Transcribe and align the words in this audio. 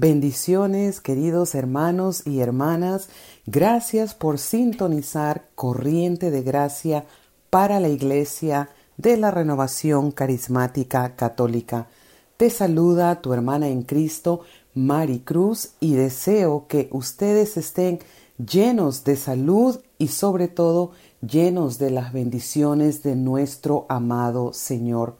Bendiciones, 0.00 1.00
queridos 1.00 1.56
hermanos 1.56 2.24
y 2.24 2.38
hermanas. 2.38 3.08
Gracias 3.46 4.14
por 4.14 4.38
sintonizar 4.38 5.48
Corriente 5.56 6.30
de 6.30 6.44
Gracia 6.44 7.04
para 7.50 7.80
la 7.80 7.88
Iglesia 7.88 8.68
de 8.96 9.16
la 9.16 9.32
Renovación 9.32 10.12
Carismática 10.12 11.16
Católica. 11.16 11.88
Te 12.36 12.48
saluda 12.48 13.20
tu 13.20 13.32
hermana 13.32 13.66
en 13.66 13.82
Cristo, 13.82 14.42
Mari 14.72 15.18
Cruz, 15.18 15.70
y 15.80 15.94
deseo 15.94 16.68
que 16.68 16.88
ustedes 16.92 17.56
estén 17.56 17.98
llenos 18.38 19.02
de 19.02 19.16
salud 19.16 19.80
y 19.98 20.06
sobre 20.06 20.46
todo 20.46 20.92
llenos 21.22 21.76
de 21.78 21.90
las 21.90 22.12
bendiciones 22.12 23.02
de 23.02 23.16
nuestro 23.16 23.84
amado 23.88 24.52
Señor. 24.52 25.16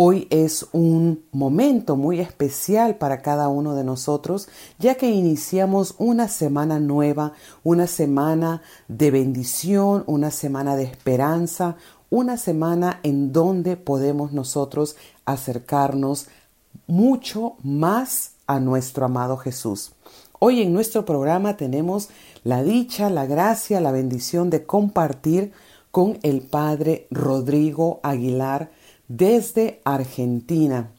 Hoy 0.00 0.28
es 0.30 0.64
un 0.70 1.24
momento 1.32 1.96
muy 1.96 2.20
especial 2.20 2.98
para 2.98 3.20
cada 3.20 3.48
uno 3.48 3.74
de 3.74 3.82
nosotros, 3.82 4.48
ya 4.78 4.94
que 4.94 5.10
iniciamos 5.10 5.96
una 5.98 6.28
semana 6.28 6.78
nueva, 6.78 7.32
una 7.64 7.88
semana 7.88 8.62
de 8.86 9.10
bendición, 9.10 10.04
una 10.06 10.30
semana 10.30 10.76
de 10.76 10.84
esperanza, 10.84 11.74
una 12.10 12.36
semana 12.36 13.00
en 13.02 13.32
donde 13.32 13.76
podemos 13.76 14.30
nosotros 14.30 14.94
acercarnos 15.24 16.28
mucho 16.86 17.56
más 17.64 18.34
a 18.46 18.60
nuestro 18.60 19.04
amado 19.04 19.36
Jesús. 19.36 19.94
Hoy 20.38 20.62
en 20.62 20.72
nuestro 20.72 21.04
programa 21.04 21.56
tenemos 21.56 22.08
la 22.44 22.62
dicha, 22.62 23.10
la 23.10 23.26
gracia, 23.26 23.80
la 23.80 23.90
bendición 23.90 24.48
de 24.48 24.64
compartir 24.64 25.50
con 25.90 26.20
el 26.22 26.42
Padre 26.42 27.08
Rodrigo 27.10 27.98
Aguilar 28.04 28.70
desde 29.08 29.80
Argentina. 29.84 30.92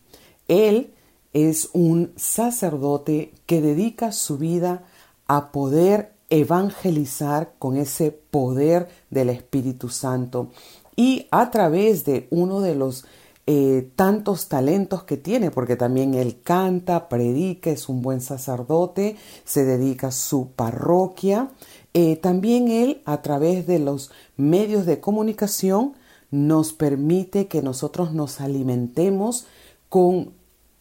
Él 0.48 0.94
es 1.34 1.70
un 1.74 2.12
sacerdote 2.16 3.34
que 3.46 3.62
dedica 3.62 4.12
su 4.12 4.38
vida 4.38 4.84
a 5.28 5.52
poder 5.52 6.14
evangelizar 6.30 7.54
con 7.60 7.78
ese 7.78 8.12
poder 8.12 8.88
del 9.10 9.30
Espíritu 9.30 9.90
Santo 9.90 10.50
y 10.96 11.28
a 11.32 11.50
través 11.50 12.04
de 12.04 12.28
uno 12.30 12.62
de 12.62 12.76
los 12.76 13.06
eh, 13.52 13.90
tantos 13.96 14.48
talentos 14.48 15.04
que 15.04 15.18
tiene, 15.18 15.50
porque 15.50 15.76
también 15.76 16.14
él 16.14 16.42
canta, 16.44 17.10
predica, 17.10 17.72
es 17.72 17.90
un 17.90 18.04
buen 18.04 18.22
sacerdote, 18.22 19.16
se 19.44 19.66
dedica 19.66 20.08
a 20.08 20.12
su 20.12 20.52
parroquia. 20.52 21.50
Eh, 21.96 22.18
también 22.18 22.68
él, 22.68 23.02
a 23.06 23.24
través 23.24 23.66
de 23.66 23.80
los 23.80 24.12
medios 24.38 24.86
de 24.86 25.00
comunicación, 25.00 25.94
nos 26.32 26.74
permite 26.74 27.48
que 27.48 27.62
nosotros 27.62 28.14
nos 28.14 28.42
alimentemos 28.42 29.46
con 29.90 30.32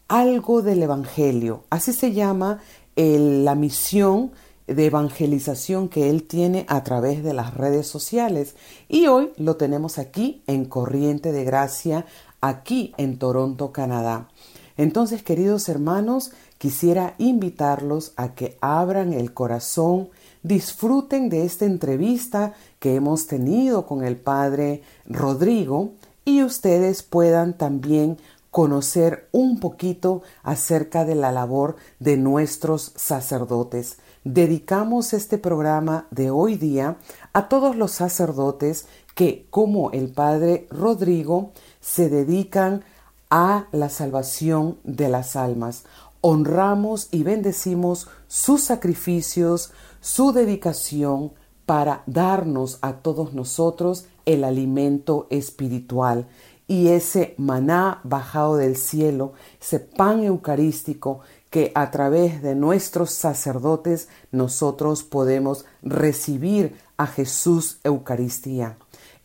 algo 0.09 0.63
del 0.63 0.83
Evangelio. 0.83 1.65
Así 1.71 1.93
se 1.93 2.13
llama 2.13 2.61
la 2.97 3.55
misión 3.55 4.33
de 4.67 4.87
evangelización 4.87 5.89
que 5.89 6.11
él 6.11 6.25
tiene 6.25 6.67
a 6.69 6.85
través 6.85 7.23
de 7.23 7.33
las 7.33 7.55
redes 7.55 7.87
sociales. 7.87 8.55
Y 8.89 9.07
hoy 9.07 9.31
lo 9.37 9.57
tenemos 9.57 9.99
aquí 9.99 10.43
en 10.47 10.67
Corriente 10.67 11.33
de 11.33 11.45
Gracia 11.45 12.05
aquí 12.41 12.93
en 12.99 13.19
Toronto, 13.19 13.73
Canadá. 13.73 14.29
Entonces, 14.77 15.23
queridos 15.23 15.69
hermanos, 15.69 16.33
quisiera 16.59 17.15
invitarlos 17.19 18.13
a 18.17 18.35
que 18.35 18.57
abran 18.61 19.13
el 19.13 19.33
corazón, 19.33 20.09
disfruten 20.43 21.29
de 21.29 21.45
esta 21.45 21.65
entrevista 21.65 22.55
que 22.79 22.95
hemos 22.95 23.27
tenido 23.27 23.87
con 23.87 24.05
el 24.05 24.17
Padre 24.17 24.83
Rodrigo 25.07 25.93
y 26.25 26.43
ustedes 26.43 27.03
puedan 27.03 27.57
también 27.57 28.19
conocer 28.51 29.29
un 29.33 29.61
poquito 29.61 30.23
acerca 30.43 31.05
de 31.05 31.15
la 31.15 31.33
labor 31.33 31.77
de 32.01 32.17
nuestros 32.17 32.93
sacerdotes. 32.97 33.99
Dedicamos 34.25 35.13
este 35.13 35.39
programa 35.39 36.07
de 36.11 36.31
hoy 36.31 36.57
día 36.57 36.97
a 37.33 37.49
todos 37.49 37.77
los 37.77 37.93
sacerdotes 37.93 38.87
que, 39.15 39.47
como 39.51 39.91
el 39.93 40.09
Padre 40.09 40.67
Rodrigo, 40.71 41.53
se 41.81 42.09
dedican 42.09 42.85
a 43.31 43.67
la 43.73 43.89
salvación 43.89 44.79
de 44.85 45.09
las 45.09 45.37
almas. 45.37 45.85
Honramos 46.21 47.09
y 47.11 47.23
bendecimos 47.23 48.09
sus 48.27 48.65
sacrificios, 48.65 49.73
su 50.01 50.33
dedicación 50.33 51.33
para 51.67 52.03
darnos 52.07 52.79
a 52.81 52.95
todos 52.95 53.35
nosotros 53.35 54.07
el 54.25 54.45
alimento 54.45 55.27
espiritual 55.31 56.27
y 56.67 56.89
ese 56.89 57.35
maná 57.39 58.01
bajado 58.05 58.57
del 58.57 58.77
cielo, 58.77 59.33
ese 59.61 59.81
pan 59.81 60.23
eucarístico 60.23 61.21
que 61.51 61.73
a 61.75 61.91
través 61.91 62.43
de 62.43 62.55
nuestros 62.55 63.11
sacerdotes 63.11 64.09
nosotros 64.31 65.03
podemos 65.03 65.65
recibir 65.83 66.77
a 66.99 67.07
Jesús 67.07 67.79
Eucaristía. 67.85 68.77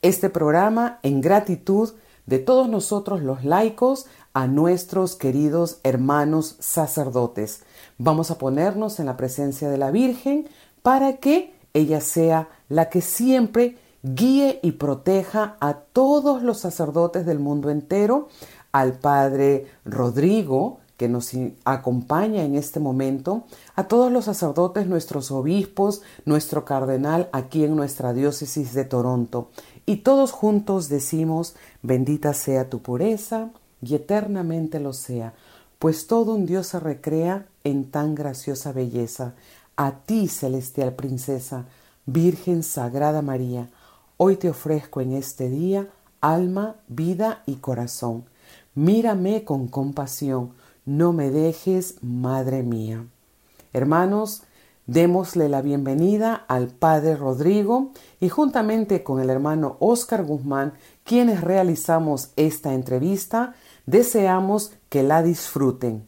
Este 0.02 0.30
programa 0.30 1.00
en 1.04 1.22
gratitud 1.22 1.94
de 2.26 2.40
todos 2.40 2.70
nosotros 2.70 3.22
los 3.22 3.44
laicos 3.44 4.06
a 4.34 4.48
nuestros 4.48 5.16
queridos 5.16 5.80
hermanos 5.84 6.56
sacerdotes. 6.60 7.62
Vamos 7.98 8.32
a 8.32 8.38
ponernos 8.38 9.00
en 9.00 9.06
la 9.06 9.18
presencia 9.18 9.70
de 9.70 9.78
la 9.78 9.92
Virgen 9.92 10.48
para 10.84 11.18
que 11.18 11.56
ella 11.74 12.02
sea 12.02 12.50
la 12.70 12.90
que 12.90 13.02
siempre 13.02 13.78
guíe 14.04 14.60
y 14.62 14.74
proteja 14.74 15.58
a 15.60 15.74
todos 15.76 16.44
los 16.44 16.60
sacerdotes 16.60 17.26
del 17.26 17.40
mundo 17.40 17.72
entero, 17.72 18.28
al 18.72 18.94
Padre 18.94 19.68
Rodrigo, 19.86 20.80
que 20.98 21.08
nos 21.10 21.32
acompaña 21.66 22.44
en 22.44 22.56
este 22.56 22.80
momento, 22.80 23.46
a 23.76 23.88
todos 23.88 24.12
los 24.12 24.26
sacerdotes, 24.26 24.88
nuestros 24.88 25.32
obispos, 25.32 26.02
nuestro 26.26 26.66
cardenal 26.66 27.30
aquí 27.32 27.64
en 27.64 27.76
nuestra 27.76 28.14
diócesis 28.14 28.74
de 28.74 28.86
Toronto. 28.86 29.50
Y 29.86 29.98
todos 29.98 30.32
juntos 30.32 30.90
decimos, 30.90 31.56
bendita 31.82 32.34
sea 32.34 32.70
tu 32.70 32.82
pureza 32.82 33.50
y 33.82 33.96
eternamente 33.96 34.80
lo 34.80 34.94
sea, 34.94 35.34
pues 35.80 36.08
todo 36.08 36.36
un 36.36 36.46
Dios 36.46 36.68
se 36.68 36.80
recrea 36.80 37.48
en 37.64 37.90
tan 37.92 38.16
graciosa 38.16 38.72
belleza. 38.72 39.34
A 39.76 39.92
ti, 39.92 40.28
celestial 40.28 40.94
princesa, 40.94 41.66
Virgen 42.06 42.64
Sagrada 42.64 43.22
María, 43.22 43.70
hoy 44.18 44.36
te 44.36 44.50
ofrezco 44.50 45.02
en 45.02 45.14
este 45.14 45.50
día 45.50 45.88
alma, 46.22 46.76
vida 46.88 47.44
y 47.46 47.56
corazón. 47.56 48.26
Mírame 48.76 49.44
con 49.44 49.68
compasión, 49.68 50.52
no 50.86 51.12
me 51.12 51.32
dejes, 51.32 51.96
Madre 52.02 52.64
mía. 52.64 53.06
Hermanos, 53.74 54.44
Démosle 54.86 55.48
la 55.48 55.62
bienvenida 55.62 56.36
al 56.36 56.68
Padre 56.68 57.16
Rodrigo 57.16 57.92
y 58.20 58.28
juntamente 58.28 59.02
con 59.02 59.22
el 59.22 59.30
hermano 59.30 59.78
Oscar 59.80 60.26
Guzmán, 60.26 60.74
quienes 61.06 61.40
realizamos 61.40 62.32
esta 62.36 62.74
entrevista, 62.74 63.56
deseamos 63.86 64.74
que 64.90 65.04
la 65.04 65.24
disfruten. 65.24 66.06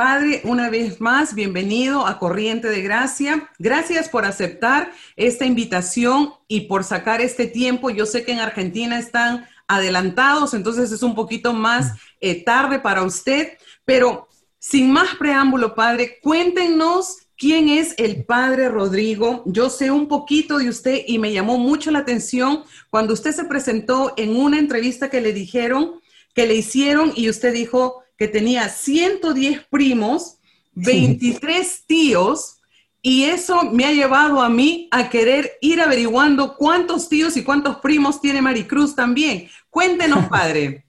Padre, 0.00 0.40
una 0.44 0.70
vez 0.70 0.98
más, 0.98 1.34
bienvenido 1.34 2.06
a 2.06 2.18
Corriente 2.18 2.70
de 2.70 2.80
Gracia. 2.80 3.50
Gracias 3.58 4.08
por 4.08 4.24
aceptar 4.24 4.92
esta 5.14 5.44
invitación 5.44 6.32
y 6.48 6.62
por 6.62 6.84
sacar 6.84 7.20
este 7.20 7.46
tiempo. 7.46 7.90
Yo 7.90 8.06
sé 8.06 8.24
que 8.24 8.32
en 8.32 8.38
Argentina 8.38 8.98
están 8.98 9.46
adelantados, 9.68 10.54
entonces 10.54 10.90
es 10.90 11.02
un 11.02 11.14
poquito 11.14 11.52
más 11.52 11.98
eh, 12.22 12.42
tarde 12.42 12.78
para 12.78 13.02
usted, 13.02 13.58
pero 13.84 14.26
sin 14.58 14.90
más 14.90 15.16
preámbulo, 15.16 15.74
Padre, 15.74 16.18
cuéntenos 16.22 17.18
quién 17.36 17.68
es 17.68 17.94
el 17.98 18.24
Padre 18.24 18.70
Rodrigo. 18.70 19.42
Yo 19.44 19.68
sé 19.68 19.90
un 19.90 20.08
poquito 20.08 20.56
de 20.56 20.70
usted 20.70 21.04
y 21.06 21.18
me 21.18 21.30
llamó 21.30 21.58
mucho 21.58 21.90
la 21.90 21.98
atención 21.98 22.64
cuando 22.88 23.12
usted 23.12 23.32
se 23.32 23.44
presentó 23.44 24.14
en 24.16 24.34
una 24.34 24.58
entrevista 24.58 25.10
que 25.10 25.20
le 25.20 25.34
dijeron, 25.34 26.00
que 26.34 26.46
le 26.46 26.54
hicieron 26.54 27.12
y 27.14 27.28
usted 27.28 27.52
dijo 27.52 28.02
que 28.20 28.28
tenía 28.28 28.68
110 28.68 29.64
primos, 29.70 30.36
23 30.74 31.84
tíos, 31.86 32.60
y 33.00 33.22
eso 33.22 33.62
me 33.72 33.86
ha 33.86 33.92
llevado 33.92 34.42
a 34.42 34.50
mí 34.50 34.88
a 34.90 35.08
querer 35.08 35.52
ir 35.62 35.80
averiguando 35.80 36.54
cuántos 36.54 37.08
tíos 37.08 37.38
y 37.38 37.44
cuántos 37.44 37.76
primos 37.76 38.20
tiene 38.20 38.42
Maricruz 38.42 38.94
también. 38.94 39.48
Cuéntenos, 39.70 40.26
padre. 40.30 40.84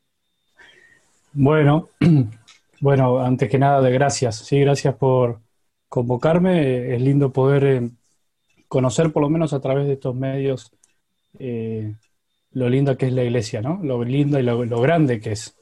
bueno, 1.32 1.88
bueno, 2.82 3.22
antes 3.22 3.50
que 3.50 3.58
nada, 3.58 3.80
de 3.80 3.94
gracias. 3.94 4.36
Sí, 4.40 4.60
gracias 4.60 4.96
por 4.96 5.40
convocarme. 5.88 6.94
Es 6.94 7.02
lindo 7.02 7.32
poder 7.32 7.64
eh, 7.64 7.90
conocer, 8.68 9.14
por 9.14 9.24
lo 9.24 9.30
menos 9.30 9.54
a 9.54 9.62
través 9.62 9.88
de 9.88 9.94
estos 9.94 10.14
medios, 10.14 10.74
eh, 11.40 11.94
lo 12.52 12.68
linda 12.68 12.98
que 12.98 13.06
es 13.08 13.14
la 13.14 13.24
iglesia, 13.24 13.62
¿no? 13.62 13.80
Lo 13.82 14.04
linda 14.04 14.40
y 14.40 14.44
lo, 14.44 14.82
grande 14.82 15.22
que 15.22 15.32
es. 15.32 15.56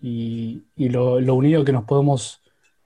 Y, 0.00 0.62
lo, 0.76 1.16
unido 1.34 1.64
que 1.64 1.72
nos 1.72 1.84
podemos 1.84 2.42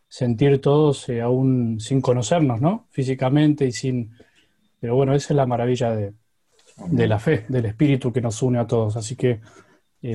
sentir 0.09 0.61
todos, 0.61 1.09
eh, 1.09 1.21
aún 1.21 1.81
sin 1.81 2.01
conocernos, 2.01 2.61
¿no? 2.61 2.87
Físicamente 2.91 3.67
y 3.67 3.73
sin... 3.73 4.13
Pero 4.81 4.97
bueno, 4.97 5.15
esa 5.15 5.33
es 5.33 5.37
la 5.37 5.47
maravilla 5.47 5.95
de, 5.95 6.13
de 6.77 7.07
la 7.07 7.19
fe, 7.19 7.45
del 7.49 7.67
espíritu 7.67 8.13
que 8.13 8.21
nos 8.21 8.43
une 8.43 8.59
a 8.59 8.67
todos. 8.67 8.97
Así 8.97 9.17
que 9.17 9.41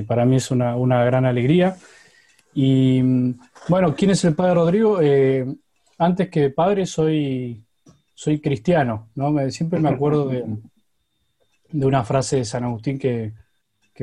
para 0.06 0.26
mí 0.26 0.36
es 0.36 0.50
una, 0.50 0.76
una 0.76 1.04
gran 1.04 1.24
alegría. 1.24 1.76
Y 2.54 3.00
bueno, 3.68 3.94
¿quién 3.94 4.10
es 4.10 4.24
el 4.24 4.34
padre 4.34 4.54
Rodrigo? 4.54 5.00
Eh, 5.00 5.46
antes 5.98 6.28
que 6.28 6.50
padre 6.50 6.86
soy, 6.86 7.64
soy 8.14 8.40
cristiano, 8.40 9.10
¿no? 9.14 9.30
Me, 9.30 9.50
siempre 9.50 9.78
me 9.80 9.88
acuerdo 9.88 10.28
de, 10.28 10.44
una 11.72 12.04
frase 12.04 12.36
de 12.36 12.44
San 12.44 12.64
Agustín 12.64 12.98
que, 12.98 13.32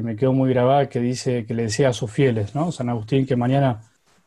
me 0.01 0.15
quedó 0.15 0.33
muy 0.33 0.49
grabada, 0.49 0.89
que 0.89 0.99
dice, 0.99 1.45
que 1.45 1.53
le 1.53 1.63
decía 1.63 1.89
a 1.89 1.93
sus 1.93 2.11
fieles, 2.11 2.55
¿no? 2.55 2.71
San 2.71 2.89
Agustín, 2.89 3.25
que 3.25 3.35
mañana 3.35 3.81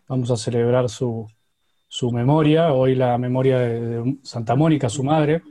vamos 0.09 0.31
a 0.31 0.37
celebrar 0.37 0.89
su, 0.89 1.29
memoria, 2.13 2.73
hoy 2.73 2.95
la 2.95 3.19
memoria 3.19 3.59
de, 3.59 4.19
Santa 4.23 4.55
Mónica, 4.55 4.89
su 4.89 5.05
madre. 5.05 5.43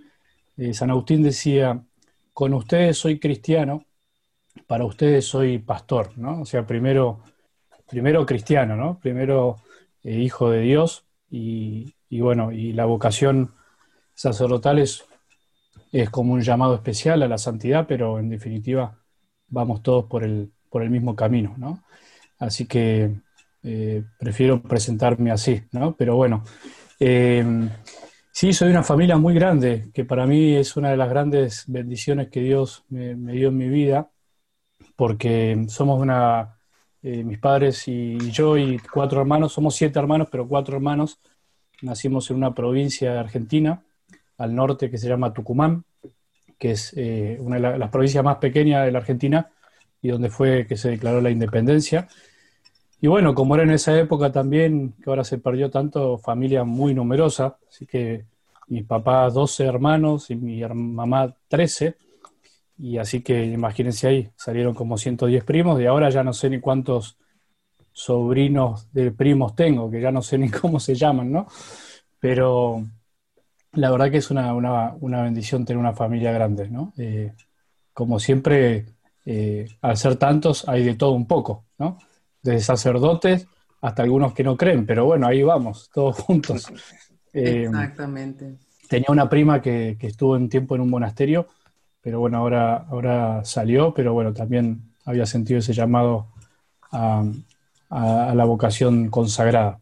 Eh, 0.57 0.73
San 0.73 0.89
Agustín 0.89 1.23
decía, 1.23 1.83
con 2.33 2.53
ustedes 2.53 2.97
soy 2.97 3.19
cristiano, 3.19 3.85
para 4.65 4.85
ustedes 4.85 5.25
soy 5.25 5.59
pastor, 5.59 6.17
¿no? 6.17 6.41
O 6.41 6.45
sea, 6.45 6.65
primero 6.65 7.21
primero 7.87 8.25
cristiano, 8.25 8.75
¿no? 8.75 8.99
Primero 8.99 9.57
eh, 10.03 10.19
hijo 10.19 10.49
de 10.51 10.61
Dios 10.61 11.05
y, 11.29 11.93
bueno, 12.11 12.51
y 12.51 12.73
la 12.73 12.85
vocación 12.85 13.53
sacerdotal 14.13 14.79
es, 14.79 15.05
como 16.11 16.33
un 16.33 16.41
llamado 16.41 16.75
especial 16.75 17.23
a 17.23 17.27
la 17.27 17.37
santidad, 17.37 17.87
pero 17.87 18.19
en 18.19 18.29
definitiva 18.29 18.99
vamos 19.47 19.81
todos 19.83 20.05
por 20.05 20.23
el, 20.23 20.51
por 20.69 20.83
el 20.83 20.89
mismo 20.89 21.15
camino, 21.15 21.55
¿no? 21.57 21.83
Así 22.39 22.65
que 22.65 23.11
eh, 23.63 24.03
prefiero 24.19 24.61
presentarme 24.61 25.31
así, 25.31 25.63
¿no? 25.71 25.95
Pero 25.95 26.15
bueno, 26.15 26.43
em, 26.99 27.69
sí, 28.31 28.53
soy 28.53 28.69
una 28.69 28.83
familia 28.83 29.17
muy 29.17 29.33
grande, 29.33 29.89
que 29.93 30.05
para 30.05 30.25
mí 30.27 30.55
es 30.55 30.77
una 30.77 30.89
de 30.91 30.97
las 30.97 31.09
grandes 31.09 31.65
bendiciones 31.67 32.29
que 32.29 32.41
Dios 32.41 32.85
me 32.89 33.33
dio 33.33 33.49
en 33.49 33.57
mi 33.57 33.69
vida, 33.69 34.09
porque 34.95 35.65
somos 35.67 36.01
una 36.01 36.57
eh, 37.03 37.23
mis 37.23 37.37
padres 37.39 37.87
y 37.87 38.17
yo 38.31 38.57
y 38.57 38.79
cuatro 38.79 39.21
hermanos, 39.21 39.53
somos 39.53 39.75
siete 39.75 39.97
hermanos, 39.97 40.27
pero 40.31 40.47
cuatro 40.47 40.75
hermanos, 40.75 41.19
nacimos 41.81 42.29
en 42.29 42.37
una 42.37 42.53
provincia 42.53 43.13
de 43.13 43.19
Argentina, 43.19 43.83
al 44.37 44.55
norte, 44.55 44.89
que 44.89 44.97
se 44.97 45.07
llama 45.07 45.31
Tucumán, 45.31 45.85
que 46.57 46.71
es 46.71 46.93
eh, 46.97 47.37
una 47.39 47.59
de 47.59 47.77
las 47.77 47.89
provincias 47.89 48.23
más 48.23 48.37
pequeñas 48.37 48.85
de 48.85 48.91
la 48.91 48.99
Argentina 48.99 49.49
y 50.01 50.09
donde 50.09 50.29
fue 50.29 50.65
que 50.67 50.77
se 50.77 50.89
declaró 50.89 51.21
la 51.21 51.29
independencia. 51.29 52.07
Y 52.99 53.07
bueno, 53.07 53.35
como 53.35 53.55
era 53.55 53.63
en 53.63 53.71
esa 53.71 53.97
época 53.99 54.31
también, 54.31 54.93
que 55.03 55.09
ahora 55.09 55.23
se 55.23 55.37
perdió 55.37 55.69
tanto, 55.69 56.17
familia 56.17 56.63
muy 56.63 56.93
numerosa, 56.93 57.57
así 57.69 57.85
que 57.85 58.25
mi 58.67 58.83
papá 58.83 59.29
12 59.29 59.65
hermanos 59.65 60.31
y 60.31 60.35
mi 60.35 60.61
mamá 60.61 61.35
13, 61.47 61.95
y 62.79 62.97
así 62.97 63.21
que 63.21 63.45
imagínense 63.45 64.07
ahí, 64.07 64.29
salieron 64.35 64.73
como 64.73 64.97
110 64.97 65.43
primos, 65.43 65.79
y 65.79 65.85
ahora 65.85 66.09
ya 66.09 66.23
no 66.23 66.33
sé 66.33 66.49
ni 66.49 66.59
cuántos 66.59 67.17
sobrinos 67.91 68.91
de 68.93 69.11
primos 69.11 69.55
tengo, 69.55 69.89
que 69.91 70.01
ya 70.01 70.11
no 70.11 70.21
sé 70.21 70.37
ni 70.37 70.49
cómo 70.51 70.79
se 70.79 70.95
llaman, 70.95 71.31
¿no? 71.31 71.47
Pero 72.19 72.83
la 73.73 73.91
verdad 73.91 74.11
que 74.11 74.17
es 74.17 74.31
una, 74.31 74.95
bendición 74.99 75.65
tener 75.65 75.79
una 75.79 75.93
familia 75.93 76.31
grande, 76.31 76.69
¿no? 76.69 76.93
Eh, 76.97 77.33
como 77.93 78.19
siempre, 78.19 78.85
eh, 79.25 79.67
al 79.81 79.97
ser 79.97 80.15
tantos, 80.15 80.67
hay 80.67 80.83
de 80.83 80.95
todo 80.95 81.11
un 81.11 81.27
poco, 81.27 81.65
¿no? 81.77 81.97
Desde 82.41 82.61
sacerdotes 82.61 83.47
hasta 83.81 84.03
algunos 84.03 84.33
que 84.33 84.43
no 84.43 84.57
creen, 84.57 84.85
pero 84.85 85.05
bueno, 85.05 85.27
ahí 85.27 85.43
vamos, 85.43 85.89
todos 85.93 86.17
juntos. 86.17 86.71
Eh, 87.33 87.65
Exactamente. 87.65 88.55
Tenía 88.89 89.07
una 89.09 89.29
prima 89.29 89.61
que, 89.61 89.95
que 89.99 90.07
estuvo 90.07 90.33
un 90.33 90.49
tiempo 90.49 90.73
en 90.73 90.81
un 90.81 90.89
monasterio 90.89 91.45
pero 92.07 92.21
bueno, 92.21 92.37
ahora, 92.37 92.85
ahora 92.89 93.43
salió, 93.43 93.93
pero 93.93 94.13
bueno, 94.13 94.31
también 94.31 94.93
había 95.03 95.25
sentido 95.25 95.59
ese 95.59 95.73
llamado 95.73 96.27
a, 96.89 97.21
la 97.89 98.45
vocación 98.45 99.09
consagrada. 99.09 99.81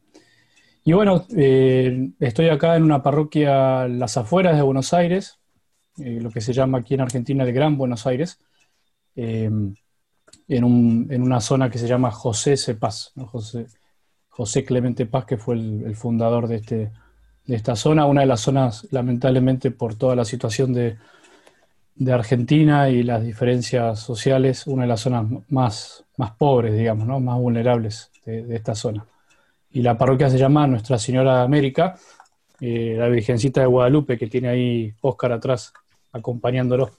Y 0.86 0.94
bueno, 0.94 1.26
eh, 1.36 2.12
estoy 2.20 2.50
acá 2.50 2.76
en 2.76 2.84
una 2.84 3.02
parroquia 3.02 3.88
las 3.88 4.18
afueras 4.18 4.56
de 4.56 4.62
Buenos 4.62 4.94
Aires, 4.94 5.40
eh, 5.98 6.20
lo 6.22 6.30
que 6.30 6.42
se 6.42 6.54
llama 6.54 6.78
aquí 6.78 6.94
en 6.94 7.02
Argentina 7.02 7.44
el 7.44 7.52
Gran 7.54 7.76
Buenos 7.76 8.06
Aires, 8.06 8.40
eh, 9.16 9.50
en, 10.48 11.22
una 11.22 11.42
zona 11.42 11.70
que 11.72 11.80
se 11.80 11.88
llama 11.88 12.12
José 12.12 12.56
C. 12.56 12.76
Paz, 12.76 13.14
José, 13.16 13.66
José, 14.30 14.64
Clemente 14.64 15.08
Paz, 15.08 15.26
que 15.26 15.38
fue 15.38 15.56
el, 15.56 15.84
el, 15.88 15.96
fundador 15.96 16.48
de, 16.48 16.58
este, 16.58 16.92
de 17.46 17.56
esta 17.56 17.76
zona, 17.76 18.06
una 18.06 18.22
de 18.22 18.28
las 18.28 18.42
zonas, 18.42 18.88
lamentablemente, 18.92 19.72
por 19.72 19.96
toda 19.96 20.16
la 20.16 20.26
situación 20.26 20.72
de, 20.72 20.98
de 21.96 22.14
Argentina 22.14 22.90
y 22.90 23.04
las 23.04 23.24
diferencias 23.24 24.00
sociales, 24.00 24.68
una 24.68 24.84
de 24.84 24.90
las 24.90 25.02
zonas 25.02 25.26
más, 25.50 26.06
más 26.18 26.32
pobres, 26.32 26.78
digamos, 26.78 27.08
¿no? 27.08 27.20
más 27.20 27.40
vulnerables 27.40 28.12
de, 28.26 28.56
esta 28.56 28.76
zona. 28.76 29.06
Y 29.76 29.82
la 29.82 29.98
parroquia 29.98 30.30
se 30.30 30.38
llama 30.38 30.66
Nuestra 30.68 30.98
Señora 30.98 31.40
de 31.40 31.44
América, 31.44 32.00
eh, 32.62 32.96
la 32.98 33.10
Virgencita 33.10 33.60
de 33.60 33.68
Guadalupe, 33.68 34.18
que 34.18 34.28
tiene 34.28 34.48
ahí 34.48 34.94
Oscar 35.02 35.34
atrás 35.34 35.74
acompañándolo. 36.14 36.92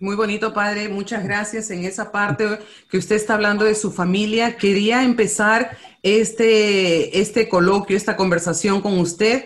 Muy 0.00 0.16
bonito, 0.16 0.54
padre. 0.54 0.88
Muchas 0.88 1.22
gracias. 1.24 1.70
En 1.70 1.84
esa 1.84 2.10
parte 2.10 2.58
que 2.88 2.96
usted 2.96 3.16
está 3.16 3.34
hablando 3.34 3.66
de 3.66 3.74
su 3.74 3.92
familia, 3.92 4.56
quería 4.56 5.04
empezar 5.04 5.76
este, 6.02 7.20
este 7.20 7.50
coloquio, 7.50 7.94
esta 7.94 8.16
conversación 8.16 8.80
con 8.80 8.98
usted 8.98 9.44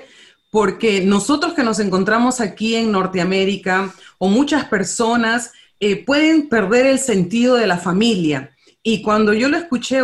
porque 0.52 1.00
nosotros 1.00 1.54
que 1.54 1.64
nos 1.64 1.80
encontramos 1.80 2.40
aquí 2.40 2.76
en 2.76 2.92
Norteamérica 2.92 3.92
o 4.18 4.28
muchas 4.28 4.66
personas 4.66 5.52
eh, 5.80 6.04
pueden 6.04 6.48
perder 6.48 6.86
el 6.86 7.00
sentido 7.00 7.56
de 7.56 7.66
la 7.66 7.78
familia. 7.78 8.55
Y 8.88 9.02
cuando 9.02 9.32
yo 9.32 9.48
lo 9.48 9.56
escuché 9.56 9.98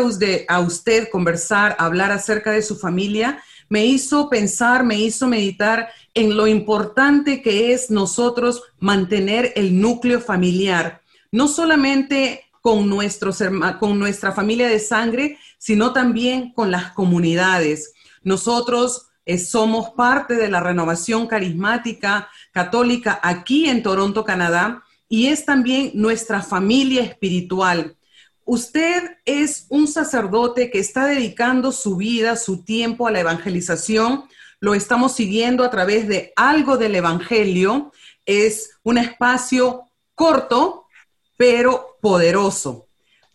a 0.49 0.59
usted, 0.59 1.09
conversar, 1.09 1.77
hablar 1.79 2.11
acerca 2.11 2.51
de 2.51 2.63
su 2.63 2.77
familia, 2.77 3.41
me 3.69 3.87
hizo 3.87 4.29
pensar, 4.29 4.83
me 4.83 4.99
hizo 4.99 5.29
meditar 5.29 5.91
en 6.15 6.37
lo 6.37 6.49
importante 6.49 7.43
que 7.43 7.73
es 7.73 7.93
nosotros 7.93 8.65
mantener 8.81 9.53
el 9.55 9.81
núcleo 9.81 10.21
familiar, 10.21 11.01
no 11.31 11.47
solamente 11.47 12.47
con, 12.61 12.89
nuestra 12.89 14.33
familia 14.33 14.67
de 14.67 14.81
sangre, 14.81 15.39
sino 15.59 15.93
también 15.93 16.53
con 16.53 16.73
las 16.73 16.91
comunidades. 16.91 17.95
Nosotros 18.25 19.11
eh, 19.27 19.39
somos 19.39 19.91
parte 19.91 20.35
de 20.35 20.51
la 20.51 20.59
renovación 20.59 21.29
carismática 21.29 22.29
católica 22.51 23.21
aquí 23.23 23.69
en 23.69 23.85
Toronto, 23.85 24.25
Canadá, 24.25 24.83
y 25.09 25.29
es 25.29 25.45
también 25.45 25.93
nuestra 25.95 26.43
familia 26.43 27.03
espiritual. 27.05 27.97
Usted 28.45 29.19
es 29.25 29.67
un 29.69 29.87
sacerdote 29.87 30.71
que 30.71 30.79
está 30.79 31.07
dedicando 31.07 31.73
su 31.73 31.97
vida, 31.97 32.37
su 32.37 32.65
tiempo 32.65 33.07
a 33.07 33.11
la 33.11 33.21
evangelización. 33.21 34.25
Lo 34.61 34.75
estamos 34.75 35.13
siguiendo 35.13 35.65
a 35.65 35.71
través 35.71 36.09
de 36.09 36.33
algo 36.37 36.77
del 36.77 36.95
Evangelio. 36.95 37.93
Es 38.27 38.79
un 38.83 38.99
espacio 38.99 39.91
corto, 40.15 40.87
pero 41.37 41.97
poderoso. 42.01 42.89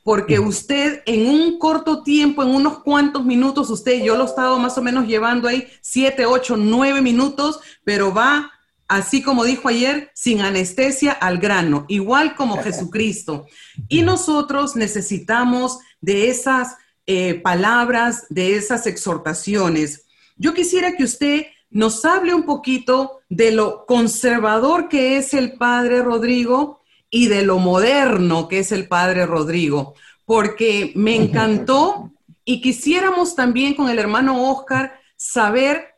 porque 0.07 0.39
usted 0.39 1.03
en 1.05 1.27
un 1.27 1.59
corto 1.59 2.01
tiempo, 2.01 2.41
en 2.41 2.55
unos 2.55 2.79
cuantos 2.79 3.25
minutos, 3.25 3.69
usted, 3.69 4.01
yo 4.01 4.15
lo 4.15 4.23
he 4.23 4.27
estado 4.27 4.57
más 4.57 4.77
o 4.77 4.81
menos 4.81 5.05
llevando 5.05 5.49
ahí 5.49 5.67
siete, 5.81 6.25
ocho, 6.25 6.55
nueve 6.55 7.01
minutos, 7.01 7.59
pero 7.83 8.13
va, 8.13 8.49
así 8.87 9.21
como 9.21 9.43
dijo 9.43 9.67
ayer, 9.67 10.11
sin 10.13 10.41
anestesia 10.41 11.11
al 11.11 11.37
grano, 11.37 11.85
igual 11.87 12.35
como 12.35 12.57
Jesucristo. 12.63 13.47
Y 13.87 14.01
nosotros 14.01 14.75
necesitamos 14.75 15.79
de 16.01 16.29
esas 16.29 16.75
eh, 17.05 17.35
palabras, 17.35 18.25
de 18.29 18.55
esas 18.55 18.87
exhortaciones. 18.87 20.05
Yo 20.35 20.53
quisiera 20.53 20.95
que 20.95 21.03
usted 21.03 21.47
nos 21.69 22.05
hable 22.05 22.33
un 22.33 22.43
poquito 22.43 23.19
de 23.29 23.51
lo 23.51 23.85
conservador 23.85 24.87
que 24.87 25.17
es 25.17 25.33
el 25.33 25.53
Padre 25.53 26.01
Rodrigo 26.01 26.81
y 27.09 27.27
de 27.27 27.43
lo 27.43 27.59
moderno 27.59 28.47
que 28.47 28.59
es 28.59 28.71
el 28.71 28.87
Padre 28.87 29.25
Rodrigo, 29.25 29.95
porque 30.25 30.91
me 30.95 31.15
encantó 31.23 32.11
y 32.45 32.61
quisiéramos 32.61 33.35
también 33.35 33.73
con 33.73 33.89
el 33.89 33.99
hermano 33.99 34.49
Oscar 34.49 34.99
saber 35.15 35.95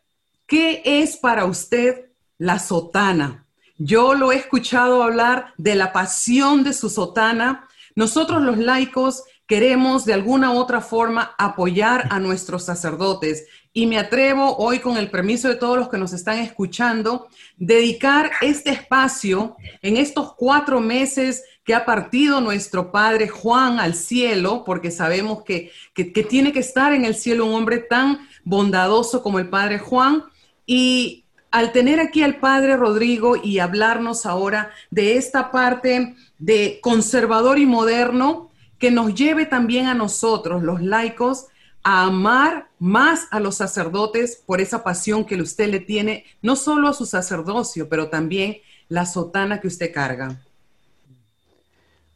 qué 0.48 0.82
es 0.84 1.18
para 1.18 1.46
usted 1.46 2.09
la 2.40 2.58
sotana. 2.58 3.46
Yo 3.78 4.16
lo 4.16 4.32
he 4.32 4.38
escuchado 4.38 5.04
hablar 5.04 5.54
de 5.58 5.76
la 5.76 5.94
pasión 5.94 6.64
de 6.64 6.74
su 6.74 6.90
sotana. 6.90 7.68
Nosotros 7.96 8.42
los 8.42 8.58
laicos 8.58 9.24
queremos 9.46 10.06
de 10.06 10.14
alguna 10.14 10.52
u 10.52 10.58
otra 10.58 10.82
forma 10.82 11.36
apoyar 11.38 12.08
a 12.10 12.20
nuestros 12.20 12.66
sacerdotes 12.66 13.46
y 13.72 13.88
me 13.88 13.98
atrevo 13.98 14.58
hoy 14.58 14.80
con 14.80 14.98
el 14.98 15.10
permiso 15.10 15.48
de 15.48 15.56
todos 15.56 15.78
los 15.78 15.90
que 15.90 15.98
nos 15.98 16.14
están 16.14 16.40
escuchando, 16.40 17.28
dedicar 17.58 18.32
este 18.42 18.72
espacio 18.72 19.56
en 19.82 19.98
estos 19.98 20.34
cuatro 20.34 20.80
meses 20.80 21.44
que 21.64 21.76
ha 21.76 21.86
partido 21.86 22.42
nuestro 22.42 22.92
Padre 22.92 23.28
Juan 23.28 23.80
al 23.80 23.94
cielo, 23.94 24.64
porque 24.66 24.90
sabemos 24.90 25.44
que, 25.44 25.72
que, 25.94 26.04
tiene 26.06 26.52
que 26.52 26.60
estar 26.60 26.94
en 26.94 27.06
el 27.06 27.14
cielo 27.14 27.46
un 27.46 27.54
hombre 27.54 27.78
tan 27.78 28.28
bondadoso 28.44 29.22
como 29.22 29.38
el 29.38 29.50
Padre 29.50 29.78
Juan. 29.78 30.24
Y 30.66 31.26
al 31.52 31.72
tener 31.72 32.00
aquí 32.00 32.22
al 32.24 32.36
Padre 32.38 32.78
Rodrigo 32.78 33.36
y 33.42 33.60
hablarnos 33.60 34.26
ahora 34.26 34.72
de 34.92 35.18
esta 35.18 35.52
parte 35.52 36.16
de 36.38 36.80
conservador 36.82 37.60
y 37.60 37.66
moderno, 37.66 38.50
que 38.78 38.92
nos 38.92 39.14
lleve 39.14 39.46
también 39.46 39.88
a 39.88 39.94
nosotros, 39.94 40.64
los 40.64 40.82
laicos, 40.82 41.48
a 41.84 42.06
amar 42.06 42.68
más 42.78 43.28
a 43.32 43.40
los 43.40 43.56
sacerdotes 43.56 44.42
por 44.46 44.62
esa 44.62 44.84
pasión 44.84 45.26
que 45.26 45.36
usted 45.36 45.70
le 45.70 45.80
tiene, 45.80 46.26
no 46.42 46.56
solo 46.56 46.88
a 46.88 46.94
su 46.94 47.06
sacerdocio, 47.06 47.90
pero 47.90 48.10
también 48.10 48.58
la 48.88 49.06
sotana 49.06 49.60
que 49.60 49.68
usted 49.68 49.94
carga. 49.94 50.38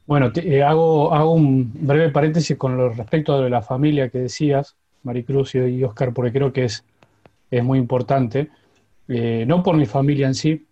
Bueno, 0.05 0.31
eh, 0.35 0.61
hago, 0.61 1.13
hago 1.13 1.31
un 1.33 1.71
breve 1.73 2.09
paréntesis 2.09 2.57
con 2.57 2.77
lo 2.77 2.89
respecto 2.89 3.41
de 3.41 3.49
la 3.49 3.61
familia 3.61 4.09
que 4.09 4.19
decías, 4.19 4.75
Maricruz 5.03 5.55
y 5.55 5.83
Oscar, 5.83 6.13
porque 6.13 6.31
creo 6.31 6.51
que 6.51 6.65
es, 6.65 6.83
es 7.51 7.63
muy 7.63 7.79
importante. 7.79 8.49
Eh, 9.07 9.45
no 9.45 9.61
por 9.63 9.75
mi 9.75 9.85
familia 9.85 10.27
en 10.27 10.35
sí, 10.35 10.65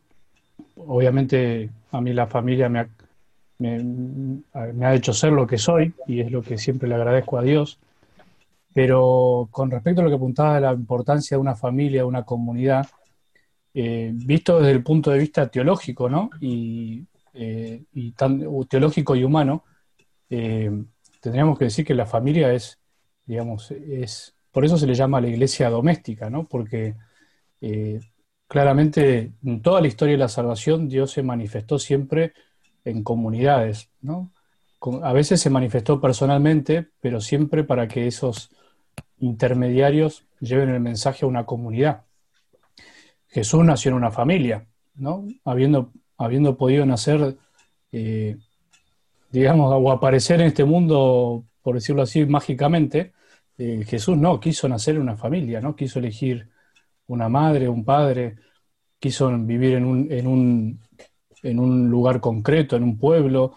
obviamente 0.75 1.69
a 1.91 2.01
mí 2.01 2.13
la 2.13 2.27
familia 2.27 2.69
me 2.69 2.88
me 3.59 4.85
ha 4.88 4.95
hecho 4.95 5.13
ser 5.13 5.33
lo 5.33 5.45
que 5.45 5.59
soy 5.59 5.93
y 6.07 6.21
es 6.21 6.31
lo 6.31 6.41
que 6.41 6.57
siempre 6.57 6.89
le 6.89 6.95
agradezco 6.95 7.38
a 7.38 7.43
Dios 7.43 7.77
pero 8.73 9.50
con 9.51 9.69
respecto 9.69 10.01
a 10.01 10.03
lo 10.03 10.09
que 10.09 10.15
apuntaba 10.15 10.55
de 10.55 10.61
la 10.61 10.73
importancia 10.73 11.35
de 11.35 11.41
una 11.41 11.55
familia, 11.55 12.01
de 12.01 12.07
una 12.07 12.23
comunidad, 12.23 12.88
eh, 13.73 14.11
visto 14.13 14.59
desde 14.59 14.71
el 14.71 14.83
punto 14.83 15.11
de 15.11 15.19
vista 15.19 15.47
teológico, 15.50 16.09
¿no? 16.09 16.29
Y, 16.39 17.05
eh, 17.33 17.83
tan, 18.15 18.43
teológico 18.69 19.15
y 19.15 19.23
humano, 19.23 19.63
tendríamos 20.29 21.57
que 21.59 21.65
decir 21.65 21.85
que 21.85 21.93
la 21.93 22.05
familia 22.05 22.53
es, 22.53 22.79
digamos, 23.25 23.71
es, 23.71 24.33
por 24.51 24.65
eso 24.65 24.77
se 24.77 24.88
le 24.88 24.93
llama 24.93 25.21
la 25.21 25.27
iglesia 25.27 25.69
doméstica, 25.69 26.29
¿no? 26.29 26.47
Porque 26.47 26.95
claramente 28.51 29.31
en 29.46 29.62
toda 29.62 29.79
la 29.79 29.88
historia 29.88 30.12
de 30.12 30.17
la 30.17 30.27
salvación 30.27 30.89
Dios 30.89 31.12
se 31.12 31.24
manifestó 31.24 31.79
siempre 31.79 32.34
en 32.84 33.01
comunidades, 33.01 33.88
¿no? 34.01 34.29
A 35.03 35.13
veces 35.13 35.39
se 35.39 35.50
manifestó 35.50 36.01
personalmente, 36.01 36.89
pero 37.00 37.22
siempre 37.22 37.63
para 37.63 37.88
que 37.88 38.08
esos 38.08 38.51
intermediarios 39.20 40.25
lleven 40.41 40.67
el 40.67 40.81
mensaje 40.81 41.24
a 41.24 41.29
una 41.29 41.46
comunidad. 41.46 42.03
Jesús 43.29 43.63
nació 43.63 43.91
en 43.91 43.96
una 43.96 44.12
familia, 44.12 44.67
¿no? 44.96 45.25
Habiendo, 45.46 45.93
habiendo 46.17 46.58
podido 46.58 46.86
nacer, 46.86 47.38
eh, 47.93 48.36
digamos, 49.31 49.72
o 49.74 49.91
aparecer 49.93 50.41
en 50.41 50.48
este 50.48 50.65
mundo, 50.65 51.46
por 51.62 51.75
decirlo 51.75 52.01
así, 52.01 52.25
mágicamente, 52.25 53.13
eh, 53.58 53.86
Jesús 53.88 54.17
no, 54.17 54.41
quiso 54.41 54.67
nacer 54.67 54.96
en 54.96 55.03
una 55.03 55.15
familia, 55.15 55.62
¿no? 55.62 55.74
Quiso 55.74 56.00
elegir 56.00 56.50
una 57.08 57.29
madre, 57.29 57.67
un 57.70 57.84
padre, 57.84 58.38
quiso 59.00 59.29
vivir 59.39 59.74
en 59.75 59.86
un, 59.86 60.12
en 60.12 60.27
un, 60.27 60.79
en 61.43 61.60
un 61.60 61.89
lugar 61.89 62.22
concreto, 62.22 62.75
en 62.75 62.84
un 62.84 62.98
pueblo, 62.98 63.55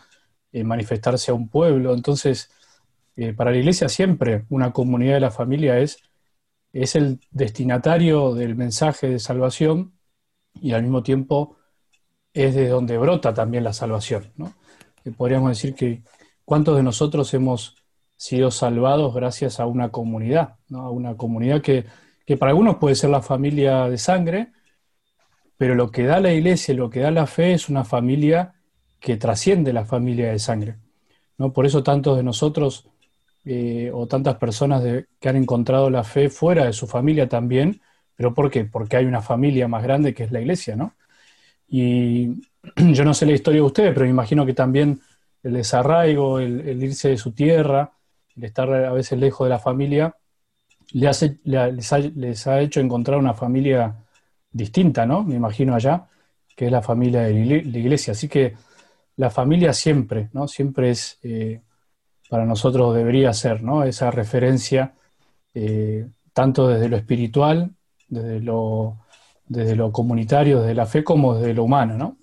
eh, 0.53 0.65
manifestarse 0.65 1.31
a 1.31 1.35
un 1.35 1.49
pueblo. 1.49 1.95
Entonces, 1.95 2.51
eh, 3.17 3.33
para 3.33 3.51
la 3.51 3.59
iglesia 3.59 3.89
siempre 3.89 4.45
una 4.49 4.73
comunidad 4.73 5.15
de 5.15 5.21
la 5.21 5.31
familia 5.31 5.79
es, 5.79 5.99
es 6.73 6.97
el 6.97 7.21
destinatario 7.31 8.35
del 8.35 8.57
mensaje 8.57 9.09
de 9.09 9.19
salvación 9.19 9.93
y 10.55 10.73
al 10.73 10.83
mismo 10.83 11.03
tiempo 11.03 11.57
es 12.33 12.55
de 12.55 12.69
donde 12.69 12.99
brota 12.99 13.35
también 13.35 13.65
la 13.65 13.73
salvación. 13.73 14.33
Eh, 15.05 15.13
podríamos 15.13 15.51
decir 15.51 15.75
que 15.75 16.03
cuántos 16.45 16.77
de 16.77 16.83
nosotros 16.83 17.33
hemos 17.35 17.77
sido 18.17 18.51
salvados 18.51 19.15
gracias 19.15 19.61
a 19.61 19.67
una 19.67 19.91
comunidad, 19.91 20.57
a 20.73 20.91
una 20.91 21.17
comunidad 21.17 21.63
que, 21.63 21.85
que 22.25 22.37
para 22.37 22.51
algunos 22.51 22.77
puede 22.77 22.95
ser 22.95 23.11
la 23.11 23.23
familia 23.23 23.89
de 23.89 23.99
sangre, 23.99 24.53
pero 25.57 25.75
lo 25.75 25.91
que 25.91 26.05
da 26.05 26.21
la 26.21 26.33
iglesia, 26.33 26.75
lo 26.75 26.91
que 26.91 27.01
da 27.01 27.11
la 27.11 27.27
fe 27.27 27.53
es 27.53 27.69
una 27.69 27.85
familia 27.85 28.55
que 28.99 29.17
trasciende 29.17 29.73
la 29.73 29.85
familia 29.85 30.31
de 30.33 30.39
sangre. 30.39 30.77
¿no? 31.39 31.53
Por 31.53 31.67
eso 31.67 31.83
tantos 31.83 32.17
de 32.17 32.23
nosotros 32.23 32.89
eh, 33.45 33.91
o 33.93 34.07
tantas 34.07 34.37
personas 34.37 34.83
que 35.21 35.29
han 35.29 35.37
encontrado 35.37 35.91
la 35.91 36.05
fe 36.05 36.31
fuera 36.31 36.65
de 36.65 36.73
su 36.73 36.87
familia 36.87 37.29
también, 37.29 37.81
pero 38.17 38.33
¿por 38.33 38.51
qué? 38.51 38.65
Porque 38.65 38.97
hay 38.97 39.05
una 39.05 39.21
familia 39.21 39.69
más 39.69 39.83
grande 39.83 40.15
que 40.15 40.25
es 40.25 40.33
la 40.33 40.41
iglesia, 40.41 40.77
¿no? 40.77 40.95
Y 41.69 42.43
yo 42.77 43.05
no 43.05 43.15
sé 43.15 43.27
la 43.27 43.33
historia 43.33 43.61
de 43.61 43.67
ustedes, 43.67 43.93
pero 43.93 44.07
me 44.07 44.11
imagino 44.11 44.47
que 44.47 44.55
también 44.55 45.01
el 45.43 45.53
desarraigo, 45.53 46.39
el, 46.39 46.83
irse 46.83 47.11
de 47.11 47.19
su 47.19 47.33
tierra, 47.33 47.93
el 48.37 48.45
estar 48.45 48.73
a 48.73 48.93
veces 48.93 49.19
lejos 49.19 49.45
de 49.47 49.51
la 49.51 49.59
familia, 49.59 50.17
les, 50.93 52.47
ha, 52.47 52.61
hecho 52.61 52.81
encontrar 52.81 53.19
una 53.19 53.35
familia 53.35 53.97
distinta, 54.51 55.07
¿no? 55.07 55.25
Me 55.25 55.35
imagino 55.35 55.75
allá, 55.75 56.07
que 56.57 56.67
es 56.67 56.73
la 56.73 56.83
familia 56.83 57.23
de 57.23 57.63
la 57.65 57.79
iglesia. 57.79 58.13
Así 58.13 58.29
que 58.29 58.55
la 59.17 59.31
familia 59.31 59.73
siempre, 59.73 60.31
¿no? 60.33 60.49
Siempre 60.49 60.91
es 60.91 61.19
eh, 61.23 61.61
para 62.29 62.47
nosotros 62.47 62.95
debería 62.95 63.33
ser, 63.33 63.63
¿no? 63.63 63.85
Esa 63.85 64.11
referencia, 64.11 64.95
eh, 65.55 66.09
tanto 66.33 66.69
desde 66.69 66.89
lo 66.89 66.97
espiritual, 66.97 67.71
desde 68.09 68.41
lo, 68.41 68.99
desde 69.47 69.77
lo 69.77 69.93
comunitario, 69.93 70.61
desde 70.61 70.75
la 70.75 70.87
fe, 70.87 71.05
como 71.05 71.35
desde 71.35 71.55
lo 71.55 71.65
humano, 71.65 71.97
¿no? 71.97 72.19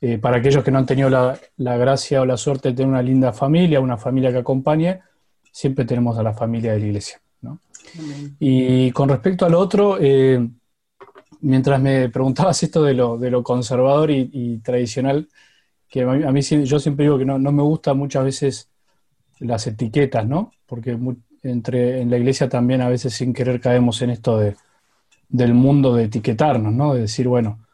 Eh, 0.00 0.18
para 0.18 0.36
aquellos 0.36 0.62
que 0.62 0.70
no 0.70 0.78
han 0.78 0.86
tenido 0.86 1.10
la, 1.10 1.38
gracia 1.56 2.20
o 2.20 2.26
la 2.26 2.36
suerte 2.36 2.68
de 2.68 2.74
tener 2.74 2.88
una 2.88 3.02
linda 3.02 3.32
familia, 3.32 3.80
una 3.80 3.96
familia 3.96 4.30
que 4.30 4.38
acompañe, 4.38 5.00
siempre 5.50 5.84
tenemos 5.84 6.16
a 6.18 6.22
la 6.22 6.34
familia 6.34 6.72
de 6.72 6.80
la 6.80 6.86
iglesia. 6.86 7.20
Y 8.38 8.90
con 8.92 9.08
respecto 9.08 9.46
al 9.46 9.54
otro, 9.54 9.98
eh, 10.00 10.48
mientras 11.40 11.80
me 11.80 12.08
preguntabas 12.08 12.62
esto 12.62 12.82
de 12.82 12.94
lo, 12.94 13.18
de 13.18 13.30
lo 13.30 13.42
conservador 13.42 14.10
y, 14.10 14.58
tradicional, 14.58 15.28
que 15.88 16.02
a 16.02 16.32
mí, 16.32 16.42
yo 16.42 16.78
siempre 16.78 17.04
digo 17.04 17.18
que 17.18 17.24
no, 17.24 17.38
no, 17.38 17.52
me 17.52 17.62
gusta 17.62 17.94
muchas 17.94 18.24
veces 18.24 18.70
las 19.40 19.66
etiquetas, 19.66 20.26
¿no? 20.26 20.52
Porque 20.66 20.98
entre, 21.42 22.00
en 22.02 22.10
la 22.10 22.18
iglesia 22.18 22.48
también 22.48 22.82
a 22.82 22.88
veces 22.88 23.14
sin 23.14 23.32
querer 23.32 23.60
caemos 23.60 24.02
en 24.02 24.10
esto 24.10 24.38
de, 24.38 24.56
del 25.28 25.54
mundo 25.54 25.94
de 25.94 26.04
etiquetarnos, 26.04 26.72
¿no? 26.72 26.94
De 26.94 27.02
decir, 27.02 27.28
bueno, 27.28 27.66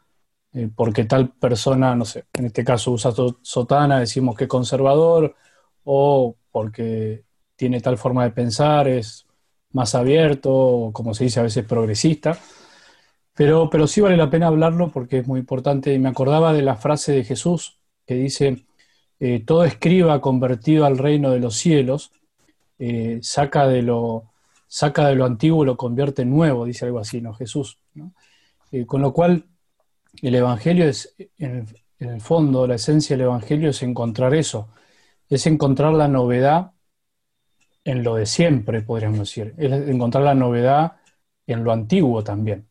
eh, 0.53 0.69
porque 0.73 1.05
tal 1.05 1.29
persona, 1.31 1.95
no 1.95 2.05
sé, 2.05 2.25
en 2.33 2.45
este 2.45 2.63
caso 2.63 2.91
usa 2.91 3.11
sotana, 3.41 3.99
decimos 3.99 4.35
que 4.35 4.45
es 4.45 4.49
conservador, 4.49 5.35
o 5.83 6.35
porque 6.51 7.25
tiene 7.55 7.81
tal 7.81 7.97
forma 7.97 8.23
de 8.23 8.31
pensar, 8.31 8.87
es 8.87 9.24
más 9.75 9.93
abierto, 9.93 10.91
como 10.93 11.13
se 11.13 11.25
dice 11.25 11.41
a 11.41 11.43
veces 11.43 11.65
progresista. 11.65 12.39
Pero, 13.35 13.69
pero 13.69 13.87
sí 13.87 13.99
vale 13.99 14.15
la 14.15 14.29
pena 14.29 14.47
hablarlo 14.47 14.89
porque 14.89 15.19
es 15.19 15.27
muy 15.27 15.41
importante. 15.41 15.93
Y 15.93 15.99
me 15.99 16.09
acordaba 16.09 16.53
de 16.53 16.61
la 16.61 16.77
frase 16.77 17.11
de 17.11 17.25
Jesús 17.25 17.77
que 18.07 18.15
dice, 18.15 18.65
eh, 19.19 19.43
todo 19.45 19.65
escriba 19.65 20.21
convertido 20.21 20.85
al 20.85 20.97
reino 20.97 21.31
de 21.31 21.39
los 21.39 21.55
cielos 21.57 22.11
eh, 22.79 23.19
saca, 23.21 23.67
de 23.67 23.81
lo, 23.81 24.31
saca 24.67 25.07
de 25.09 25.15
lo 25.15 25.25
antiguo 25.25 25.63
y 25.63 25.67
lo 25.67 25.75
convierte 25.75 26.21
en 26.21 26.29
nuevo, 26.29 26.65
dice 26.65 26.85
algo 26.85 26.99
así, 26.99 27.19
¿no? 27.19 27.33
Jesús. 27.33 27.77
Eh, 28.71 28.85
con 28.85 29.01
lo 29.01 29.11
cual, 29.11 29.45
el 30.21 30.35
Evangelio 30.35 30.87
es, 30.87 31.15
en 31.37 31.67
el, 31.99 32.21
fondo, 32.21 32.65
la 32.65 32.75
esencia 32.75 33.17
del 33.17 33.25
Evangelio 33.25 33.71
es 33.71 33.83
encontrar 33.83 34.33
eso, 34.33 34.69
es 35.29 35.45
encontrar 35.47 35.93
la 35.93 36.07
novedad 36.07 36.71
en 37.85 38.03
lo 38.03 38.15
de 38.15 38.25
siempre, 38.25 38.81
podríamos 38.81 39.19
decir. 39.19 39.53
Es 39.57 39.71
encontrar 39.71 40.23
la 40.25 40.35
novedad 40.35 40.97
en 41.47 41.63
lo 41.63 41.71
antiguo 41.71 42.23
también. 42.23 42.67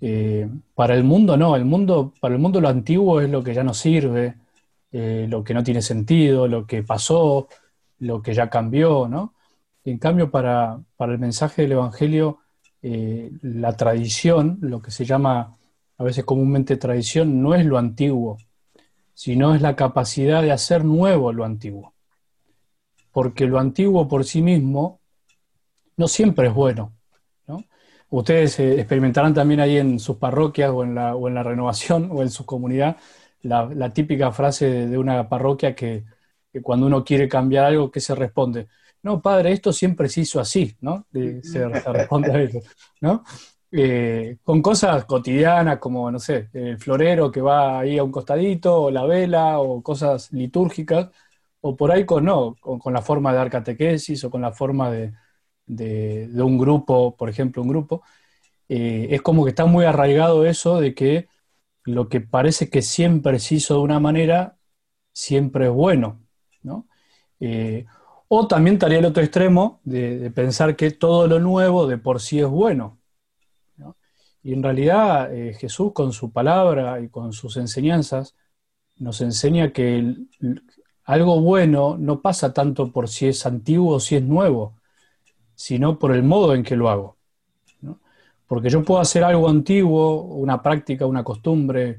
Eh, 0.00 0.48
para 0.74 0.94
el 0.94 1.04
mundo 1.04 1.36
no, 1.36 1.56
el 1.56 1.64
mundo, 1.64 2.12
para 2.20 2.34
el 2.34 2.40
mundo 2.40 2.60
lo 2.60 2.68
antiguo 2.68 3.20
es 3.20 3.30
lo 3.30 3.42
que 3.42 3.54
ya 3.54 3.64
no 3.64 3.72
sirve, 3.72 4.34
eh, 4.92 5.26
lo 5.30 5.42
que 5.44 5.54
no 5.54 5.64
tiene 5.64 5.80
sentido, 5.80 6.48
lo 6.48 6.66
que 6.66 6.82
pasó, 6.82 7.48
lo 8.00 8.20
que 8.22 8.34
ya 8.34 8.50
cambió, 8.50 9.08
¿no? 9.08 9.34
En 9.84 9.98
cambio, 9.98 10.30
para, 10.30 10.80
el 10.98 11.18
mensaje 11.18 11.62
del 11.62 11.72
Evangelio, 11.72 12.40
eh, 12.82 13.30
la 13.42 13.76
tradición, 13.76 14.58
lo 14.62 14.82
que 14.82 14.90
se 14.90 15.04
llama 15.04 15.56
a 15.96 16.04
veces 16.04 16.24
comúnmente 16.24 16.76
tradición, 16.76 17.42
no 17.42 17.54
es 17.54 17.64
lo 17.64 17.78
antiguo, 17.78 18.38
sino 19.14 19.54
es 19.54 19.62
la 19.62 19.76
capacidad 19.76 20.42
de 20.42 20.52
hacer 20.52 20.84
nuevo 20.84 21.32
lo 21.32 21.44
antiguo. 21.44 21.93
Porque 23.14 23.46
lo 23.46 23.58
antiguo 23.58 24.06
por 24.06 24.24
sí 24.24 24.42
mismo 24.42 25.00
no 25.96 26.06
siempre 26.08 26.48
es 26.48 26.54
bueno. 26.54 26.92
Ustedes 28.10 28.60
eh, 28.60 28.78
experimentarán 28.78 29.34
también 29.34 29.60
ahí 29.60 29.78
en 29.78 29.98
sus 29.98 30.18
parroquias 30.18 30.70
o 30.70 30.84
en 30.84 30.94
la, 30.94 31.16
o 31.16 31.26
en 31.26 31.34
la 31.34 31.42
renovación 31.42 32.10
o 32.12 32.22
en 32.22 32.30
su 32.30 32.44
comunidad 32.44 32.96
la, 33.44 33.90
típica 33.90 34.32
frase 34.32 34.86
de, 34.88 34.98
una 34.98 35.28
parroquia 35.28 35.74
que, 35.74 36.04
cuando 36.62 36.86
uno 36.86 37.04
quiere 37.04 37.28
cambiar 37.28 37.66
algo, 37.66 37.90
¿qué 37.90 38.00
se 38.00 38.14
responde? 38.14 38.68
No, 39.02 39.20
padre, 39.20 39.52
esto 39.52 39.72
siempre 39.72 40.08
se 40.08 40.22
hizo 40.22 40.40
así, 40.40 40.76
¿no? 40.80 41.06
se, 41.12 41.68
responde 41.68 42.32
a 42.32 42.40
eso, 42.40 42.60
¿no? 43.00 43.24
Eh, 43.70 44.36
con 44.44 44.62
cosas 44.62 45.04
cotidianas 45.04 45.78
como, 45.78 46.10
no 46.10 46.18
sé, 46.20 46.48
el 46.52 46.78
florero 46.78 47.30
que 47.30 47.40
va 47.40 47.80
ahí 47.80 47.98
a 47.98 48.04
un 48.04 48.12
costadito, 48.12 48.82
o 48.82 48.90
la 48.90 49.04
vela, 49.04 49.58
o 49.58 49.82
cosas 49.82 50.32
litúrgicas, 50.32 51.08
o 51.66 51.76
por 51.76 51.90
ahí 51.92 52.04
con, 52.04 52.26
no, 52.26 52.56
con, 52.60 52.92
la 52.92 53.00
forma 53.00 53.32
de 53.32 53.38
dar 53.38 53.50
catequesis 53.50 54.22
o 54.24 54.30
con 54.30 54.42
la 54.42 54.52
forma 54.52 54.90
de, 54.90 55.14
de, 55.64 56.42
un 56.42 56.58
grupo, 56.58 57.16
por 57.16 57.30
ejemplo, 57.30 57.62
un 57.62 57.68
grupo, 57.68 58.02
eh, 58.68 59.08
es 59.10 59.22
como 59.22 59.44
que 59.44 59.50
está 59.50 59.64
muy 59.64 59.86
arraigado 59.86 60.44
eso 60.44 60.78
de 60.78 60.94
que 60.94 61.28
lo 61.84 62.10
que 62.10 62.20
parece 62.20 62.68
que 62.68 62.82
siempre 62.82 63.38
se 63.38 63.54
hizo 63.56 63.76
de 63.76 63.80
una 63.80 63.98
manera, 63.98 64.58
siempre 65.14 65.66
es 65.66 65.72
bueno, 65.72 66.20
¿no? 66.62 66.86
Eh, 67.40 67.86
o 68.28 68.46
también 68.46 68.74
estaría 68.74 68.98
el 68.98 69.06
otro 69.06 69.22
extremo 69.22 69.80
de, 69.84 70.30
pensar 70.32 70.76
que 70.76 70.90
todo 70.90 71.26
lo 71.28 71.40
nuevo 71.40 71.86
de 71.86 71.96
por 71.96 72.20
sí 72.20 72.40
es 72.40 72.46
bueno. 72.46 73.00
Y 74.42 74.52
en 74.52 74.62
realidad 74.62 75.34
eh, 75.34 75.54
Jesús 75.54 75.92
con 75.94 76.12
su 76.12 76.30
palabra 76.30 77.00
y 77.00 77.08
con 77.08 77.32
sus 77.32 77.56
enseñanzas 77.56 78.34
nos 78.96 79.22
enseña 79.22 79.72
que 79.72 80.14
algo 81.04 81.40
bueno 81.40 81.96
no 81.98 82.20
pasa 82.20 82.52
tanto 82.52 82.90
por 82.92 83.08
si 83.08 83.28
es 83.28 83.44
antiguo 83.46 83.96
o 83.96 84.00
si 84.00 84.16
es 84.16 84.22
nuevo, 84.22 84.74
sino 85.54 85.98
por 85.98 86.12
el 86.14 86.22
modo 86.22 86.54
en 86.54 86.62
que 86.62 86.76
lo 86.76 86.88
hago. 86.88 87.16
Porque 88.46 88.70
yo 88.70 88.82
puedo 88.82 89.00
hacer 89.00 89.24
algo 89.24 89.48
antiguo, 89.48 90.22
una 90.22 90.62
práctica, 90.62 91.06
una 91.06 91.24
costumbre, 91.24 91.98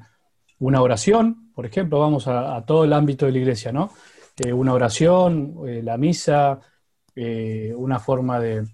una 0.60 0.82
oración, 0.82 1.52
por 1.54 1.66
ejemplo, 1.66 2.00
vamos 2.00 2.28
a, 2.28 2.64
todo 2.66 2.84
el 2.84 2.94
ámbito 2.94 3.26
de 3.26 3.32
la 3.32 3.38
iglesia, 3.40 3.72
¿no? 3.72 3.92
Eh, 4.38 4.52
una 4.52 4.74
oración, 4.74 5.56
eh, 5.68 5.82
la 5.82 5.98
misa, 5.98 6.60
eh, 7.16 7.74
una 7.76 8.00
forma 8.00 8.40
de, 8.40 8.68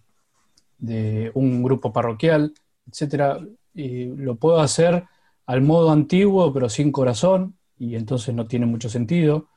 de, 0.80 1.32
un 1.36 1.62
grupo 1.62 1.94
parroquial, 1.94 2.54
etcétera, 2.90 3.40
y 3.74 4.06
lo 4.06 4.36
puedo 4.36 4.60
hacer 4.60 5.06
al 5.46 5.62
modo 5.62 5.92
antiguo, 5.92 6.52
pero 6.52 6.70
sin 6.70 6.92
corazón, 6.92 7.58
y 7.78 7.96
entonces 7.96 8.34
no 8.34 8.48
tiene 8.48 8.66
mucho 8.66 8.90
sentido, 8.90 9.48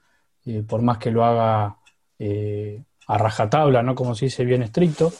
por 0.67 0.83
más 0.83 0.99
que 0.99 1.11
lo 1.11 1.25
haga 1.25 1.79
a 3.07 3.19
rajatabla, 3.19 3.83
¿no? 3.83 3.95
Como 3.95 4.15
se 4.15 4.27
dice, 4.27 4.45
bien 4.45 4.63
estricto. 4.63 5.13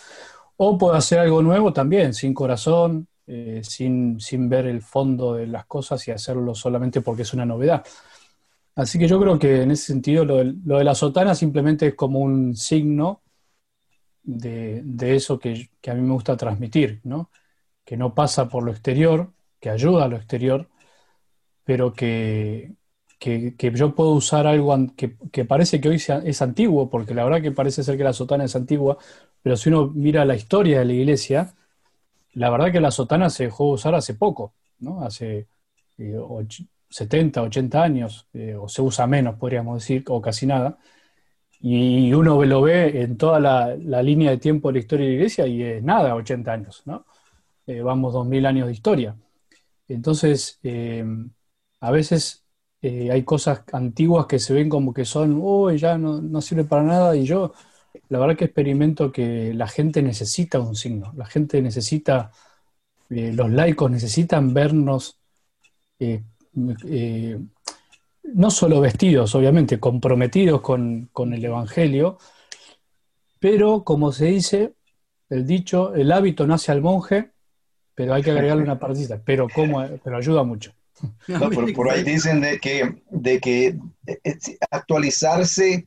O 0.57 0.79
puedo 0.79 0.95
hacer 0.95 1.19
algo 1.19 1.43
nuevo 1.43 1.73
también, 1.73 2.15
sin 2.15 2.33
corazón, 2.35 3.09
eh, 3.27 3.63
sin, 3.65 4.21
sin, 4.21 4.49
ver 4.49 4.67
el 4.67 4.83
fondo 4.83 5.35
de 5.35 5.47
las 5.47 5.67
cosas 5.67 6.07
y 6.09 6.11
hacerlo 6.11 6.55
solamente 6.55 7.01
porque 7.01 7.23
es 7.23 7.35
una 7.35 7.47
novedad. 7.47 7.85
Así 8.77 8.99
que 8.99 9.09
yo 9.09 9.21
creo 9.21 9.39
que 9.39 9.63
en 9.63 9.71
ese 9.71 9.87
sentido 9.87 10.25
lo 10.25 10.37
de, 10.45 10.85
la 10.85 10.95
sotana 10.95 11.35
simplemente 11.35 11.89
es 11.89 11.95
como 11.95 12.21
un 12.21 12.57
signo 12.57 13.23
de, 14.23 14.83
eso 15.15 15.39
que, 15.39 15.71
a 15.87 15.95
mí 15.95 16.03
me 16.03 16.13
gusta 16.13 16.37
transmitir, 16.37 17.01
¿no? 17.05 17.31
que 17.85 17.97
no 17.97 18.15
pasa 18.15 18.49
por 18.49 18.65
lo 18.65 18.73
exterior, 18.73 19.33
que 19.61 19.71
ayuda 19.71 20.05
a 20.05 20.09
lo 20.09 20.17
exterior, 20.17 20.69
pero 21.65 21.93
que, 21.93 22.75
que, 23.25 23.73
yo 23.75 23.95
puedo 23.95 24.11
usar 24.11 24.47
algo 24.47 24.77
que, 24.97 25.45
parece 25.47 25.81
que 25.81 25.89
hoy 25.89 25.97
es 25.97 26.43
antiguo, 26.43 26.91
porque 26.91 27.15
la 27.15 27.25
verdad 27.25 27.41
que 27.41 27.53
parece 27.53 27.83
ser 27.83 27.97
que 27.97 28.05
la 28.05 28.13
sotana 28.13 28.45
es 28.45 28.55
antigua, 28.55 28.99
pero 29.43 29.57
si 29.57 29.71
uno 29.71 29.91
mira 29.95 30.27
la 30.27 30.37
historia 30.37 30.81
de 30.81 30.85
la 30.85 30.93
iglesia, 30.93 31.55
la 32.35 32.51
verdad 32.51 32.71
que 32.71 32.81
la 32.81 32.91
sotana 32.91 33.31
se 33.31 33.45
dejó 33.45 33.71
usar 33.71 33.95
hace 33.95 34.15
poco, 34.15 34.53
¿no? 34.81 35.03
hace 35.03 35.47
70, 36.91 37.41
eh, 37.41 37.45
80 37.45 37.83
años, 37.83 38.29
eh, 38.35 38.57
o 38.61 38.69
se 38.69 38.83
usa 38.83 39.07
menos, 39.07 39.37
podríamos 39.37 39.81
decir, 39.81 40.05
o 40.09 40.21
casi 40.21 40.47
nada. 40.47 40.79
Y 41.61 42.13
uno 42.13 42.45
lo 42.45 42.63
ve 42.63 43.03
en 43.03 43.17
toda 43.17 43.41
la, 43.41 44.03
línea 44.03 44.31
de 44.33 44.39
tiempo 44.39 44.69
de 44.69 44.75
la 44.75 44.79
historia 44.81 45.07
de 45.07 45.13
la 45.13 45.17
iglesia 45.17 45.47
y 45.47 45.63
es 45.63 45.83
nada, 45.83 46.15
80 46.15 46.53
años, 46.53 46.83
¿no? 46.85 47.07
Eh, 47.67 47.81
vamos 47.81 48.13
2000 48.13 48.47
años 48.47 48.67
de 48.67 48.73
historia. 48.75 49.17
Entonces, 49.89 50.61
a 51.81 51.91
veces 51.91 52.44
eh, 52.87 53.11
hay 53.11 53.23
cosas 53.23 53.63
antiguas 53.73 54.27
que 54.27 54.39
se 54.39 54.53
ven 54.53 54.69
como 54.69 54.93
que 54.93 55.07
son, 55.07 55.39
uy, 55.41 55.79
ya 55.79 55.97
no, 55.97 56.21
no, 56.21 56.43
sirve 56.43 56.65
para 56.65 56.83
nada, 56.83 57.17
y 57.17 57.25
yo 57.25 57.55
la 58.11 58.19
verdad 58.19 58.37
que 58.37 58.45
experimento 58.45 59.11
que 59.11 59.55
la 59.55 59.67
gente 59.69 60.03
necesita 60.03 60.61
un 60.61 60.77
signo, 60.77 61.11
la 61.17 61.25
gente 61.25 61.63
necesita, 61.63 62.31
eh, 63.09 63.33
los 63.33 63.51
laicos 63.51 63.91
necesitan 63.91 64.53
vernos, 64.53 65.19
eh, 65.99 66.23
no 68.25 68.51
solo 68.51 68.83
vestidos, 68.83 69.35
obviamente, 69.35 69.81
comprometidos 69.81 70.61
con, 70.61 71.09
el 71.33 71.43
Evangelio, 71.43 72.19
pero 73.39 73.83
como 73.83 74.13
se 74.13 74.27
dice, 74.27 74.75
el 75.31 75.47
dicho, 75.47 75.95
el 75.95 76.13
hábito 76.13 76.47
nace 76.47 76.71
al 76.71 76.83
monje, 76.83 77.31
pero 77.95 78.13
hay 78.13 78.23
que 78.23 78.33
agregarle 78.33 78.63
una 78.63 78.79
partita, 78.79 79.23
pero, 79.25 79.49
como, 79.49 79.83
pero 80.05 80.19
ayuda 80.19 80.43
mucho. 80.43 80.75
No, 81.29 81.51
por, 81.51 81.91
ahí 81.91 82.03
dicen 82.03 82.41
de 82.41 82.59
que, 82.59 83.03
de 83.11 83.41
que 83.41 83.77
eh, 84.07 84.39
actualizarse, 84.71 85.87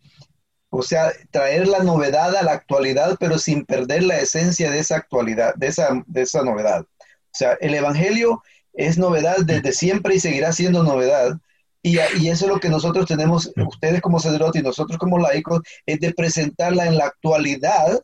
o 0.69 0.83
sea, 0.83 1.11
traer 1.31 1.67
la 1.67 1.79
novedad 1.79 2.35
a 2.35 2.43
la 2.43 2.53
actualidad, 2.53 3.17
pero 3.19 3.37
sin 3.37 3.65
perder 3.65 4.03
la 4.03 4.19
esencia 4.19 4.69
de 4.69 4.79
esa 4.79 4.97
actualidad, 4.97 5.55
de 5.55 5.67
esa, 5.67 6.03
de 6.05 6.21
esa 6.21 6.43
novedad. 6.43 6.81
O 6.81 7.33
sea, 7.33 7.53
el 7.61 7.73
Evangelio 7.73 8.43
es 8.73 8.97
novedad 8.97 9.37
desde 9.45 9.71
siempre 9.71 10.15
y 10.15 10.19
seguirá 10.19 10.51
siendo 10.51 10.83
novedad. 10.83 11.39
Y, 11.81 11.97
y, 12.19 12.29
eso 12.29 12.45
es 12.45 12.51
lo 12.51 12.59
que 12.59 12.69
nosotros 12.69 13.05
tenemos, 13.05 13.51
ustedes 13.55 14.01
como 14.01 14.19
sacerdotes 14.19 14.61
y 14.61 14.65
nosotros 14.65 14.97
como 14.97 15.19
laicos, 15.19 15.61
es 15.85 15.99
de 15.99 16.13
presentarla 16.13 16.85
en 16.87 16.97
la 16.97 17.05
actualidad 17.05 18.03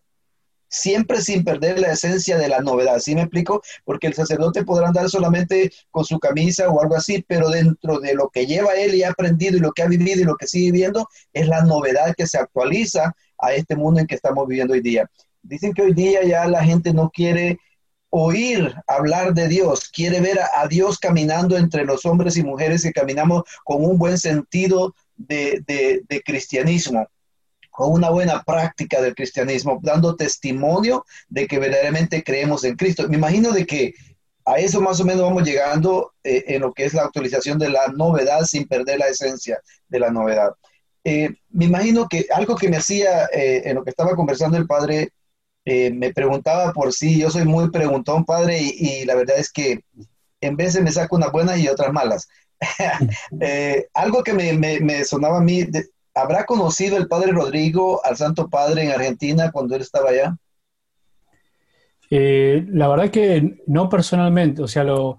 siempre 0.73 1.21
sin 1.21 1.43
perder 1.43 1.79
la 1.79 1.91
esencia 1.91 2.35
de 2.35 2.47
la 2.47 2.59
novedad. 2.59 2.97
¿Sí 2.97 3.13
me 3.13 3.21
explico? 3.21 3.61
Porque 3.85 4.07
el 4.07 4.15
sacerdote 4.15 4.65
podrá 4.65 4.87
andar 4.87 5.07
solamente 5.07 5.71
con 5.91 6.03
su 6.03 6.19
camisa 6.19 6.67
o 6.67 6.81
algo 6.81 6.95
así, 6.95 7.23
pero 7.27 7.49
dentro 7.49 7.99
de 7.99 8.15
lo 8.15 8.29
que 8.29 8.47
lleva 8.47 8.73
él 8.73 8.95
y 8.95 9.03
ha 9.03 9.11
aprendido 9.11 9.55
y 9.55 9.59
lo 9.59 9.71
que 9.71 9.83
ha 9.83 9.87
vivido 9.87 10.21
y 10.21 10.25
lo 10.25 10.35
que 10.35 10.47
sigue 10.47 10.71
viviendo, 10.71 11.07
es 11.31 11.47
la 11.47 11.61
novedad 11.63 12.15
que 12.17 12.25
se 12.25 12.39
actualiza 12.39 13.13
a 13.37 13.53
este 13.53 13.75
mundo 13.75 13.99
en 13.99 14.07
que 14.07 14.15
estamos 14.15 14.47
viviendo 14.47 14.73
hoy 14.73 14.81
día. 14.81 15.07
Dicen 15.43 15.73
que 15.73 15.83
hoy 15.83 15.93
día 15.93 16.23
ya 16.23 16.47
la 16.47 16.63
gente 16.63 16.91
no 16.91 17.11
quiere 17.11 17.59
oír 18.09 18.73
hablar 18.87 19.35
de 19.35 19.47
Dios, 19.47 19.89
quiere 19.89 20.21
ver 20.21 20.39
a, 20.39 20.67
Dios 20.67 20.97
caminando 20.97 21.55
entre 21.55 21.85
los 21.85 22.03
hombres 22.05 22.35
y 22.37 22.43
mujeres 22.43 22.81
que 22.81 22.93
caminamos 22.93 23.43
con 23.63 23.85
un 23.85 23.97
buen 23.99 24.17
sentido 24.17 24.95
de, 25.17 25.63
de 25.67 26.21
cristianismo 26.23 27.07
con 27.73 27.91
una 27.91 28.11
buena 28.11 28.43
práctica 28.43 29.01
del 29.01 29.15
cristianismo, 29.15 29.79
dando 29.81 30.15
testimonio 30.15 31.05
de 31.27 31.47
que 31.47 31.57
verdaderamente 31.57 32.23
creemos 32.23 32.63
en 32.63 32.75
Cristo. 32.75 33.09
Me 33.09 33.17
imagino 33.17 33.51
de 33.51 33.65
que 33.65 33.95
a 34.45 34.59
eso 34.59 34.79
más 34.79 34.99
o 34.99 35.05
menos 35.05 35.23
vamos 35.23 35.43
llegando 35.43 36.13
eh, 36.23 36.43
en 36.49 36.61
lo 36.61 36.71
que 36.71 36.85
es 36.85 36.93
la 36.93 37.03
actualización 37.03 37.57
de 37.57 37.69
la 37.69 37.87
novedad 37.87 38.43
sin 38.43 38.67
perder 38.67 38.99
la 38.99 39.07
esencia 39.07 39.59
de 39.87 39.99
la 39.99 40.11
novedad. 40.11 40.51
Eh, 41.03 41.31
me 41.49 41.65
imagino 41.65 42.07
que 42.07 42.27
algo 42.31 42.55
que 42.55 42.69
me 42.69 42.77
hacía 42.77 43.25
eh, 43.33 43.63
en 43.65 43.75
lo 43.75 43.83
que 43.83 43.89
estaba 43.89 44.15
conversando 44.15 44.55
el 44.57 44.67
padre, 44.67 45.09
me 45.65 46.13
preguntaba 46.13 46.73
por 46.73 46.91
sí, 46.91 47.17
yo 47.17 47.31
soy 47.31 47.45
muy 47.45 47.71
preguntón, 47.71 48.25
padre, 48.25 48.59
y, 48.61 49.05
la 49.05 49.15
verdad 49.15 49.39
es 49.39 49.49
que 49.49 49.79
en 50.41 50.57
veces 50.57 50.83
me 50.83 50.91
saco 50.91 51.15
unas 51.15 51.31
buenas 51.31 51.57
y 51.57 51.69
otras 51.69 51.93
malas. 51.93 52.27
algo 53.93 54.23
que 54.23 54.33
me, 54.33 54.51
me, 54.57 55.05
sonaba 55.05 55.37
a 55.37 55.41
mí, 55.41 55.65
¿Habrá 56.15 56.45
conocido 56.45 56.97
el 56.97 57.07
padre 57.07 57.31
Rodrigo 57.31 58.05
al 58.05 58.15
Santo 58.17 58.49
Padre 58.49 58.83
en 58.83 58.91
Argentina 58.91 59.51
cuando 59.51 59.75
él 59.75 59.81
estaba 59.81 60.09
allá? 60.09 60.37
Eh, 62.09 62.65
la 62.69 62.87
verdad 62.87 63.09
que 63.09 63.63
no 63.65 63.89
personalmente, 63.89 64.61
o 64.61 64.67
sea, 64.67 64.83
lo, 64.83 65.17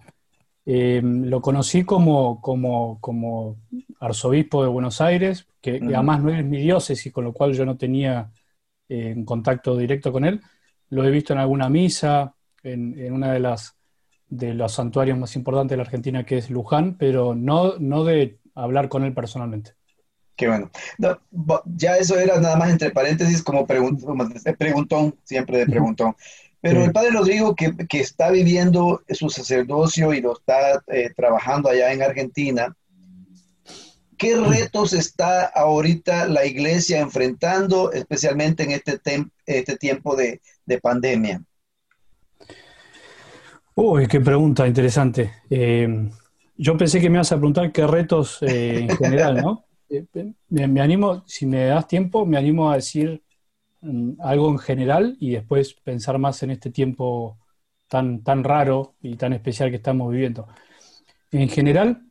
eh, 0.65 1.01
lo 1.03 1.41
conocí 1.41 1.85
como, 1.85 2.41
como, 2.41 3.01
como, 3.01 3.57
arzobispo 3.99 4.63
de 4.63 4.69
Buenos 4.69 5.01
Aires, 5.01 5.47
que, 5.61 5.81
además 5.83 6.23
no 6.23 6.31
es 6.31 6.45
mi 6.45 6.59
diócesis, 6.59 7.13
con 7.13 7.25
lo 7.25 7.33
cual 7.33 7.55
yo 7.55 7.65
no 7.65 7.77
tenía 7.77 8.31
en 8.89 9.25
contacto 9.25 9.77
directo 9.77 10.13
con 10.13 10.25
él. 10.25 10.41
Lo 10.91 11.05
he 11.05 11.11
visto 11.11 11.33
en 11.33 11.41
alguna 11.41 11.69
misa, 11.69 12.35
en, 12.63 12.97
en 12.99 13.13
una 13.13 13.33
de 13.33 13.41
las 13.41 13.77
de 14.29 14.55
los 14.55 14.73
santuarios 14.73 15.19
más 15.19 15.37
importantes 15.37 15.71
de 15.71 15.77
la 15.77 15.83
Argentina, 15.85 16.25
que 16.25 16.39
es 16.39 16.51
Luján, 16.51 16.97
pero 16.99 17.35
no, 17.35 17.79
no 17.79 18.05
de 18.05 18.41
hablar 18.55 18.89
con 18.89 19.05
él 19.05 19.15
personalmente. 19.15 19.75
Qué 20.37 20.49
bueno. 20.49 20.71
ya 21.77 21.97
eso 21.97 22.19
era 22.19 22.41
nada 22.41 22.57
más 22.57 22.71
entre 22.71 22.91
paréntesis 22.91 23.43
como, 23.43 23.67
preguntón, 23.67 25.17
siempre 25.25 25.59
de 25.59 25.67
preguntón. 25.67 26.17
Pero 26.61 26.83
el 26.83 26.93
padre 26.93 27.11
Rodrigo, 27.11 27.55
que, 27.55 27.77
que, 27.87 28.01
está 28.01 28.31
viviendo 28.31 29.03
su 29.11 29.29
sacerdocio 29.29 30.15
y 30.15 30.23
lo 30.23 30.33
está 30.33 30.83
eh, 30.87 31.11
trabajando 31.15 31.69
allá 31.69 31.93
en 31.93 32.03
Argentina, 32.03 32.75
¿qué 34.17 34.35
retos 34.37 34.95
está 34.95 35.45
ahorita 35.45 36.27
la 36.27 36.47
iglesia 36.47 37.01
enfrentando, 37.01 37.93
especialmente 37.93 38.63
en 38.63 38.71
este, 38.71 38.99
este 39.45 39.77
tiempo 39.77 40.17
de, 40.17 40.41
de 40.65 40.81
pandemia? 40.81 41.43
Uy, 43.75 44.07
qué 44.07 44.21
pregunta 44.21 44.67
interesante. 44.67 45.33
Eh, 45.51 46.09
yo 46.57 46.77
pensé 46.77 47.01
que 47.01 47.11
me 47.11 47.17
ibas 47.17 47.33
a 47.33 47.37
preguntar 47.37 47.73
qué 47.73 47.87
retos 47.87 48.39
eh, 48.43 48.87
en 48.89 48.97
general, 48.97 49.37
¿no? 49.37 49.64
Eh, 49.89 50.05
me, 50.49 50.81
animo, 50.81 51.25
si 51.27 51.47
me 51.47 51.65
das 51.67 51.87
tiempo, 51.87 52.27
me 52.27 52.37
animo 52.37 52.71
a 52.71 52.77
decir 52.77 53.23
mm, 53.81 54.21
algo 54.21 54.49
en 54.51 54.59
general 54.59 55.17
y 55.21 55.33
después 55.33 55.75
pensar 55.75 56.19
más 56.19 56.43
en 56.43 56.51
este 56.51 56.71
tiempo 56.71 57.39
tan, 57.89 58.23
tan 58.23 58.45
raro 58.45 58.95
y 59.03 59.17
tan 59.17 59.33
especial 59.33 59.71
que 59.71 59.77
estamos 59.77 60.11
viviendo. 60.11 60.49
En 61.31 61.49
general, 61.49 62.03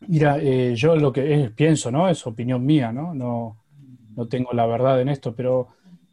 mira, 0.00 0.38
yo 0.74 0.96
lo 0.96 1.12
que 1.12 1.50
pienso, 1.54 1.90
¿no? 1.90 2.08
Es 2.08 2.26
opinión 2.26 2.64
mía, 2.64 2.92
¿no? 2.92 3.14
¿no? 3.14 3.64
No 4.16 4.28
tengo 4.28 4.52
la 4.52 4.66
verdad 4.66 5.00
en 5.00 5.08
esto, 5.08 5.34
pero 5.34 5.68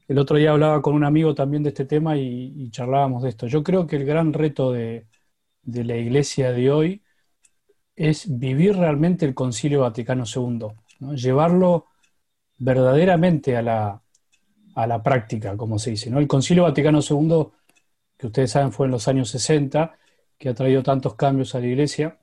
el 0.10 0.18
otro 0.18 0.38
día 0.38 0.52
hablaba 0.52 0.82
con 0.82 0.96
un 0.96 1.04
amigo 1.04 1.36
también 1.36 1.62
de 1.62 1.70
este 1.70 1.86
tema 1.86 2.18
y, 2.18 2.70
charlábamos 2.72 3.22
de 3.22 3.30
esto. 3.30 3.46
Yo 3.46 3.64
creo 3.64 3.86
que 3.86 3.96
el 3.96 4.06
gran 4.06 4.34
reto 4.34 4.72
de, 4.72 5.06
la 5.64 5.96
iglesia 5.96 6.52
de 6.52 6.72
hoy 6.72 7.04
es 7.96 8.26
vivir 8.40 8.76
realmente 8.76 9.26
el 9.28 9.36
Concilio 9.36 9.82
Vaticano 9.82 10.24
II, 10.26 10.68
llevarlo 11.00 11.88
verdaderamente 12.58 13.58
a 13.58 13.62
la, 13.62 14.02
a 14.76 14.88
la 14.88 15.04
práctica, 15.04 15.58
como 15.58 15.80
se 15.80 15.92
dice. 15.92 16.10
¿no? 16.10 16.20
El 16.20 16.28
Concilio 16.28 16.64
Vaticano 16.64 17.00
II, 17.02 17.48
que 18.18 18.28
ustedes 18.28 18.52
saben 18.52 18.72
fue 18.72 18.88
en 18.88 18.92
los 18.92 19.08
años 19.08 19.30
60, 19.30 19.98
que 20.38 20.50
ha 20.50 20.54
traído 20.54 20.84
tantos 20.84 21.16
cambios 21.16 21.56
a 21.56 21.60
la 21.60 21.68
iglesia. 21.68 22.18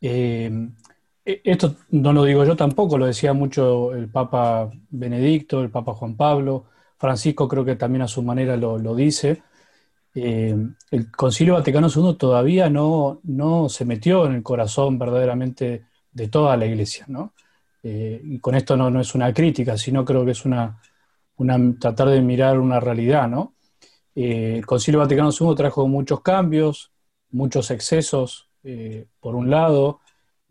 Eh, 0.00 0.50
e, 1.24 1.40
esto 1.44 1.76
no 1.90 2.12
lo 2.12 2.24
digo 2.24 2.44
yo 2.44 2.56
tampoco, 2.56 2.98
lo 2.98 3.06
decía 3.06 3.32
mucho 3.32 3.94
el 3.94 4.08
Papa 4.08 4.70
Benedicto, 4.90 5.62
el 5.62 5.70
Papa 5.70 5.94
Juan 5.94 6.16
Pablo, 6.16 6.66
Francisco 6.98 7.48
creo 7.48 7.64
que 7.64 7.76
también 7.76 8.02
a 8.02 8.08
su 8.08 8.22
manera 8.22 8.56
lo, 8.56 8.94
dice. 8.94 9.42
Eh, 10.14 10.56
el 10.90 11.10
Concilio 11.10 11.54
Vaticano 11.54 11.88
II 11.88 12.16
todavía 12.16 12.70
no, 12.70 13.20
no, 13.24 13.68
se 13.68 13.84
metió 13.84 14.26
en 14.26 14.34
el 14.34 14.42
corazón 14.42 14.98
verdaderamente 14.98 15.86
de 16.12 16.28
toda 16.28 16.56
la 16.56 16.66
Iglesia, 16.66 17.06
¿no? 17.08 17.32
Eh, 17.82 18.20
y 18.22 18.38
con 18.38 18.54
esto 18.54 18.76
no, 18.76 19.00
es 19.00 19.14
una 19.14 19.32
crítica, 19.32 19.76
sino 19.76 20.04
creo 20.04 20.24
que 20.24 20.32
es 20.32 20.44
una, 20.44 20.80
tratar 21.80 22.08
de 22.08 22.20
mirar 22.20 22.58
una 22.58 22.80
realidad, 22.80 23.28
¿no? 23.28 23.54
Eh, 24.14 24.56
el 24.58 24.66
Concilio 24.66 25.00
Vaticano 25.00 25.30
II 25.38 25.54
trajo 25.56 25.88
muchos 25.88 26.20
cambios, 26.20 26.92
muchos 27.30 27.70
excesos, 27.70 28.48
por 29.18 29.34
un 29.34 29.50
lado, 29.50 30.00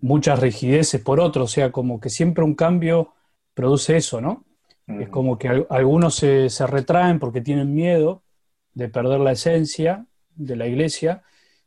muchas 0.02 0.40
rigideces 0.40 1.02
por 1.02 1.20
otro, 1.20 1.46
o 1.46 1.48
sea, 1.48 1.72
como 1.72 2.00
que 2.00 2.10
siempre 2.10 2.44
un 2.44 2.56
cambio 2.56 3.14
produce 3.54 3.98
eso, 3.98 4.20
¿no? 4.20 4.46
Es 4.88 5.10
como 5.10 5.38
que 5.38 5.66
algunos 5.70 6.16
se, 6.16 6.50
retraen 6.68 7.20
porque 7.20 7.40
tienen 7.40 7.74
miedo 7.74 8.24
de 8.74 8.90
perder 8.90 9.20
la 9.22 9.32
esencia 9.32 10.06
de 10.36 10.56
la 10.56 10.68
iglesia 10.68 11.24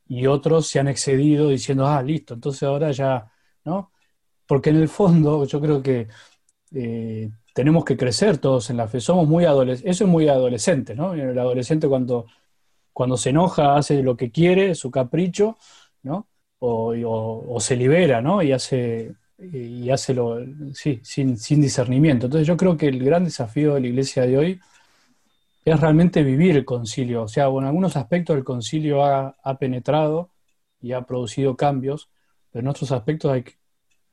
y 0.07 0.27
otros 0.27 0.67
se 0.67 0.79
han 0.79 0.89
excedido 0.89 1.49
diciendo, 1.49 1.87
ah, 1.87 2.03
listo, 2.03 2.35
entonces 2.35 2.63
ahora 2.65 2.91
ya, 2.91 3.33
¿no? 3.65 3.93
Porque 4.47 4.71
en 4.71 4.77
el 4.77 4.89
fondo 4.89 5.45
yo 5.47 5.61
creo 5.61 5.83
que 5.83 6.09
eh, 6.75 7.31
tenemos 7.55 7.85
que 7.85 7.97
crecer 7.97 8.39
todos 8.39 8.71
en 8.71 8.77
la 8.77 8.89
fe, 8.89 9.01
somos 9.01 9.29
muy 9.29 9.45
adolescentes, 9.45 9.91
eso 9.95 10.05
es 10.05 10.11
muy 10.11 10.29
adolescente, 10.29 10.95
¿no? 10.95 11.15
El 11.15 11.39
adolescente 11.39 11.89
cuando, 11.89 12.27
cuando 12.93 13.17
se 13.17 13.31
enoja 13.31 13.77
hace 13.77 14.03
lo 14.03 14.17
que 14.17 14.31
quiere, 14.31 14.75
su 14.75 14.91
capricho, 14.91 15.57
¿no? 16.03 16.29
o, 16.67 17.61
se 17.61 17.77
libera, 17.77 18.21
¿no? 18.21 18.43
Y 18.43 18.53
hace, 18.53 19.15
y 19.39 19.91
hace 19.91 20.15
lo, 20.15 20.39
sí, 20.75 21.01
sin, 21.03 21.37
discernimiento. 21.61 22.27
Entonces 22.27 22.47
yo 22.47 22.57
creo 22.57 22.77
que 22.77 22.89
el 22.89 23.05
gran 23.05 23.25
desafío 23.25 23.75
de 23.75 23.81
la 23.81 23.87
iglesia 23.89 24.27
de 24.27 24.39
hoy 24.39 24.61
es 25.65 25.81
realmente 25.81 26.23
vivir 26.23 26.57
el 26.57 26.65
concilio. 26.65 27.23
O 27.25 27.29
sea, 27.29 27.47
en 27.47 27.65
algunos 27.65 27.97
aspectos 27.97 28.37
el 28.37 28.45
concilio 28.45 29.05
ha, 29.05 29.59
penetrado 29.59 30.31
y 30.81 30.93
ha 30.93 31.03
producido 31.03 31.57
cambios, 31.57 32.11
pero 32.51 32.63
en 32.63 32.69
otros 32.69 32.93
aspectos 32.93 33.33
hay, 33.33 33.45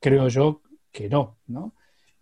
creo 0.01 0.27
yo 0.27 0.61
que 0.91 1.07
no, 1.07 1.37
¿no? 1.47 1.73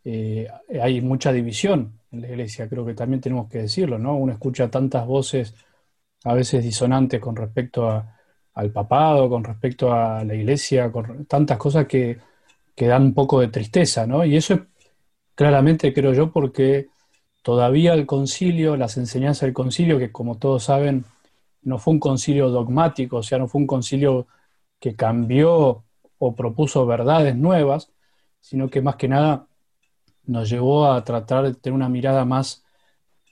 Eh, 0.03 0.47
hay 0.81 1.01
mucha 1.01 1.31
división 1.31 1.99
en 2.11 2.21
la 2.21 2.29
iglesia, 2.29 2.69
creo 2.69 2.85
que 2.85 2.93
también 2.93 3.21
tenemos 3.21 3.49
que 3.49 3.59
decirlo, 3.59 3.97
¿no? 3.97 4.15
Uno 4.15 4.33
escucha 4.33 4.69
tantas 4.69 5.05
voces 5.07 5.55
a 6.23 6.33
veces 6.33 6.63
disonantes 6.63 7.19
con 7.19 7.35
respecto 7.35 8.05
al 8.53 8.71
papado, 8.71 9.29
con 9.29 9.43
respecto 9.43 9.93
a 9.93 10.23
la 10.23 10.35
iglesia, 10.35 10.91
con 10.91 11.25
tantas 11.25 11.57
cosas 11.57 11.87
que, 11.87 12.17
dan 12.77 13.03
un 13.03 13.13
poco 13.13 13.41
de 13.41 13.49
tristeza, 13.49 14.07
¿no? 14.07 14.23
Y 14.25 14.37
eso 14.37 14.53
es 14.53 14.61
claramente, 15.35 15.93
creo 15.93 16.13
yo, 16.13 16.31
porque 16.31 16.87
todavía 17.43 17.93
el 17.93 18.05
concilio, 18.05 18.77
las 18.77 18.97
enseñanzas 18.97 19.41
del 19.41 19.53
concilio, 19.53 19.99
que 19.99 20.11
como 20.11 20.37
todos 20.37 20.63
saben, 20.65 21.05
no 21.63 21.77
fue 21.79 21.93
un 21.93 21.99
concilio 21.99 22.49
dogmático, 22.49 23.17
o 23.17 23.23
sea, 23.23 23.37
no 23.37 23.47
fue 23.47 23.61
un 23.61 23.67
concilio 23.67 24.27
que 24.79 24.95
cambió 24.95 25.83
o 26.19 26.35
propuso 26.35 26.85
verdades 26.85 27.35
nuevas, 27.35 27.91
sino 28.39 28.69
que 28.69 28.81
más 28.81 28.95
que 28.95 29.07
nada 29.07 29.47
nos 30.25 30.49
llevó 30.49 30.91
a 30.91 31.03
tratar 31.03 31.45
de 31.45 31.55
tener 31.55 31.75
una 31.75 31.89
mirada 31.89 32.23
más, 32.25 32.63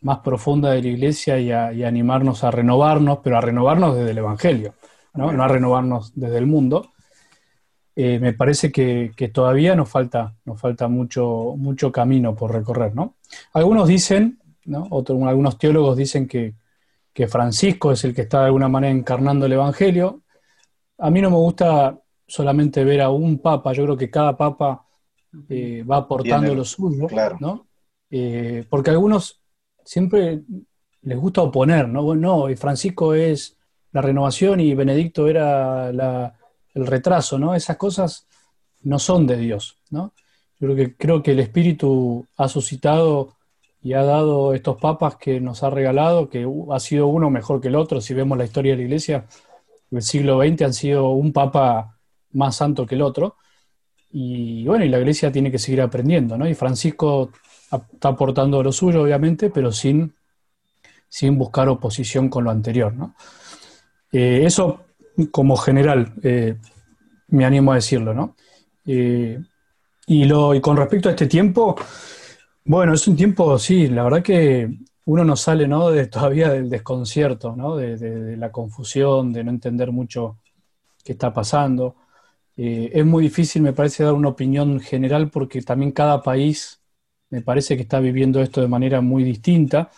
más 0.02 0.20
profunda 0.20 0.72
de 0.72 0.82
la 0.82 0.88
iglesia 0.88 1.40
y 1.40 1.52
a, 1.52 1.72
y 1.72 1.84
animarnos 1.84 2.44
a 2.44 2.52
renovarnos, 2.52 3.20
pero 3.24 3.38
a 3.38 3.42
renovarnos 3.42 3.96
desde 3.96 4.12
el 4.12 4.18
Evangelio. 4.18 4.74
¿no? 5.18 5.44
a 5.44 5.48
renovarnos 5.48 6.12
desde 6.16 6.38
el 6.38 6.48
mundo. 6.48 6.94
Eh, 7.96 8.20
me 8.20 8.34
parece 8.34 8.72
que, 8.72 9.32
todavía 9.34 9.76
nos 9.76 9.90
falta, 9.90 10.36
nos 10.46 10.62
falta 10.62 10.88
mucho, 10.88 11.56
mucho 11.58 11.92
camino 11.92 12.36
por 12.36 12.54
recorrer. 12.54 12.96
¿no? 12.96 13.16
Algunos 13.54 13.88
dicen, 13.88 14.40
¿no? 14.66 14.88
algunos 15.28 15.58
teólogos 15.58 15.98
dicen 15.98 16.28
que, 16.28 16.56
Francisco 17.28 17.92
es 17.92 18.04
el 18.04 18.14
que 18.14 18.22
está 18.22 18.42
de 18.42 18.46
alguna 18.46 18.70
manera 18.70 18.94
encarnando 18.94 19.48
el 19.48 19.54
Evangelio. 19.54 20.22
A 21.00 21.10
mí 21.10 21.20
no 21.20 21.32
me 21.32 21.38
gusta 21.38 21.98
solamente 22.28 22.84
ver 22.84 23.02
a 23.02 23.10
un 23.10 23.40
papa, 23.40 23.74
yo 23.74 23.84
creo 23.84 23.98
que 23.98 24.10
cada 24.10 24.36
papa 24.36 24.86
eh, 25.50 25.84
va 25.84 25.98
aportando 25.98 26.54
lo 26.54 26.66
suyo, 26.66 27.08
¿no? 27.40 27.68
Eh, 28.10 28.66
porque 28.70 28.90
a 28.90 28.94
algunos 28.94 29.42
siempre 29.84 30.42
les 31.02 31.18
gusta 31.18 31.42
oponer, 31.42 31.88
¿no? 31.88 32.16
No, 32.16 32.48
Francisco 32.58 33.14
es 33.14 33.58
la 33.92 34.02
renovación 34.02 34.60
y 34.60 34.74
Benedicto 34.74 35.28
era 35.28 35.90
el 35.90 36.86
retraso, 36.86 37.40
¿no? 37.40 37.56
Esas 37.56 37.78
cosas 37.78 38.28
no 38.82 39.00
son 39.00 39.26
de 39.26 39.38
Dios, 39.38 39.78
¿no? 39.90 40.14
Yo 40.60 40.68
creo 40.68 40.76
que, 40.76 40.96
creo 40.96 41.24
que 41.24 41.32
el 41.32 41.40
Espíritu 41.40 42.26
ha 42.36 42.48
suscitado 42.48 43.34
y 43.82 43.94
ha 43.94 44.04
dado 44.04 44.54
estos 44.54 44.78
papas 44.78 45.16
que 45.16 45.40
nos 45.40 45.64
ha 45.64 45.70
regalado, 45.70 46.30
que 46.30 46.48
ha 46.72 46.80
sido 46.80 47.08
uno 47.08 47.30
mejor 47.30 47.62
que 47.62 47.68
el 47.68 47.76
otro. 47.76 48.02
Si 48.02 48.14
vemos 48.14 48.38
la 48.38 48.46
historia 48.46 48.74
de 48.74 48.78
la 48.78 48.84
Iglesia, 48.84 49.26
del 49.90 50.02
siglo 50.02 50.42
XX 50.42 50.62
han 50.64 50.74
sido 50.74 51.12
un 51.12 51.32
papa 51.32 51.97
más 52.34 52.56
santo 52.56 52.86
que 52.86 52.96
el 52.96 53.02
otro. 53.02 53.36
Y 54.12 54.66
bueno, 54.66 54.86
y 54.86 54.90
la 54.90 55.00
Iglesia 55.00 55.32
tiene 55.32 55.52
que 55.52 55.60
seguir 55.60 55.82
aprendiendo, 55.82 56.38
¿no? 56.38 56.48
Y 56.48 56.56
Francisco 56.56 57.32
está 57.92 58.10
aportando 58.10 58.64
lo 58.64 58.72
suyo, 58.72 59.04
obviamente, 59.04 59.50
pero 59.50 59.72
sin, 59.72 60.14
sin 61.10 61.38
buscar 61.38 61.68
oposición 61.70 62.30
con 62.30 62.46
lo 62.46 62.52
anterior, 62.52 62.94
¿no? 62.94 63.16
Eh, 64.12 64.44
eso 64.46 64.86
como 65.32 65.58
general, 65.58 66.14
eh, 66.24 66.56
me 67.30 67.46
animo 67.46 67.72
a 67.72 67.76
decirlo, 67.76 68.14
¿no? 68.14 68.36
Eh, 68.86 69.40
y, 70.08 70.26
lo, 70.26 70.56
y 70.56 70.62
con 70.62 70.78
respecto 70.78 71.10
a 71.10 71.12
este 71.12 71.28
tiempo, 71.28 71.76
bueno, 72.66 72.94
es 72.94 73.08
un 73.08 73.16
tiempo, 73.16 73.58
sí, 73.60 73.88
la 73.88 74.04
verdad 74.04 74.22
que 74.22 74.70
uno 75.06 75.24
no 75.24 75.36
sale, 75.36 75.68
¿no? 75.68 75.90
De, 75.90 76.08
todavía 76.08 76.50
del 76.50 76.70
desconcierto, 76.70 77.56
¿no? 77.56 77.78
De, 77.78 78.36
la 78.38 78.52
confusión, 78.52 79.32
de 79.34 79.44
no 79.44 79.52
entender 79.52 79.92
mucho 79.92 80.38
qué 81.04 81.14
está 81.14 81.34
pasando. 81.34 81.96
Es 82.58 83.06
muy 83.06 83.24
difícil, 83.24 83.62
me 83.62 83.74
parece, 83.74 84.04
dar 84.04 84.14
una 84.14 84.30
opinión 84.30 84.80
general 84.80 85.30
porque 85.30 85.62
también 85.62 85.92
cada 85.92 86.22
país 86.24 86.82
me 87.30 87.42
parece 87.42 87.76
que 87.76 87.84
está 87.84 88.00
viviendo 88.00 88.42
esto 88.42 88.62
de 88.62 88.68
manera 88.68 89.02
muy 89.02 89.24
distinta 89.24 89.92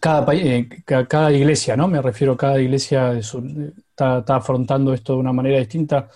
cada, 0.00 0.34
eh, 0.34 0.68
cada 0.84 1.32
iglesia, 1.32 1.76
¿no? 1.76 1.88
Me 1.88 2.02
refiero, 2.02 2.32
a 2.32 2.36
cada 2.36 2.60
iglesia 2.60 3.12
está, 3.14 4.18
afrontando 4.28 4.92
esto 4.92 5.14
de 5.14 5.20
una 5.20 5.32
manera 5.32 5.58
distinta. 5.58 6.08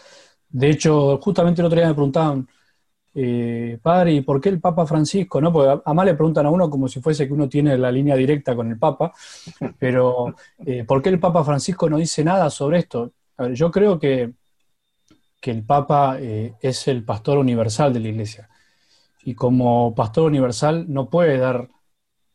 De 0.48 0.70
hecho, 0.70 1.18
justamente 1.18 1.60
el 1.60 1.66
otro 1.66 1.78
día 1.78 1.88
me 1.88 1.94
preguntaban, 1.94 2.48
eh, 3.14 3.78
padre, 3.82 4.12
¿y 4.14 4.20
por 4.22 4.40
qué 4.40 4.50
el 4.50 4.60
Papa 4.60 4.86
Francisco? 4.86 5.40
¿no? 5.40 5.52
Porque 5.52 5.80
además 5.84 6.06
le 6.06 6.14
preguntan 6.14 6.46
a 6.46 6.50
uno 6.50 6.70
como 6.70 6.88
si 6.88 7.00
fuese 7.00 7.26
que 7.26 7.32
uno 7.32 7.48
tiene 7.48 7.78
la 7.78 7.90
línea 7.92 8.16
directa 8.16 8.54
con 8.56 8.68
el 8.70 8.78
Papa, 8.78 9.12
pero 9.78 10.34
eh, 10.64 10.84
¿por 10.84 11.02
qué 11.02 11.10
el 11.10 11.20
Papa 11.20 11.44
Francisco 11.44 11.88
no 11.88 11.98
dice 11.98 12.24
nada 12.24 12.50
sobre 12.50 12.78
esto? 12.80 13.12
Yo 13.54 13.70
creo 13.70 13.98
que, 13.98 14.32
que 15.40 15.50
el 15.50 15.64
Papa 15.64 16.18
eh, 16.20 16.54
es 16.60 16.88
el 16.88 17.04
pastor 17.04 17.38
universal 17.38 17.92
de 17.92 18.00
la 18.00 18.08
Iglesia 18.08 18.48
y 19.24 19.34
como 19.34 19.94
pastor 19.94 20.26
universal 20.28 20.86
no 20.88 21.10
puede 21.10 21.38
dar 21.38 21.68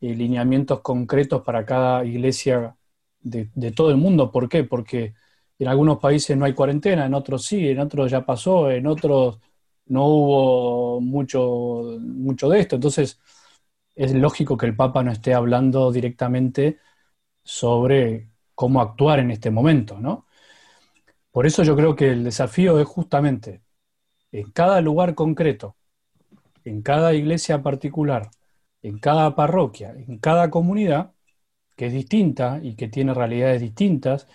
lineamientos 0.02 0.82
concretos 0.82 1.44
para 1.44 1.66
cada 1.66 2.06
iglesia 2.06 2.76
de, 3.22 3.50
de 3.56 3.72
todo 3.72 3.92
el 3.92 3.98
mundo. 3.98 4.32
¿Por 4.32 4.50
qué? 4.50 4.64
Porque 4.64 5.14
en 5.60 5.68
algunos 5.68 6.00
países 6.00 6.38
no 6.38 6.46
hay 6.46 6.54
cuarentena, 6.54 7.06
en 7.06 7.14
otros 7.14 7.46
sí, 7.46 7.70
en 7.70 7.80
otros 7.80 8.12
ya 8.12 8.26
pasó, 8.26 8.72
en 8.72 8.88
otros 8.88 9.40
no 9.88 10.06
hubo 10.08 11.02
mucho, 11.02 11.98
mucho 12.02 12.50
de 12.50 12.62
esto. 12.62 12.76
Entonces, 12.76 13.20
es 13.96 14.14
lógico 14.14 14.58
que 14.58 14.66
el 14.68 14.76
Papa 14.76 15.04
no 15.04 15.12
esté 15.12 15.34
hablando 15.34 15.92
directamente 15.92 16.80
sobre 17.44 18.30
cómo 18.56 18.82
actuar 18.82 19.20
en 19.20 19.32
este 19.32 19.52
momento, 19.52 20.00
¿no? 20.00 20.28
Por 21.32 21.46
eso 21.46 21.64
yo 21.64 21.76
creo 21.76 21.96
que 21.96 22.10
el 22.12 22.24
desafío 22.24 22.80
es 22.80 22.88
justamente 22.88 23.62
en 24.32 24.52
cada 24.52 24.82
lugar 24.82 25.16
concreto, 25.16 25.76
en 26.64 26.82
cada 26.82 27.14
iglesia 27.14 27.62
particular, 27.64 28.30
en 28.82 29.00
cada 29.00 29.36
parroquia, 29.36 29.92
en 29.92 30.18
cada 30.20 30.50
comunidad, 30.50 31.14
que 31.76 31.88
es 31.88 31.94
distinta 31.94 32.60
y 32.62 32.76
que 32.76 32.88
tiene 32.88 33.14
realidades 33.14 33.62
distintas 33.62 34.28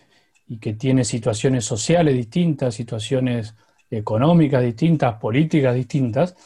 y 0.47 0.59
que 0.59 0.75
tiene 0.75 1.05
situaciones 1.05 1.65
sociales 1.65 2.15
distintas, 2.15 2.75
situaciones 2.75 3.55
económicas 3.91 4.63
distintas, 4.63 5.19
políticas 5.21 5.75
distintas, 5.75 6.37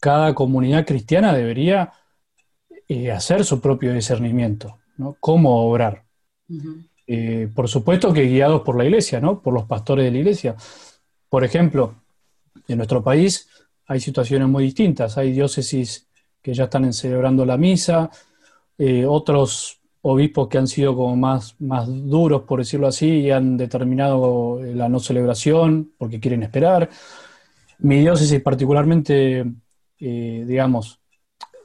cada 0.00 0.34
comunidad 0.34 0.86
cristiana 0.86 1.32
debería 1.32 1.92
eh, 2.88 3.10
hacer 3.10 3.44
su 3.44 3.60
propio 3.60 3.92
discernimiento, 3.92 4.78
¿no? 4.96 5.16
Cómo 5.20 5.68
obrar. 5.68 6.04
Eh, 7.06 7.48
por 7.54 7.68
supuesto 7.68 8.12
que 8.12 8.22
guiados 8.22 8.62
por 8.62 8.76
la 8.76 8.84
iglesia, 8.84 9.20
¿no? 9.20 9.40
Por 9.40 9.54
los 9.54 9.64
pastores 9.64 10.04
de 10.04 10.10
la 10.10 10.18
iglesia. 10.18 10.56
Por 11.28 11.44
ejemplo, 11.44 11.94
en 12.68 12.76
nuestro 12.78 13.02
país 13.02 13.48
hay 13.86 14.00
situaciones 14.00 14.48
muy 14.48 14.64
distintas. 14.64 15.18
Hay 15.18 15.32
diócesis 15.32 16.06
que 16.40 16.54
ya 16.54 16.64
están 16.64 16.92
celebrando 16.92 17.44
la 17.44 17.56
misa, 17.56 18.10
eh, 18.78 19.04
otros 19.06 19.80
obispos 20.02 20.48
que 20.48 20.58
han 20.58 20.66
sido 20.66 20.96
como 20.96 21.14
más, 21.16 21.54
más 21.60 21.86
duros, 21.88 22.42
por 22.42 22.58
decirlo 22.58 22.88
así, 22.88 23.08
y 23.20 23.30
han 23.30 23.56
determinado 23.56 24.64
eh, 24.64 24.74
la 24.74 24.88
no 24.88 24.98
celebración 24.98 25.92
porque 25.98 26.18
quieren 26.20 26.42
esperar. 26.42 26.90
Mi 27.78 28.00
diócesis 28.00 28.40
particularmente, 28.40 29.44
digamos, 29.98 31.02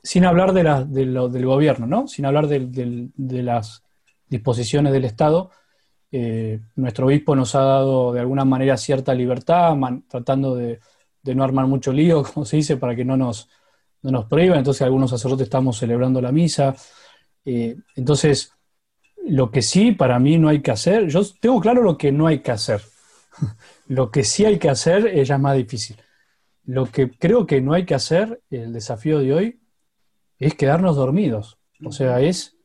sin 0.08 0.24
hablar 0.24 0.54
de, 0.54 0.64
la, 0.64 0.86
del 0.86 1.46
gobierno, 1.46 1.86
¿no? 1.86 2.08
sin 2.08 2.26
hablar 2.26 2.48
de, 2.48 3.44
las 3.44 3.84
disposiciones 4.30 4.94
del 4.94 5.06
Estado, 5.06 5.52
eh, 6.12 6.62
nuestro 6.76 7.08
obispo 7.08 7.36
nos 7.36 7.54
ha 7.56 7.62
dado 7.62 8.14
de 8.14 8.22
alguna 8.22 8.46
manera 8.46 8.78
cierta 8.78 9.14
libertad, 9.14 9.76
tratando 10.08 10.56
de, 10.56 10.80
no 11.24 11.44
armar 11.44 11.68
mucho 11.68 11.92
lío, 11.92 12.24
como 12.34 12.46
se 12.46 12.58
dice, 12.58 12.78
para 12.78 12.96
que 12.96 13.06
no 13.06 13.18
nos, 13.18 13.50
no 14.02 14.12
nos 14.12 14.26
prohíban. 14.26 14.60
Entonces 14.60 14.82
algunos 14.84 15.10
sacerdotes 15.10 15.46
estamos 15.46 15.78
celebrando 15.78 16.22
la 16.22 16.32
misa. 16.32 16.76
Eh, 17.44 17.76
entonces, 17.96 18.54
lo 19.26 19.52
que 19.52 19.62
sí 19.62 19.92
para 19.92 20.20
mí 20.20 20.38
no 20.38 20.48
hay 20.50 20.62
que 20.62 20.72
hacer, 20.72 21.08
yo 21.08 21.22
tengo 21.40 21.60
claro 21.60 21.82
lo 21.82 21.98
que 21.98 22.12
no 22.12 22.28
hay 22.28 22.40
que 22.40 22.52
hacer. 22.52 22.82
lo 23.88 24.12
que 24.12 24.24
sí 24.24 24.46
hay 24.46 24.58
que 24.58 24.70
hacer 24.70 25.08
es 25.08 25.28
ya 25.28 25.38
más 25.38 25.58
difícil. 25.58 25.98
Lo 26.64 26.86
que 26.86 27.12
creo 27.12 27.46
que 27.46 27.62
no 27.62 27.74
hay 27.74 27.86
que 27.86 27.96
hacer, 27.96 28.42
el 28.50 28.74
desafío 28.74 29.20
de 29.20 29.34
hoy, 29.34 29.60
es 30.40 30.56
quedarnos 30.56 30.96
dormidos. 30.96 31.58
O 31.84 31.92
sea, 31.92 32.22
es... 32.22 32.57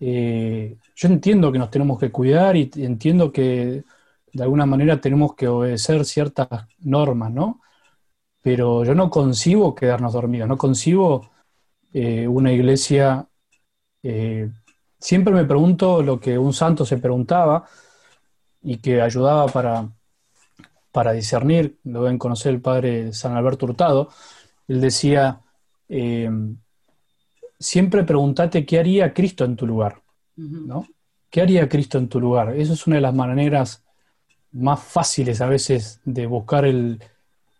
Eh, 0.00 0.76
yo 0.94 1.08
entiendo 1.08 1.52
que 1.52 1.58
nos 1.58 1.70
tenemos 1.70 1.98
que 1.98 2.12
cuidar 2.12 2.56
y 2.56 2.70
entiendo 2.76 3.32
que 3.32 3.84
de 4.32 4.42
alguna 4.42 4.66
manera 4.66 5.00
tenemos 5.00 5.34
que 5.34 5.48
obedecer 5.48 6.04
ciertas 6.04 6.48
normas, 6.80 7.32
¿no? 7.32 7.62
Pero 8.42 8.84
yo 8.84 8.94
no 8.94 9.10
concibo 9.10 9.74
quedarnos 9.74 10.12
dormidos, 10.12 10.48
no 10.48 10.58
concibo 10.58 11.30
eh, 11.92 12.28
una 12.28 12.52
iglesia 12.52 13.28
eh, 14.08 14.50
siempre 15.00 15.32
me 15.34 15.44
pregunto 15.44 16.02
lo 16.02 16.20
que 16.20 16.38
un 16.38 16.52
santo 16.52 16.84
se 16.86 16.98
preguntaba 16.98 17.66
y 18.62 18.78
que 18.78 19.00
ayudaba 19.02 19.46
para, 19.48 19.88
para 20.92 21.12
discernir, 21.12 21.78
lo 21.84 22.04
deben 22.04 22.18
conocer 22.18 22.54
el 22.54 22.60
padre 22.60 23.12
San 23.12 23.36
Alberto 23.36 23.66
Hurtado, 23.66 24.10
él 24.68 24.80
decía, 24.80 25.40
siempre 27.58 28.04
pregúntate 28.04 28.64
qué 28.66 28.78
haría 28.78 29.12
Cristo 29.12 29.44
en 29.44 29.56
tu 29.56 29.66
lugar, 29.66 30.02
¿no? 30.36 30.86
¿Qué 31.30 31.40
haría 31.40 31.68
Cristo 31.68 31.98
en 31.98 32.08
tu 32.08 32.20
lugar? 32.20 32.54
Eso 32.56 32.72
es 32.72 32.86
una 32.86 32.96
de 32.96 33.02
las 33.02 33.14
maneras 33.14 33.84
más 34.52 34.82
fáciles 34.82 35.40
a 35.40 35.48
veces 35.48 36.00
de 36.04 36.26
buscar 36.26 36.64
el, 36.64 37.02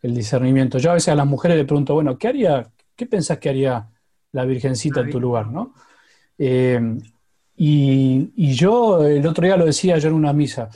el 0.02 0.14
discernimiento. 0.14 0.78
Yo 0.78 0.90
a 0.90 0.94
veces 0.94 1.08
a 1.08 1.14
las 1.14 1.26
mujeres 1.26 1.56
le 1.56 1.64
pregunto, 1.64 1.94
bueno, 1.94 2.16
¿qué 2.16 2.28
haría, 2.28 2.70
qué 2.94 3.06
pensás 3.06 3.38
que 3.38 3.48
haría 3.48 3.88
la 4.32 4.44
Virgencita 4.44 5.00
en 5.00 5.10
tu 5.10 5.20
lugar, 5.20 5.48
no? 5.48 5.74
Eh, 6.38 6.98
y, 7.56 8.54
yo 8.54 9.06
el 9.06 9.26
otro 9.26 9.44
día 9.44 9.56
lo 9.56 9.64
decía 9.64 9.98
yo 9.98 10.08
en 10.08 10.14
una 10.14 10.32
misa, 10.32 10.68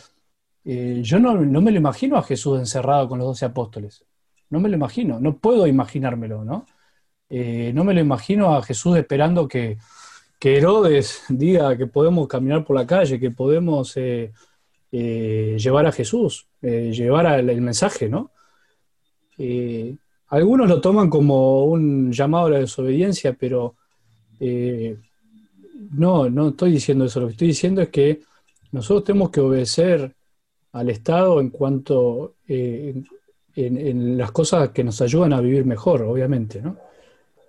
eh, 0.65 1.01
yo 1.03 1.19
no, 1.19 1.35
me 1.35 1.71
lo 1.71 1.77
imagino 1.77 2.17
a 2.17 2.23
Jesús 2.23 2.59
encerrado 2.59 3.09
con 3.09 3.19
los 3.19 3.29
doce 3.29 3.45
apóstoles, 3.45 4.05
no 4.49 4.61
me 4.61 4.69
lo 4.69 4.77
imagino, 4.77 5.21
no 5.21 5.37
puedo 5.37 5.67
imaginármelo, 5.67 6.45
¿no? 6.45 6.67
Eh, 7.31 7.73
no 7.75 7.85
me 7.85 7.95
lo 7.95 8.01
imagino 8.01 8.55
a 8.55 8.63
Jesús 8.63 8.97
esperando 8.99 9.49
que, 9.49 9.79
Herodes 10.43 11.23
diga 11.29 11.77
que 11.77 11.87
podemos 11.87 12.27
caminar 12.27 12.65
por 12.65 12.75
la 12.75 12.87
calle, 12.87 13.21
que 13.21 13.31
podemos 13.31 13.95
llevar 14.91 15.87
a 15.87 15.93
Jesús, 15.93 16.47
llevar 16.63 17.27
el 17.39 17.61
mensaje, 17.61 18.09
¿no? 18.09 18.31
algunos 20.29 20.69
lo 20.69 20.81
toman 20.81 21.11
como 21.11 21.65
un 21.65 22.11
llamado 22.11 22.47
a 22.47 22.51
la 22.51 22.59
desobediencia, 22.61 23.35
pero 23.39 23.77
no, 25.91 26.31
no 26.31 26.49
estoy 26.49 26.73
diciendo 26.73 27.05
eso. 27.05 27.21
Lo 27.21 27.27
que 27.27 27.33
estoy 27.33 27.49
diciendo 27.49 27.83
es 27.83 27.89
que 27.89 28.21
nosotros 28.73 29.05
tenemos 29.05 29.31
que 29.31 29.41
obedecer 29.41 30.15
al 30.73 30.91
Estado 30.91 31.41
en 31.41 31.51
cuanto 31.51 32.35
eh, 32.47 33.03
en, 33.57 34.17
las 34.17 34.31
cosas 34.31 34.71
que 34.71 34.85
nos 34.85 35.01
ayudan 35.01 35.33
a 35.33 35.41
vivir 35.41 35.65
mejor, 35.65 36.03
obviamente, 36.03 36.63
¿no? 36.63 36.77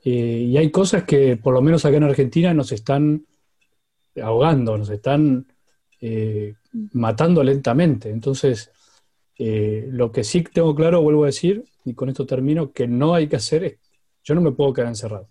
Eh, 0.03 0.47
y 0.49 0.57
hay 0.57 0.71
cosas 0.71 1.03
que, 1.03 1.37
por 1.37 1.53
lo 1.53 1.61
menos 1.61 1.85
acá 1.85 1.97
en 1.97 2.03
Argentina, 2.03 2.53
nos 2.53 2.71
están 2.71 3.25
ahogando, 4.21 4.77
nos 4.77 4.89
están 4.89 5.47
eh, 5.99 6.55
matando 6.93 7.43
lentamente. 7.43 8.09
Entonces, 8.09 8.71
lo 9.37 10.11
que 10.11 10.23
sí 10.23 10.43
tengo 10.43 10.75
claro, 10.75 11.01
vuelvo 11.01 11.23
a 11.23 11.27
decir, 11.27 11.63
y 11.83 11.95
con 11.95 12.09
esto 12.09 12.27
termino, 12.27 12.71
que 12.71 12.87
no 12.87 13.15
hay 13.15 13.27
que 13.27 13.37
hacer 13.37 13.63
es, 13.63 13.79
yo 14.23 14.35
no 14.35 14.41
me 14.41 14.51
puedo 14.51 14.71
quedar 14.71 14.89
encerrado. 14.89 15.29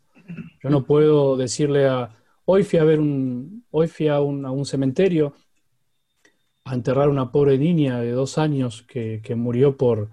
Yo 0.62 0.68
no 0.68 0.85
puedo 0.85 1.37
decirle 1.37 1.87
a, 1.87 2.20
Hoy 2.52 2.64
fui 2.64 2.80
a 2.80 2.85
ver 2.85 2.98
un, 2.98 3.64
hoy 3.70 3.87
fui 3.87 4.09
a 4.09 4.18
un, 4.18 4.66
cementerio 4.66 5.35
a 6.64 6.74
enterrar 6.74 7.06
a 7.06 7.12
una 7.12 7.30
pobre 7.30 7.56
niña 7.59 8.00
de 8.00 8.11
dos 8.11 8.38
años 8.38 8.83
que, 8.88 9.22
murió 9.37 9.76
por, 9.76 10.11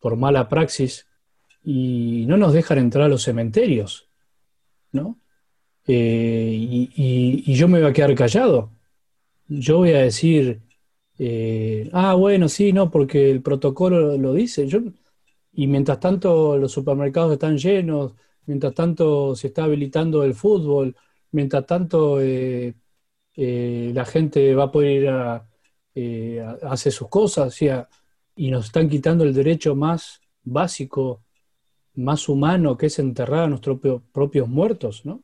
por 0.00 0.16
mala 0.16 0.48
praxis 0.48 1.06
y 1.64 2.24
no 2.26 2.36
nos 2.36 2.52
dejan 2.52 2.78
entrar 2.78 3.04
a 3.04 3.08
los 3.08 3.22
cementerios, 3.22 4.08
¿no? 4.92 5.18
Eh, 5.86 6.50
y, 6.94 7.54
yo 7.54 7.68
me 7.68 7.80
voy 7.80 7.90
a 7.90 7.92
quedar 7.92 8.14
callado. 8.14 8.70
Yo 9.48 9.78
voy 9.78 9.92
a 9.92 10.02
decir, 10.02 10.62
eh, 11.18 11.90
ah, 11.92 12.14
bueno, 12.14 12.48
sí, 12.48 12.72
no, 12.72 12.90
porque 12.90 13.30
el 13.30 13.42
protocolo 13.42 14.16
lo 14.18 14.34
dice. 14.34 14.66
Yo, 14.66 14.80
y 15.52 15.66
mientras 15.66 16.00
tanto 16.00 16.56
los 16.58 16.72
supermercados 16.72 17.32
están 17.32 17.58
llenos, 17.58 18.14
mientras 18.46 18.74
tanto 18.74 19.34
se 19.36 19.48
está 19.48 19.64
habilitando 19.64 20.24
el 20.24 20.34
fútbol, 20.34 20.96
mientras 21.32 21.66
tanto 21.66 22.20
eh, 22.20 22.74
eh, 23.36 23.92
la 23.94 24.04
gente 24.04 24.54
va 24.54 24.64
a 24.64 24.72
poder 24.72 25.02
ir 25.02 25.08
a, 25.08 25.46
eh, 25.94 26.44
hacer 26.62 26.92
sus 26.92 27.08
cosas, 27.08 27.56
y 28.36 28.50
nos 28.50 28.66
están 28.66 28.88
quitando 28.88 29.24
el 29.24 29.34
derecho 29.34 29.74
más 29.74 30.20
básico, 30.42 31.22
más 31.94 32.28
humano, 32.28 32.76
que 32.76 32.86
es 32.86 32.98
enterrar 32.98 33.44
a 33.44 33.48
nuestros 33.48 33.78
propios 34.12 34.48
muertos, 34.48 35.04
¿no? 35.04 35.22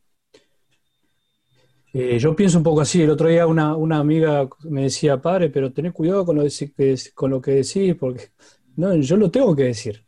yo 1.94 2.36
pienso 2.36 2.58
un 2.58 2.64
poco 2.64 2.80
así. 2.80 3.02
El 3.02 3.10
otro 3.10 3.28
día 3.28 3.46
una, 3.46 3.98
amiga 3.98 4.48
me 4.64 4.82
decía, 4.82 5.20
padre, 5.20 5.50
pero 5.50 5.72
tenés 5.72 5.92
cuidado 5.92 6.24
con 6.24 6.36
lo, 6.36 6.44
con 7.14 7.30
lo 7.30 7.40
que 7.40 7.50
decís, 7.50 7.96
porque 7.98 8.28
no, 8.76 8.94
yo 8.96 9.16
lo 9.16 9.30
tengo 9.30 9.56
que 9.56 9.64
decir. 9.64 10.04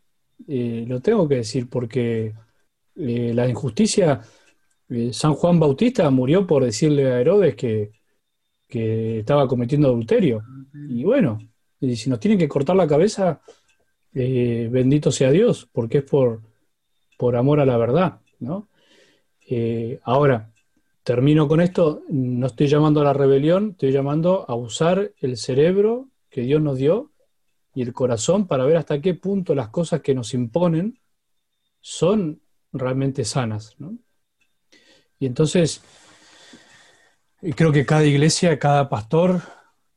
lo 0.47 1.01
tengo 1.01 1.27
que 1.27 1.37
decir 1.37 1.69
porque 1.69 2.33
la 2.95 3.49
injusticia 3.49 4.21
eh, 4.91 5.13
San 5.13 5.35
Juan 5.35 5.61
Bautista 5.61 6.11
murió 6.11 6.47
por 6.47 6.65
decirle 6.65 7.13
a 7.13 7.21
Herodes 7.21 7.55
que, 7.55 7.93
estaba 8.69 9.49
cometiendo 9.49 9.89
adulterio. 9.89 10.43
Y 10.89 11.03
bueno, 11.03 11.39
si 11.81 12.09
nos 12.09 12.21
tienen 12.21 12.39
que 12.39 12.49
cortar 12.49 12.77
la 12.77 12.87
cabeza, 12.87 13.41
eh, 14.15 14.69
bendito 14.71 15.11
sea 15.11 15.33
Dios, 15.33 15.69
porque 15.73 15.99
es 15.99 16.05
por, 16.05 16.43
por 17.21 17.37
amor 17.37 17.61
a 17.61 17.67
la 17.67 17.77
verdad, 17.77 18.21
¿no? 18.39 18.71
Eh, 19.47 20.01
ahora, 20.05 20.51
termino 21.03 21.47
con 21.49 21.61
esto, 21.61 22.03
no 22.09 22.47
estoy 22.47 22.67
llamando 22.67 23.03
a 23.03 23.05
la 23.05 23.13
rebelión, 23.13 23.73
estoy 23.73 23.93
llamando 23.93 24.47
a 24.49 24.55
usar 24.55 25.13
el 25.19 25.37
cerebro 25.37 26.09
que 26.31 26.41
Dios 26.41 26.63
nos 26.63 26.79
dio 26.79 27.13
y 27.75 27.83
el 27.83 27.93
corazón 27.93 28.47
para 28.47 28.65
ver 28.65 28.79
hasta 28.79 29.03
qué 29.03 29.13
punto 29.13 29.55
las 29.55 29.69
cosas 29.69 30.01
que 30.01 30.15
nos 30.15 30.33
imponen 30.33 30.99
son 31.83 32.41
realmente 32.73 33.27
sanas. 33.27 33.77
Y 35.19 35.27
entonces, 35.27 35.83
creo 37.55 37.71
que 37.71 37.85
cada 37.85 38.07
iglesia, 38.07 38.59
cada 38.59 38.89
pastor, 38.89 39.43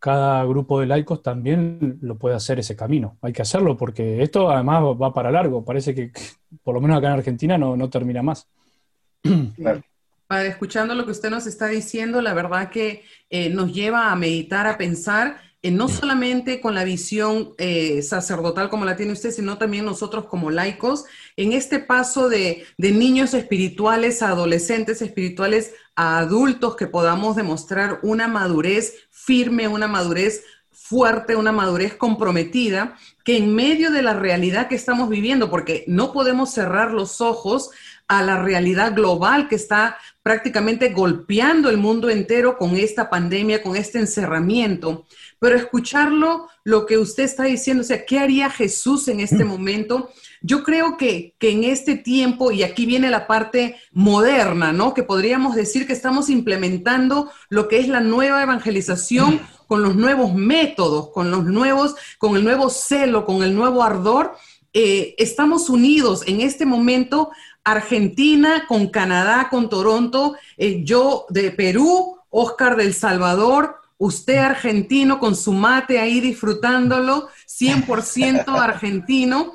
cada 0.04 0.44
grupo 0.44 0.82
de 0.82 0.86
laicos 0.86 1.24
también 1.24 1.98
lo 2.02 2.18
puede 2.18 2.36
hacer 2.36 2.60
ese 2.60 2.76
camino. 2.76 3.18
Hay 3.22 3.32
que 3.32 3.42
hacerlo 3.42 3.78
porque 3.78 4.22
esto 4.22 4.52
además 4.52 4.84
va 5.02 5.13
para 5.13 5.32
largo. 5.32 5.63
Parece 5.63 5.96
que, 5.96 6.12
por 6.62 6.76
lo 6.76 6.82
menos 6.82 6.98
acá 6.98 7.08
en 7.08 7.13
Argentina, 7.13 7.58
no, 7.58 7.78
no 7.78 7.89
termina 7.89 8.22
más. 8.22 8.46
Escuchando 10.30 10.94
lo 10.94 11.06
que 11.06 11.12
usted 11.12 11.30
nos 11.30 11.48
está 11.48 11.68
diciendo, 11.68 12.22
la 12.22 12.34
verdad 12.34 12.70
que 12.70 13.06
eh, 13.30 13.50
nos 13.50 13.74
lleva 13.74 14.12
a 14.12 14.16
meditar, 14.18 14.68
a 14.68 14.78
pensar 14.78 15.38
eh, 15.63 15.71
no 15.71 15.88
solamente 15.88 16.60
con 16.60 16.76
la 16.76 16.84
visión 16.84 17.54
eh, 17.58 18.02
sacerdotal 18.02 18.69
como 18.69 18.84
la 18.84 18.97
tiene 18.97 19.13
usted, 19.13 19.32
sino 19.32 19.58
también 19.58 19.86
nosotros 19.86 20.26
como 20.26 20.52
laicos, 20.52 21.06
en 21.38 21.54
este 21.54 21.80
paso 21.80 22.28
de, 22.28 22.65
niños 22.78 23.34
espirituales 23.34 24.21
a 24.21 24.30
adolescentes 24.30 25.02
espirituales 25.02 25.73
a 25.95 26.19
adultos, 26.19 26.76
que 26.76 26.88
podamos 26.88 27.38
demostrar 27.38 27.99
una 28.04 28.28
madurez 28.28 29.08
firme, 29.10 29.69
una 29.69 29.88
madurez 29.88 30.43
fuerte, 30.69 31.38
una 31.38 31.54
madurez 31.54 31.95
comprometida, 31.95 32.97
que 33.23 33.38
en 33.38 33.56
medio 33.56 33.89
de 33.89 34.02
la 34.02 34.13
realidad 34.13 34.67
que 34.67 34.76
estamos 34.76 35.08
viviendo, 35.08 35.49
porque 35.49 35.86
no 35.88 36.12
podemos 36.12 36.52
cerrar 36.52 36.91
los 36.91 37.21
ojos 37.21 37.69
a 38.08 38.22
la 38.22 38.42
realidad 38.42 38.94
global 38.96 39.48
que 39.48 39.56
está 39.56 39.98
prácticamente 40.22 40.89
golpeando 40.89 41.70
el 41.70 41.78
mundo 41.78 42.10
entero 42.10 42.58
con 42.58 42.76
esta 42.76 43.10
pandemia, 43.10 43.62
con 43.62 43.76
este 43.76 44.00
encerramiento. 44.00 45.06
Pero 45.39 45.56
escucharlo, 45.56 46.48
lo 46.63 46.86
que 46.86 46.98
usted 46.98 47.24
está 47.24 47.44
diciendo, 47.44 47.82
o 47.82 47.86
sea, 47.86 48.06
¿qué 48.06 48.20
haría 48.20 48.50
Jesús 48.50 49.08
en 49.10 49.20
este 49.20 49.44
momento? 49.44 50.10
Yo 50.42 50.63
creo 50.63 50.96
que, 50.96 51.36
que 51.38 51.52
en 51.52 51.66
este 51.66 51.96
tiempo, 51.96 52.52
y 52.52 52.63
aquí 52.63 52.86
viene 52.86 53.10
la 53.10 53.28
parte 53.28 53.76
moderna, 53.92 54.72
¿no? 54.72 54.94
Que 54.94 55.04
podríamos 55.04 55.56
decir 55.56 55.86
que 55.86 55.94
estamos 55.94 56.30
implementando 56.30 57.32
lo 57.50 57.68
que 57.68 57.80
es 57.80 57.89
la 57.89 58.00
nueva 58.00 58.44
evangelización 58.44 59.42
con 59.68 59.82
los 59.82 59.96
nuevos 59.96 60.34
métodos, 60.34 61.10
con 61.10 61.32
los 61.32 61.46
nuevos, 61.46 61.96
con 62.18 62.36
el 62.36 62.44
nuevo 62.44 62.70
celo, 62.70 63.26
con 63.26 63.44
el 63.44 63.56
nuevo 63.56 63.84
ardor. 63.84 64.36
Eh, 64.76 65.14
estamos 65.20 65.70
unidos 65.70 66.24
en 66.26 66.42
este 66.42 66.66
momento 66.66 67.32
Argentina 67.64 68.66
con 68.68 68.88
Canadá, 68.88 69.50
con 69.52 69.70
Toronto, 69.70 70.36
eh, 70.58 70.84
yo 70.84 71.28
de 71.30 71.52
Perú, 71.52 72.18
Oscar 72.30 72.76
del 72.76 72.96
Salvador, 72.96 73.76
usted 73.98 74.38
argentino 74.38 75.20
con 75.20 75.36
su 75.36 75.54
mate 75.54 76.00
ahí 76.00 76.20
disfrutándolo, 76.20 77.30
100% 77.48 78.46
argentino. 78.60 79.54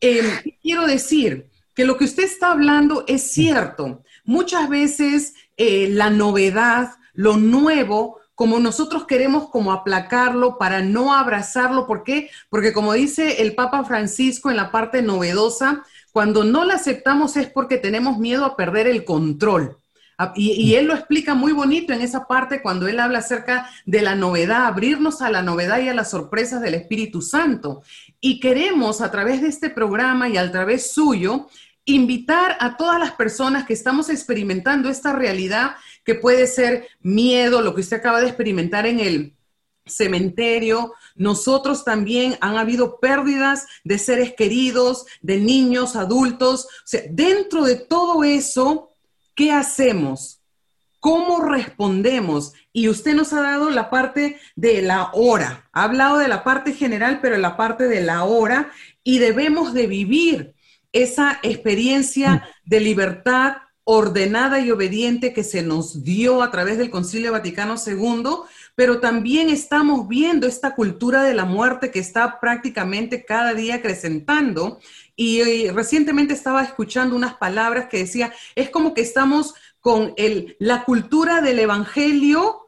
Em, 0.00 0.24
quiero 0.62 0.86
decir 0.86 1.50
que 1.74 1.84
lo 1.84 1.98
que 1.98 2.04
usted 2.04 2.24
está 2.24 2.52
hablando 2.52 3.04
es 3.06 3.32
cierto. 3.32 4.02
Muchas 4.24 4.70
veces 4.70 5.34
eh, 5.58 5.88
la 5.90 6.08
novedad, 6.08 6.96
lo 7.12 7.36
nuevo, 7.36 8.18
como 8.34 8.58
nosotros 8.58 9.06
queremos 9.06 9.48
como 9.48 9.72
aplacarlo 9.72 10.58
para 10.58 10.80
no 10.80 11.14
abrazarlo. 11.14 11.86
¿Por 11.86 12.02
qué? 12.02 12.30
Porque 12.48 12.72
como 12.72 12.92
dice 12.92 13.42
el 13.42 13.54
Papa 13.54 13.84
Francisco 13.84 14.50
en 14.50 14.56
la 14.56 14.70
parte 14.70 15.02
novedosa, 15.02 15.84
cuando 16.12 16.44
no 16.44 16.64
la 16.64 16.74
aceptamos 16.74 17.36
es 17.36 17.48
porque 17.48 17.78
tenemos 17.78 18.18
miedo 18.18 18.44
a 18.44 18.56
perder 18.56 18.86
el 18.86 19.04
control. 19.04 19.78
Ah, 20.16 20.32
y, 20.36 20.74
él 20.74 20.86
lo 20.86 20.94
explica 20.94 21.34
muy 21.34 21.50
bonito 21.50 21.92
en 21.92 22.00
esa 22.00 22.28
parte 22.28 22.62
cuando 22.62 22.86
él 22.86 23.00
habla 23.00 23.18
acerca 23.18 23.68
de 23.84 24.00
la 24.00 24.14
novedad, 24.14 24.66
abrirnos 24.66 25.22
a 25.22 25.30
la 25.30 25.42
novedad 25.42 25.80
y 25.80 25.88
a 25.88 25.94
las 25.94 26.10
sorpresas 26.10 26.60
del 26.60 26.74
Espíritu 26.74 27.20
Santo. 27.20 27.82
Y 28.20 28.38
queremos 28.38 29.00
a 29.00 29.10
través 29.10 29.42
de 29.42 29.48
este 29.48 29.70
programa 29.70 30.28
y 30.28 30.36
a 30.36 30.52
través 30.52 30.92
suyo 30.92 31.48
invitar 31.84 32.56
a 32.60 32.76
todas 32.76 32.98
las 32.98 33.12
personas 33.12 33.66
que 33.66 33.74
estamos 33.74 34.08
experimentando 34.08 34.88
esta 34.88 35.12
realidad 35.12 35.74
que 36.04 36.14
puede 36.14 36.46
ser 36.46 36.88
miedo, 37.00 37.62
lo 37.62 37.74
que 37.74 37.80
usted 37.80 37.96
acaba 37.96 38.20
de 38.20 38.28
experimentar 38.28 38.86
en 38.86 39.00
el 39.00 39.34
cementerio, 39.86 40.94
nosotros 41.14 41.84
también 41.84 42.36
han 42.40 42.56
habido 42.56 42.98
pérdidas 43.00 43.66
de 43.84 43.98
seres 43.98 44.34
queridos, 44.34 45.06
de 45.20 45.38
niños, 45.38 45.96
adultos. 45.96 46.64
O 46.64 46.86
sea, 46.86 47.02
dentro 47.10 47.64
de 47.64 47.76
todo 47.76 48.24
eso, 48.24 48.94
¿qué 49.34 49.52
hacemos? 49.52 50.40
¿Cómo 51.00 51.40
respondemos? 51.40 52.54
Y 52.72 52.88
usted 52.88 53.14
nos 53.14 53.34
ha 53.34 53.42
dado 53.42 53.68
la 53.68 53.90
parte 53.90 54.38
de 54.56 54.80
la 54.80 55.10
hora. 55.12 55.68
Ha 55.72 55.84
hablado 55.84 56.16
de 56.16 56.28
la 56.28 56.44
parte 56.44 56.72
general, 56.72 57.18
pero 57.20 57.36
la 57.36 57.56
parte 57.58 57.88
de 57.88 58.00
la 58.00 58.24
hora. 58.24 58.70
Y 59.02 59.18
debemos 59.18 59.74
de 59.74 59.86
vivir 59.86 60.54
esa 60.92 61.40
experiencia 61.42 62.48
de 62.64 62.80
libertad 62.80 63.56
ordenada 63.84 64.60
y 64.60 64.70
obediente 64.70 65.34
que 65.34 65.44
se 65.44 65.62
nos 65.62 66.02
dio 66.02 66.42
a 66.42 66.50
través 66.50 66.78
del 66.78 66.90
Concilio 66.90 67.32
Vaticano 67.32 67.74
II, 67.86 68.24
pero 68.74 68.98
también 68.98 69.50
estamos 69.50 70.08
viendo 70.08 70.46
esta 70.46 70.74
cultura 70.74 71.22
de 71.22 71.34
la 71.34 71.44
muerte 71.44 71.90
que 71.90 71.98
está 71.98 72.40
prácticamente 72.40 73.24
cada 73.24 73.52
día 73.52 73.76
acrecentando. 73.76 74.80
Y, 75.16 75.68
recientemente 75.68 76.32
estaba 76.32 76.62
escuchando 76.62 77.14
unas 77.14 77.34
palabras 77.34 77.88
que 77.88 77.98
decía, 77.98 78.32
es 78.54 78.70
como 78.70 78.94
que 78.94 79.02
estamos 79.02 79.54
con 79.80 80.14
el, 80.16 80.56
la 80.58 80.84
cultura 80.84 81.42
del 81.42 81.58
Evangelio 81.58 82.62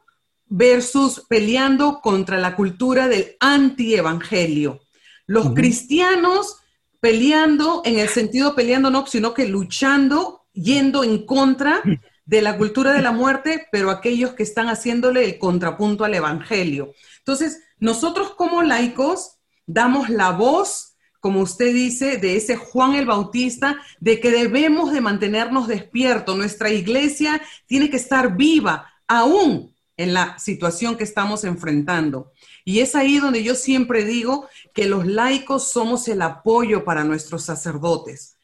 versus 0.49 1.25
peleando 1.29 2.01
contra 2.01 2.39
la 2.39 2.55
cultura 2.55 3.09
del 3.09 3.37
anti-evangelio. 3.41 4.81
Los 5.27 5.55
cristianos 5.55 6.59
peleando, 7.01 7.83
en 7.85 7.99
el 7.99 8.09
sentido 8.09 8.55
peleando 8.55 8.91
no, 8.91 9.07
sino 9.07 9.35
que 9.35 9.49
luchando, 9.49 10.36
yendo 10.57 11.05
en 11.05 11.25
contra 11.25 11.83
de 12.25 12.43
la 12.43 12.59
cultura 12.59 12.93
de 12.93 13.03
la 13.03 13.13
muerte, 13.13 13.69
pero 13.71 13.91
aquellos 13.91 14.33
que 14.33 14.43
están 14.43 14.69
haciéndole 14.69 15.25
el 15.25 15.39
contrapunto 15.39 16.05
al 16.05 16.15
Evangelio. 16.15 16.93
Entonces, 17.19 17.63
nosotros 17.79 18.35
como 18.35 18.63
laicos 18.63 19.37
damos 19.67 20.09
la 20.09 20.33
voz, 20.33 20.97
como 21.21 21.41
usted 21.41 21.73
dice, 21.73 22.19
de 22.19 22.37
ese 22.37 22.57
Juan 22.57 22.95
el 22.95 23.07
Bautista, 23.07 23.79
de 24.01 24.19
que 24.19 24.31
debemos 24.31 24.93
de 24.93 25.01
mantenernos 25.01 25.69
despiertos. 25.69 26.37
Nuestra 26.37 26.71
iglesia 26.71 27.41
tiene 27.67 27.91
que 27.91 27.97
estar 27.97 28.37
viva, 28.37 28.93
aún 29.07 29.75
en 29.97 30.13
la 30.13 30.39
situación 30.39 30.97
que 30.97 31.05
estamos 31.05 31.45
enfrentando. 31.45 32.33
Y 32.65 32.81
es 32.81 32.95
ahí 32.95 33.19
donde 33.19 33.43
yo 33.43 33.55
siempre 33.55 34.05
digo 34.05 34.49
que 34.75 34.87
los 34.87 35.07
laicos 35.07 35.71
somos 35.71 36.07
el 36.09 36.23
apoyo 36.23 36.85
para 36.85 37.05
nuestros 37.05 37.45
sacerdotes. 37.45 38.37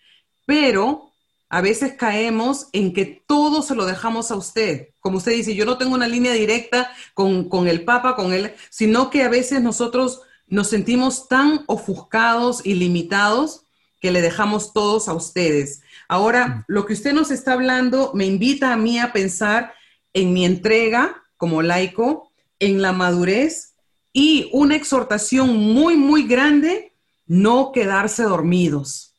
Pero 0.47 1.12
a 1.53 1.61
veces 1.61 1.93
caemos 1.99 2.69
en 2.73 2.95
que 2.95 3.05
todo 3.27 3.61
se 3.61 3.75
lo 3.75 3.85
dejamos 3.85 4.31
a 4.31 4.37
usted. 4.37 4.89
Como 5.01 5.19
usted 5.19 5.33
dice, 5.33 5.55
yo 5.55 5.67
no 5.67 5.77
tengo 5.77 5.95
una 5.95 6.09
línea 6.09 6.33
directa 6.33 6.91
con, 7.13 7.69
el 7.69 7.85
Papa, 7.85 8.17
con 8.17 8.33
él, 8.33 8.55
sino 8.71 9.11
que 9.11 9.23
a 9.23 9.29
veces 9.29 9.61
nosotros 9.61 10.23
nos 10.47 10.71
sentimos 10.71 11.29
tan 11.29 11.63
ofuscados 11.67 12.65
y 12.65 12.73
limitados 12.73 13.67
que 14.01 14.11
le 14.11 14.23
dejamos 14.23 14.73
todos 14.73 15.09
a 15.09 15.13
ustedes. 15.13 15.83
Ahora, 16.09 16.65
lo 16.69 16.87
que 16.87 16.95
usted 16.95 17.13
nos 17.13 17.31
está 17.31 17.53
hablando 17.53 18.13
me 18.15 18.25
invita 18.25 18.73
a 18.73 18.79
mí 18.79 18.99
a 18.99 19.13
pensar 19.13 19.75
en 20.15 20.33
mi 20.33 20.47
entrega 20.47 21.23
como 21.37 21.61
laico, 21.61 22.33
en 22.61 22.81
la 22.81 22.93
madurez 22.93 23.75
y 24.11 24.49
una 24.55 24.75
exhortación 24.75 25.55
muy, 25.55 25.97
muy 25.99 26.27
grande, 26.27 26.95
no 27.27 27.73
quedarse 27.73 28.23
dormidos 28.23 29.12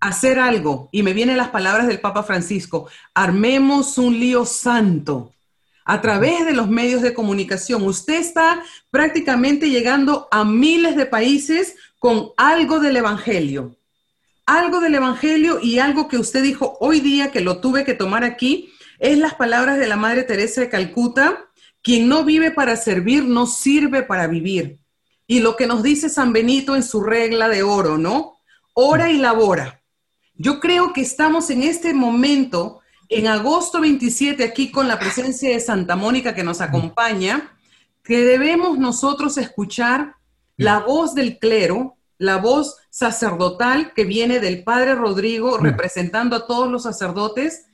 hacer 0.00 0.38
algo, 0.38 0.88
y 0.92 1.02
me 1.02 1.12
vienen 1.12 1.36
las 1.36 1.50
palabras 1.50 1.86
del 1.86 2.00
Papa 2.00 2.22
Francisco, 2.22 2.88
armemos 3.14 3.98
un 3.98 4.18
lío 4.18 4.46
santo 4.46 5.32
a 5.84 6.00
través 6.00 6.46
de 6.46 6.52
los 6.52 6.68
medios 6.68 7.02
de 7.02 7.14
comunicación. 7.14 7.82
Usted 7.82 8.14
está 8.14 8.62
prácticamente 8.90 9.70
llegando 9.70 10.28
a 10.30 10.44
miles 10.44 10.96
de 10.96 11.06
países 11.06 11.76
con 11.98 12.30
algo 12.36 12.80
del 12.80 12.96
Evangelio. 12.96 13.76
Algo 14.46 14.80
del 14.80 14.94
Evangelio 14.94 15.60
y 15.60 15.78
algo 15.78 16.08
que 16.08 16.16
usted 16.16 16.42
dijo 16.42 16.76
hoy 16.80 17.00
día 17.00 17.30
que 17.30 17.40
lo 17.40 17.60
tuve 17.60 17.84
que 17.84 17.94
tomar 17.94 18.24
aquí, 18.24 18.72
es 18.98 19.18
las 19.18 19.34
palabras 19.34 19.78
de 19.78 19.86
la 19.86 19.96
Madre 19.96 20.22
Teresa 20.22 20.60
de 20.60 20.68
Calcuta, 20.68 21.46
quien 21.82 22.08
no 22.08 22.24
vive 22.24 22.50
para 22.50 22.76
servir, 22.76 23.24
no 23.24 23.46
sirve 23.46 24.02
para 24.02 24.26
vivir. 24.26 24.78
Y 25.26 25.40
lo 25.40 25.56
que 25.56 25.66
nos 25.66 25.82
dice 25.82 26.08
San 26.08 26.32
Benito 26.32 26.76
en 26.76 26.82
su 26.82 27.02
regla 27.02 27.48
de 27.48 27.62
oro, 27.62 27.98
¿no? 27.98 28.36
Ora 28.74 29.10
y 29.10 29.18
labora. 29.18 29.79
Yo 30.42 30.58
creo 30.58 30.94
que 30.94 31.02
estamos 31.02 31.50
en 31.50 31.62
este 31.62 31.92
momento, 31.92 32.80
en 33.10 33.26
agosto 33.26 33.78
27, 33.78 34.42
aquí 34.42 34.70
con 34.70 34.88
la 34.88 34.98
presencia 34.98 35.50
de 35.50 35.60
Santa 35.60 35.96
Mónica 35.96 36.34
que 36.34 36.42
nos 36.42 36.62
acompaña, 36.62 37.54
que 38.02 38.24
debemos 38.24 38.78
nosotros 38.78 39.36
escuchar 39.36 40.14
la 40.56 40.78
voz 40.78 41.14
del 41.14 41.38
clero, 41.38 41.98
la 42.16 42.38
voz 42.38 42.78
sacerdotal 42.88 43.92
que 43.92 44.06
viene 44.06 44.40
del 44.40 44.64
Padre 44.64 44.94
Rodrigo 44.94 45.58
mm. 45.58 45.62
representando 45.62 46.36
a 46.36 46.46
todos 46.46 46.70
los 46.70 46.84
sacerdotes, 46.84 47.66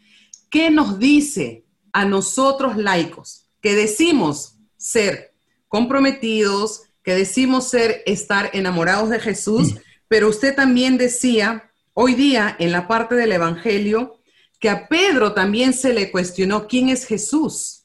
¿qué 0.51 0.69
nos 0.69 0.99
dice 0.99 1.65
a 1.93 2.05
nosotros 2.05 2.77
laicos 2.77 3.47
que 3.61 3.77
decimos 3.77 4.59
ser 4.77 5.37
comprometidos, 5.69 6.83
que 7.05 7.15
decimos 7.15 7.69
ser 7.69 8.03
estar 8.07 8.51
enamorados 8.55 9.09
de 9.09 9.21
Jesús, 9.21 9.73
mm. 9.73 9.79
pero 10.09 10.29
usted 10.29 10.57
también 10.57 10.99
decía 10.99 11.71
hoy 11.99 12.15
día 12.15 12.55
en 12.59 12.73
la 12.73 12.87
parte 12.87 13.15
del 13.15 13.33
Evangelio 13.33 14.21
que 14.61 14.69
a 14.69 14.87
Pedro 14.87 15.33
también 15.33 15.73
se 15.73 15.95
le 15.95 16.11
cuestionó 16.11 16.67
quién 16.67 16.91
es 16.91 17.07
Jesús. 17.07 17.85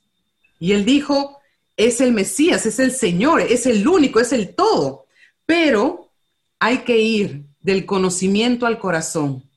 Y 0.60 0.74
él 0.74 0.84
dijo, 0.84 1.40
es 1.78 2.02
el 2.02 2.12
Mesías, 2.12 2.66
es 2.66 2.80
el 2.80 2.92
Señor, 2.92 3.40
es 3.40 3.66
el 3.66 3.88
único, 3.88 4.20
es 4.20 4.34
el 4.34 4.54
todo. 4.54 5.06
Pero 5.46 6.12
hay 6.60 6.80
que 6.80 6.98
ir 7.00 7.46
del 7.62 7.86
conocimiento 7.86 8.66
al 8.66 8.80
corazón. 8.80 9.50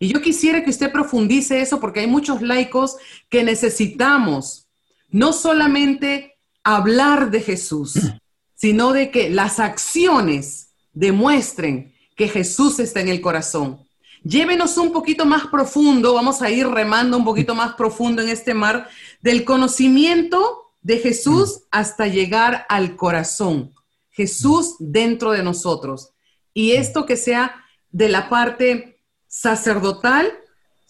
Y 0.00 0.08
yo 0.08 0.20
quisiera 0.20 0.64
que 0.64 0.70
usted 0.70 0.90
profundice 0.90 1.60
eso 1.60 1.78
porque 1.78 2.00
hay 2.00 2.08
muchos 2.08 2.42
laicos 2.42 2.96
que 3.28 3.44
necesitamos 3.44 4.66
no 5.08 5.32
solamente 5.32 6.36
hablar 6.64 7.30
de 7.30 7.40
Jesús, 7.40 7.94
sino 8.56 8.92
de 8.92 9.12
que 9.12 9.30
las 9.30 9.60
acciones 9.60 10.70
demuestren 10.92 11.94
que 12.16 12.28
Jesús 12.28 12.80
está 12.80 13.00
en 13.00 13.08
el 13.08 13.20
corazón. 13.20 13.83
Llévenos 14.24 14.78
un 14.78 14.90
poquito 14.90 15.26
más 15.26 15.46
profundo, 15.48 16.14
vamos 16.14 16.40
a 16.40 16.50
ir 16.50 16.66
remando 16.66 17.18
un 17.18 17.24
poquito 17.24 17.54
más 17.54 17.74
profundo 17.74 18.22
en 18.22 18.30
este 18.30 18.54
mar 18.54 18.88
del 19.20 19.44
conocimiento 19.44 20.72
de 20.80 20.98
Jesús 20.98 21.64
hasta 21.70 22.06
llegar 22.06 22.64
al 22.70 22.96
corazón. 22.96 23.74
Jesús 24.10 24.76
dentro 24.78 25.32
de 25.32 25.42
nosotros. 25.42 26.14
Y 26.54 26.72
esto 26.72 27.04
que 27.04 27.16
sea 27.16 27.54
de 27.90 28.08
la 28.08 28.30
parte 28.30 28.98
sacerdotal 29.26 30.32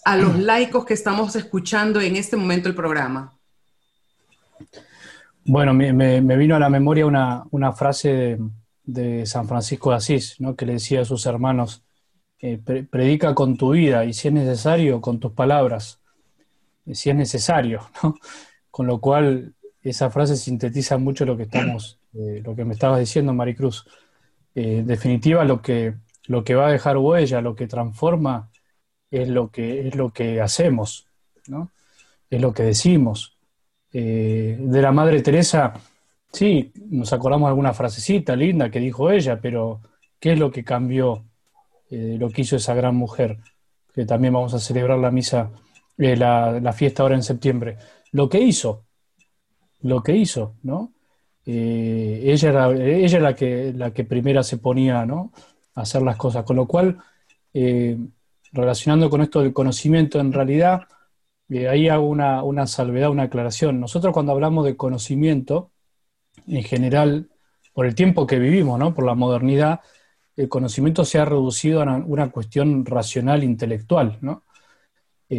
a 0.05 0.16
los 0.16 0.39
laicos 0.39 0.85
que 0.85 0.95
estamos 0.95 1.35
escuchando 1.35 2.01
en 2.01 2.16
este 2.16 2.37
momento 2.37 2.68
el 2.68 2.74
programa. 2.74 3.37
Bueno, 5.47 5.74
me, 5.74 6.20
vino 6.37 6.55
a 6.55 6.59
la 6.59 6.70
memoria 6.70 7.07
una, 7.07 7.72
frase 7.72 8.39
de, 8.85 9.26
San 9.26 9.49
Francisco 9.49 9.91
de 9.91 9.97
Asís, 9.97 10.37
¿no? 10.39 10.55
que 10.55 10.66
le 10.66 10.74
decía 10.74 11.01
a 11.01 11.05
sus 11.05 11.26
hermanos, 11.26 11.82
eh, 12.41 12.59
predica 12.59 13.35
con 13.35 13.57
tu 13.57 13.72
vida 13.72 14.05
y 14.05 14.12
si 14.12 14.28
es 14.28 14.35
necesario, 14.35 15.01
con 15.01 15.20
tus 15.20 15.32
palabras, 15.32 16.01
si 16.93 17.11
es 17.11 17.16
necesario. 17.16 17.80
Con 18.70 18.89
lo 18.89 19.01
cual 19.01 19.55
esa 19.82 20.11
frase 20.11 20.37
sintetiza 20.37 20.99
mucho 20.99 21.24
lo 21.24 21.37
que 21.37 21.45
estamos, 21.45 22.01
eh, 22.14 22.43
lo 22.45 22.57
que 22.57 22.64
me 22.64 22.74
estabas 22.74 22.99
diciendo, 22.99 23.32
Maricruz. 23.32 23.87
Eh, 24.55 24.78
en 24.78 24.87
definitiva, 24.87 25.45
lo 25.45 25.62
que, 25.62 25.95
lo 26.26 26.43
que 26.43 26.55
va 26.55 26.66
a 26.68 26.72
dejar 26.72 26.97
huella, 26.97 27.41
lo 27.41 27.55
que 27.55 27.68
transforma, 27.68 28.51
es 29.11 29.28
lo 29.28 29.51
que, 29.51 29.87
es 29.87 29.95
lo 29.95 30.11
que 30.11 30.41
hacemos, 30.41 31.07
¿no? 31.47 31.70
Es 32.28 32.41
lo 32.41 32.53
que 32.53 32.64
decimos. 32.64 33.37
Eh, 33.93 34.57
de 34.59 34.82
la 34.82 34.91
Madre 34.91 35.22
Teresa, 35.22 35.74
sí, 36.32 36.72
nos 36.91 37.12
acordamos 37.12 37.47
de 37.47 37.51
alguna 37.51 37.74
frasecita 37.74 38.35
linda 38.35 38.70
que 38.70 38.80
dijo 38.80 39.11
ella, 39.11 39.39
pero 39.41 39.80
¿qué 40.18 40.32
es 40.32 40.39
lo 40.39 40.51
que 40.51 40.64
cambió 40.64 41.24
lo 42.19 42.31
que 42.31 42.43
hizo 42.43 42.57
esa 42.57 42.75
gran 42.75 42.97
mujer? 42.97 43.39
Que 43.93 44.05
también 44.07 44.35
vamos 44.35 44.55
a 44.55 44.59
celebrar 44.59 44.99
la 44.99 45.11
misa, 45.11 45.51
la, 45.97 46.61
la 46.61 46.73
fiesta 46.73 47.03
ahora 47.03 47.15
en 47.15 47.23
septiembre. 47.23 47.79
Lo 48.13 48.29
que 48.29 48.41
hizo, 48.41 48.85
lo 49.83 50.03
que 50.03 50.17
hizo, 50.17 50.57
¿no? 50.63 50.95
Eh, 51.47 52.23
ella 52.25 52.49
era 52.49 52.71
ella 52.73 53.21
la 53.21 53.35
que, 53.35 53.73
la 53.75 53.93
que 53.93 54.05
primera 54.05 54.43
se 54.43 54.57
ponía 54.57 55.05
¿no? 55.05 55.33
a 55.75 55.83
hacer 55.83 56.03
las 56.03 56.17
cosas, 56.17 56.45
con 56.45 56.57
lo 56.57 56.67
cual, 56.67 56.99
eh, 57.53 57.99
relacionando 58.53 59.11
con 59.11 59.21
esto 59.21 59.43
del 59.43 59.53
conocimiento, 59.53 60.21
en 60.21 60.33
realidad, 60.33 60.83
eh, 61.51 61.69
ahí 61.69 61.89
hago 61.89 62.09
una, 62.09 62.43
una, 62.43 62.67
salvedad, 62.67 63.11
una 63.11 63.25
aclaración. 63.25 63.81
Nosotros 63.81 64.15
cuando 64.15 64.33
hablamos 64.33 64.65
de 64.65 64.77
conocimiento, 64.77 65.71
en 66.47 66.63
general, 66.63 67.31
por 67.75 67.87
el 67.87 67.95
tiempo 67.95 68.27
que 68.27 68.39
vivimos, 68.39 68.79
¿no? 68.79 68.95
por 68.95 69.05
la 69.05 69.15
modernidad, 69.15 69.81
el 70.37 70.49
conocimiento 70.49 71.05
se 71.05 71.18
ha 71.18 71.24
reducido 71.24 71.80
a 71.82 71.97
una, 71.97 72.30
cuestión 72.30 72.85
racional, 72.85 73.45
intelectual. 73.45 74.18
¿no? 74.20 74.45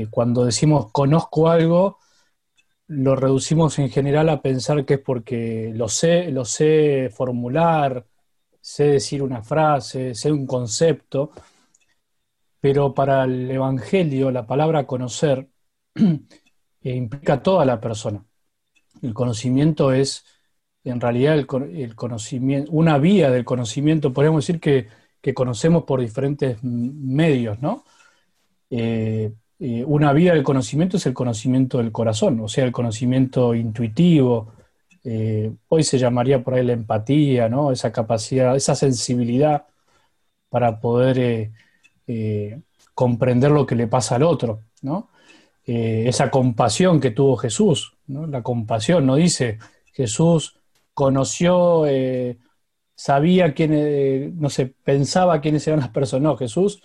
cuando 0.10 0.46
decimos 0.46 0.92
conozco 0.92 1.50
algo, 1.50 2.00
lo 2.88 3.16
reducimos 3.16 3.80
en 3.80 3.90
general 3.90 4.30
a 4.30 4.42
pensar 4.42 4.86
que 4.86 4.96
es 4.96 5.00
porque 5.00 5.72
lo 5.74 5.88
sé, 5.88 6.32
lo 6.32 6.46
sé 6.46 7.10
formular, 7.14 8.06
sé 8.62 8.86
decir 8.86 9.24
una 9.24 9.44
frase, 9.44 10.16
sé 10.16 10.32
un 10.32 10.46
concepto, 10.46 11.32
pero 12.60 12.94
para 12.94 13.24
el 13.26 13.50
Evangelio 13.52 14.32
la 14.32 14.46
palabra 14.48 14.88
conocer 14.88 15.48
implica 16.82 17.42
toda 17.42 17.66
la 17.66 17.80
persona. 17.80 18.26
El 19.02 19.14
conocimiento 19.14 19.92
es, 19.92 20.26
en 20.86 21.02
realidad, 21.02 21.36
el, 21.36 21.48
conocimiento, 21.96 22.72
una 22.72 23.00
vía 23.00 23.32
del 23.32 23.44
conocimiento, 23.44 24.14
podríamos 24.14 24.46
decir 24.48 24.62
que, 24.62 24.88
conocemos 25.34 25.86
por 25.86 26.02
diferentes 26.02 26.64
medios, 26.64 27.60
¿no? 27.60 27.84
Eh, 28.70 29.34
eh, 29.60 29.84
una 29.88 30.14
vida 30.14 30.34
del 30.34 30.44
conocimiento 30.44 30.98
es 30.98 31.06
el 31.08 31.16
conocimiento 31.16 31.80
del 31.80 31.92
corazón, 31.92 32.40
o 32.42 32.48
sea, 32.48 32.64
el 32.64 32.72
conocimiento 32.72 33.56
intuitivo. 33.56 34.54
Eh, 35.04 35.52
hoy 35.70 35.84
se 35.84 35.98
llamaría 35.98 36.44
por 36.44 36.54
ahí 36.54 36.64
la 36.64 36.74
empatía, 36.74 37.50
¿no? 37.50 37.72
Esa 37.72 37.92
capacidad, 37.92 38.56
esa 38.56 38.76
sensibilidad 38.76 39.66
para 40.50 40.80
poder 40.80 41.52
comprender 42.94 43.50
lo 43.50 43.66
que 43.66 43.76
le 43.76 43.88
pasa 43.88 44.16
al 44.16 44.24
otro, 44.24 44.62
¿no? 44.84 45.10
esa 45.66 46.30
compasión 46.30 47.00
que 47.00 47.10
tuvo 47.10 47.36
Jesús, 47.38 47.98
¿no? 48.06 48.28
La 48.28 48.44
compasión, 48.44 49.08
no 49.08 49.16
dice 49.16 49.58
Jesús 49.92 50.55
conoció, 50.96 51.84
sabía 52.96 53.54
quién, 53.54 54.40
no 54.40 54.50
sé, 54.50 54.74
pensaba 54.84 55.40
quiénes 55.42 55.68
eran 55.68 55.82
las 55.82 55.90
personas, 55.90 56.24
no, 56.24 56.38
Jesús 56.38 56.82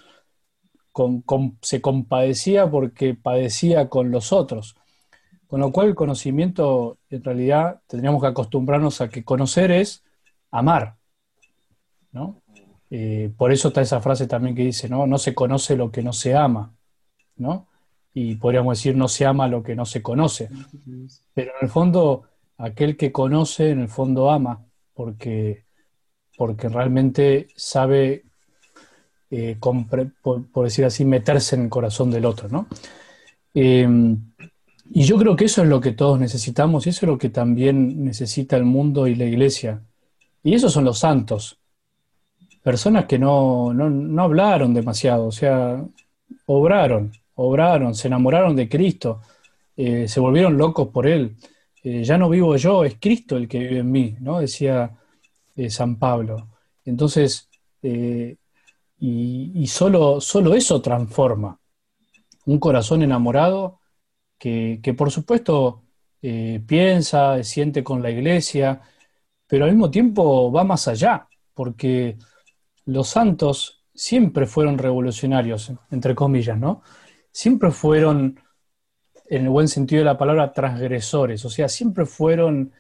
se 1.63 1.81
compadecía 1.81 2.71
porque 2.71 3.15
padecía 3.15 3.89
con 3.89 4.11
los 4.11 4.33
otros. 4.33 4.77
Con 5.47 5.61
lo 5.61 5.73
cual 5.73 5.89
el 5.89 5.95
conocimiento, 5.95 6.99
en 7.09 7.25
realidad, 7.25 7.81
tendríamos 7.87 8.21
que 8.21 8.29
acostumbrarnos 8.29 9.01
a 9.01 9.09
que 9.09 9.25
conocer 9.25 9.71
es 9.73 10.05
amar. 10.51 10.97
¿no? 12.13 12.43
Eh, 12.91 13.33
por 13.37 13.53
eso 13.53 13.69
está 13.69 13.81
esa 13.81 14.01
frase 14.01 14.27
también 14.27 14.55
que 14.55 14.65
dice, 14.65 14.89
¿no? 14.89 15.07
no 15.07 15.19
se 15.19 15.35
conoce 15.35 15.77
lo 15.77 15.91
que 15.91 16.03
no 16.03 16.13
se 16.13 16.37
ama. 16.37 16.73
¿no? 17.37 17.67
Y 18.13 18.37
podríamos 18.37 18.79
decir, 18.79 18.97
no 18.97 19.09
se 19.09 19.27
ama 19.27 19.49
lo 19.49 19.63
que 19.63 19.75
no 19.75 19.87
se 19.87 20.03
conoce. 20.03 20.51
Pero 21.35 21.53
en 21.59 21.67
el 21.67 21.69
fondo, 21.69 22.25
aquel 22.61 22.97
que 22.97 23.13
conoce, 23.13 23.71
en 23.71 23.81
el 23.81 23.89
fondo 23.89 24.31
ama, 24.31 24.65
porque, 24.95 25.65
porque 26.37 26.69
realmente 26.69 27.49
sabe 27.57 28.25
eh, 29.31 29.57
por, 29.61 30.65
decir 30.65 30.85
así, 30.85 31.05
meterse 31.05 31.57
en 31.57 31.63
el 31.63 31.69
corazón 31.71 32.11
del 32.11 32.25
otro, 32.25 32.49
¿no? 32.49 32.67
Em, 33.55 34.33
y 34.93 35.05
yo 35.05 35.17
creo 35.19 35.37
que 35.37 35.45
eso 35.45 35.63
es 35.63 35.69
lo 35.69 35.81
que 35.81 35.93
todos 35.93 36.19
necesitamos 36.19 36.87
y 36.87 36.91
eso 36.91 37.07
es 37.07 37.11
lo 37.11 37.19
que 37.19 37.31
también 37.31 38.05
necesita 38.05 38.57
el 38.57 38.65
mundo 38.65 39.07
y 39.07 39.15
la 39.15 39.25
iglesia. 39.25 39.83
Y 40.43 40.55
esos 40.55 40.73
son 40.73 40.85
los 40.85 40.99
santos, 40.99 41.61
personas 42.63 43.07
que 43.07 43.19
no, 43.19 43.71
hablaron 44.19 44.75
demasiado, 44.75 45.27
o 45.27 45.33
sea, 45.33 45.85
obraron, 46.47 47.13
obraron, 47.35 47.95
se 47.95 48.09
enamoraron 48.09 48.57
de 48.57 48.69
Cristo, 48.69 49.21
eh, 49.77 50.09
se 50.09 50.21
volvieron 50.21 50.59
locos 50.59 50.89
por 50.89 51.07
Él. 51.07 51.37
Eh, 51.83 52.05
ya 52.05 52.19
no 52.19 52.29
vivo 52.29 52.57
yo, 52.57 52.85
es 52.85 52.97
Cristo 53.01 53.37
el 53.37 53.49
que 53.49 53.59
vive 53.59 53.79
en 53.79 53.91
mí, 53.91 54.17
¿no? 54.21 54.41
Decía 54.41 54.97
San 55.69 55.99
Pablo. 55.99 56.49
Entonces, 56.85 57.51
y, 59.01 59.67
solo, 59.67 60.21
solo, 60.21 60.55
eso 60.55 60.83
transforma 60.83 61.59
un 62.47 62.59
corazón 62.59 63.03
enamorado 63.03 63.81
que, 64.39 64.95
por 64.97 65.11
supuesto 65.11 65.85
eh, 66.23 66.63
piensa, 66.67 67.43
siente 67.43 67.83
con 67.83 68.03
la 68.03 68.11
iglesia, 68.11 68.81
pero 69.47 69.65
al 69.65 69.73
mismo 69.73 69.91
tiempo 69.91 70.53
va 70.53 70.65
más 70.65 70.87
allá, 70.89 71.29
porque 71.55 72.19
los 72.85 73.09
santos 73.09 73.85
siempre 73.95 74.47
fueron 74.47 74.79
revolucionarios, 74.79 75.73
entre 75.91 76.15
comillas, 76.15 76.59
¿no? 76.59 76.83
Siempre 77.33 77.71
fueron, 77.71 78.39
en 79.31 79.45
el 79.45 79.49
buen 79.49 79.69
sentido 79.69 80.01
de 80.01 80.07
la 80.07 80.19
palabra, 80.19 80.53
transgresores, 80.53 81.45
o 81.47 81.51
sea, 81.51 81.69
siempre 81.69 82.05
fueron 82.05 82.73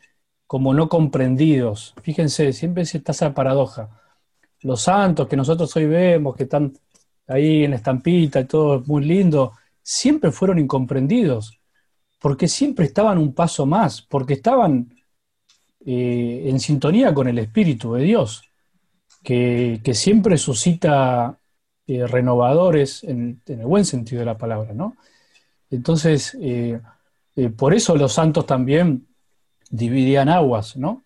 como 0.47 0.75
no 0.75 0.89
comprendidos. 0.89 1.95
Fíjense, 2.03 2.53
siempre 2.53 2.83
está 2.83 3.13
esa 3.13 3.33
paradoja 3.33 4.01
los 4.63 4.83
santos 4.83 5.29
que 5.29 5.37
nosotros 5.37 5.75
hoy 5.77 5.87
vemos, 5.87 6.37
que 6.37 6.45
están 6.45 6.73
ahí 7.27 7.65
en 7.65 7.75
estampita 7.75 8.41
y 8.41 8.45
todo 8.45 8.83
muy 8.87 9.05
lindo, 9.05 9.53
siempre 9.83 10.31
fueron 10.31 10.59
incomprendidos, 10.59 11.59
porque 12.19 12.49
siempre 12.49 12.87
estaban 12.87 13.19
un 13.19 13.33
paso 13.35 13.67
más, 13.67 14.03
porque 14.03 14.35
estaban 14.35 14.95
eh, 15.85 16.45
en 16.47 16.61
sintonía 16.61 17.15
con 17.15 17.29
el 17.29 17.39
Espíritu 17.39 17.95
de 17.95 18.05
Dios. 18.05 18.43
que, 19.23 19.81
siempre 19.95 20.39
suscita 20.39 21.39
eh, 21.87 22.07
renovadores 22.07 23.05
en, 23.05 23.43
el 23.47 23.67
buen 23.67 23.85
sentido 23.85 24.21
de 24.21 24.27
la 24.27 24.39
palabra, 24.39 24.73
¿no? 24.75 24.97
Entonces, 25.71 26.37
eh, 26.41 26.81
por 27.57 27.75
eso 27.75 27.97
los 27.97 28.13
santos 28.13 28.47
también 28.47 29.07
dividían 29.71 30.29
aguas, 30.29 30.77
¿no? 30.77 31.05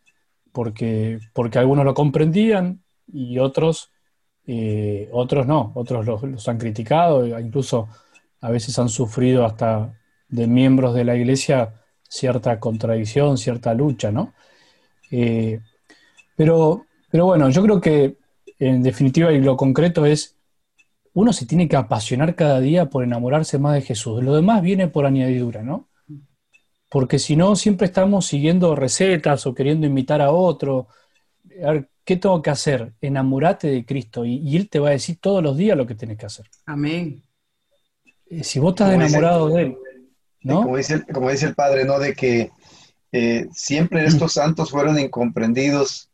Porque, 0.52 1.18
porque 1.32 1.58
algunos 1.58 1.84
lo 1.84 1.94
comprendían 1.94 2.82
y 3.12 3.38
otros, 3.38 3.90
otros 5.12 5.46
no, 5.46 5.72
otros 5.74 6.06
los, 6.06 6.48
han 6.48 6.58
criticado, 6.58 7.26
incluso 7.38 7.88
a 8.40 8.50
veces 8.50 8.78
han 8.78 8.88
sufrido 8.88 9.44
hasta 9.44 9.98
de 10.28 10.46
miembros 10.46 10.94
de 10.94 11.04
la 11.04 11.16
iglesia 11.16 11.74
cierta 12.08 12.60
contradicción, 12.60 13.38
cierta 13.38 13.74
lucha, 13.74 14.12
¿no? 14.12 14.34
Eh, 15.10 15.60
pero, 16.36 16.86
pero 17.10 17.26
bueno, 17.26 17.50
yo 17.50 17.62
creo 17.62 17.80
que 17.80 18.16
en 18.58 18.82
definitiva 18.82 19.32
y 19.32 19.40
lo 19.40 19.56
concreto 19.56 20.06
es, 20.06 20.36
uno 21.14 21.32
se 21.32 21.46
tiene 21.46 21.68
que 21.68 21.76
apasionar 21.76 22.34
cada 22.34 22.60
día 22.60 22.90
por 22.90 23.04
enamorarse 23.04 23.58
más 23.58 23.74
de 23.74 23.82
Jesús. 23.82 24.22
Lo 24.22 24.34
demás 24.34 24.62
viene 24.62 24.88
por 24.88 25.06
añadidura, 25.06 25.62
¿no? 25.62 25.88
Porque 26.90 27.18
si 27.18 27.36
no, 27.36 27.56
siempre 27.56 27.86
estamos 27.86 28.26
siguiendo 28.26 28.76
recetas 28.76 29.46
o 29.46 29.54
queriendo 29.54 29.86
imitar 29.86 30.20
a 30.20 30.30
otro. 30.30 30.88
A 31.64 31.72
ver, 31.72 31.88
¿qué 32.04 32.16
tengo 32.16 32.42
que 32.42 32.50
hacer? 32.50 32.94
Enamorate 33.00 33.68
de 33.68 33.84
Cristo 33.84 34.24
y, 34.24 34.36
y 34.38 34.56
Él 34.56 34.68
te 34.68 34.80
va 34.80 34.88
a 34.88 34.92
decir 34.92 35.18
todos 35.20 35.42
los 35.42 35.56
días 35.56 35.76
lo 35.76 35.86
que 35.86 35.94
tienes 35.94 36.18
que 36.18 36.26
hacer. 36.26 36.46
Amén. 36.66 37.22
Eh, 38.26 38.42
si 38.42 38.58
vos 38.58 38.72
estás 38.72 38.92
enamorado 38.92 39.48
de 39.48 39.62
Él, 39.62 39.76
como, 40.44 40.76
dice, 40.76 41.04
como 41.12 41.30
dice 41.30 41.46
el 41.46 41.54
padre, 41.54 41.84
¿no? 41.84 41.98
De 41.98 42.14
que 42.14 42.50
eh, 43.12 43.46
siempre 43.52 44.04
estos 44.04 44.32
santos 44.32 44.70
fueron 44.70 44.98
incomprendidos. 44.98 46.10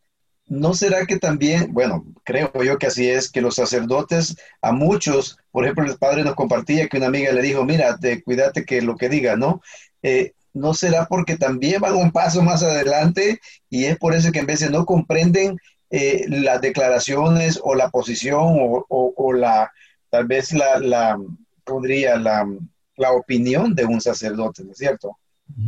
¿No 0.51 0.75
será 0.75 1.07
que 1.07 1.17
también, 1.17 1.73
bueno, 1.73 2.05
creo 2.25 2.51
yo 2.65 2.77
que 2.77 2.89
así 2.89 3.09
es, 3.09 3.31
que 3.31 3.41
los 3.41 3.55
sacerdotes, 3.55 4.37
a 4.61 4.73
muchos, 4.73 5.39
por 5.53 5.63
ejemplo, 5.63 5.85
el 5.85 5.97
padre 5.97 6.25
nos 6.25 6.35
compartía 6.35 6.89
que 6.89 6.97
una 6.97 7.07
amiga 7.07 7.31
le 7.31 7.41
dijo, 7.41 7.65
mira, 7.65 7.97
te, 7.99 8.21
cuídate 8.21 8.65
que 8.65 8.83
lo 8.83 8.97
que 8.97 9.09
diga, 9.09 9.37
¿no? 9.37 9.63
Eh, 10.03 10.33
¿No 10.53 10.75
será 10.75 11.07
porque 11.07 11.37
también 11.37 11.81
van 11.81 11.95
un 11.95 12.11
paso 12.11 12.43
más 12.43 12.65
adelante 12.65 13.39
y 13.69 13.85
es 13.85 13.97
por 13.97 14.13
eso 14.13 14.33
que 14.33 14.41
en 14.41 14.47
de 14.47 14.71
no 14.71 14.85
comprenden 14.87 15.57
eh, 15.89 16.25
las 16.27 16.61
declaraciones 16.61 17.61
o 17.63 17.77
la 17.77 17.89
posición 17.91 18.57
o, 18.89 19.33
la, 19.33 19.71
tal 20.11 20.27
vez 20.27 20.53
la, 20.53 20.81
la 20.81 21.17
podría, 21.63 22.19
la, 22.19 22.45
la 22.97 23.13
opinión 23.13 23.77
de 23.77 23.85
un 23.85 24.01
sacerdote, 24.01 24.65
¿no 24.65 24.73
es 24.73 24.79
cierto? 24.79 25.17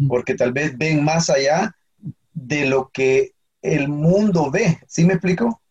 Porque 0.08 0.34
tal 0.34 0.52
vez 0.52 0.76
ven 0.76 1.04
más 1.04 1.30
allá 1.30 1.72
de 2.32 2.66
lo 2.66 2.90
que 2.92 3.31
el 3.62 3.88
mundo 3.88 4.50
ve, 4.50 4.78
¿sí 4.86 5.04
me 5.04 5.14
explico? 5.14 5.62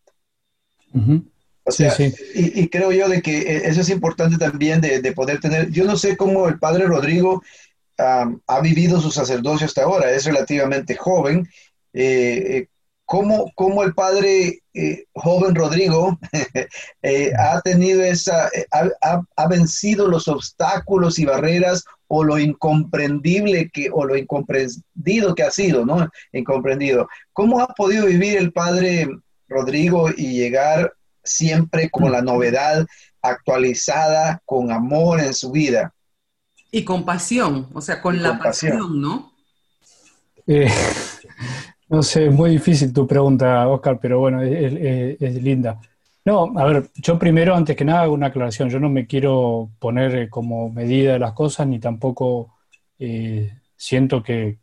O 1.64 1.70
sea, 1.70 1.94
Y, 2.34 2.68
creo 2.68 2.90
yo 2.90 3.08
de 3.08 3.22
que 3.22 3.38
e, 3.38 3.68
eso 3.68 3.82
es 3.82 3.90
importante 3.90 4.36
también 4.36 4.80
de, 4.80 5.12
poder 5.12 5.40
tener, 5.40 5.70
yo 5.70 5.84
no 5.84 5.96
sé 5.96 6.16
cómo 6.16 6.48
el 6.48 6.58
padre 6.58 6.86
Rodrigo 6.86 7.42
ha 7.98 8.60
vivido 8.60 9.00
su 9.00 9.10
sacerdocio 9.12 9.66
hasta 9.66 9.84
ahora, 9.84 10.10
es 10.10 10.24
relativamente 10.24 10.96
joven, 10.96 11.48
eh, 11.92 12.42
eh, 12.48 12.68
cómo, 13.54 13.82
el 13.82 13.94
padre 13.94 14.62
eh, 14.72 15.04
joven 15.12 15.54
Rodrigo 15.54 16.18
eh, 17.02 17.32
ha 17.38 17.60
tenido 17.60 18.02
esa, 18.02 18.48
eh, 18.48 18.66
ha, 18.72 19.48
vencido 19.48 20.08
los 20.08 20.28
obstáculos 20.28 21.18
y 21.18 21.26
barreras 21.26 21.84
o 22.14 22.22
lo 22.24 22.38
incomprendible 22.38 23.70
que, 23.70 23.88
o 23.90 24.04
lo 24.04 24.14
incomprendido 24.14 25.34
que 25.34 25.44
ha 25.44 25.50
sido, 25.50 25.86
¿no? 25.86 26.10
Incomprendido. 26.30 27.08
¿Cómo 27.32 27.58
ha 27.58 27.68
podido 27.68 28.04
vivir 28.04 28.36
el 28.36 28.52
padre 28.52 29.08
Rodrigo 29.48 30.10
y 30.14 30.34
llegar 30.34 30.92
siempre 31.24 31.88
con 31.88 32.12
la 32.12 32.20
novedad 32.20 32.86
actualizada, 33.22 34.42
con 34.44 34.70
amor 34.70 35.20
en 35.20 35.32
su 35.32 35.52
vida? 35.52 35.94
Y 36.70 36.84
con 36.84 37.06
pasión, 37.06 37.68
o 37.72 37.80
sea, 37.80 38.02
con 38.02 38.22
la 38.22 38.38
pasión, 38.38 39.00
¿no? 39.00 39.32
No 41.88 42.02
sé, 42.02 42.26
es 42.26 42.32
muy 42.32 42.50
difícil 42.50 42.90
tu 42.90 43.06
pregunta, 43.06 43.68
Oscar, 43.68 43.98
pero 44.00 44.18
bueno, 44.18 44.40
es, 44.40 45.42
linda. 45.42 45.78
No, 46.24 46.52
a 46.56 46.64
ver, 46.64 46.90
yo 46.94 47.18
primero, 47.18 47.54
antes 47.54 47.76
que 47.76 47.84
nada, 47.84 48.02
hago 48.02 48.14
una 48.14 48.28
aclaración. 48.28 48.70
Yo 48.70 48.78
no 48.78 48.88
me 48.88 49.06
quiero 49.06 49.70
poner 49.80 50.14
eh, 50.14 50.30
como 50.30 50.70
medida 50.70 51.14
de 51.14 51.18
las 51.18 51.32
cosas, 51.32 51.66
ni 51.66 51.80
tampoco 51.80 52.54
eh, 52.98 53.58
siento 53.76 54.22
que, 54.22 54.58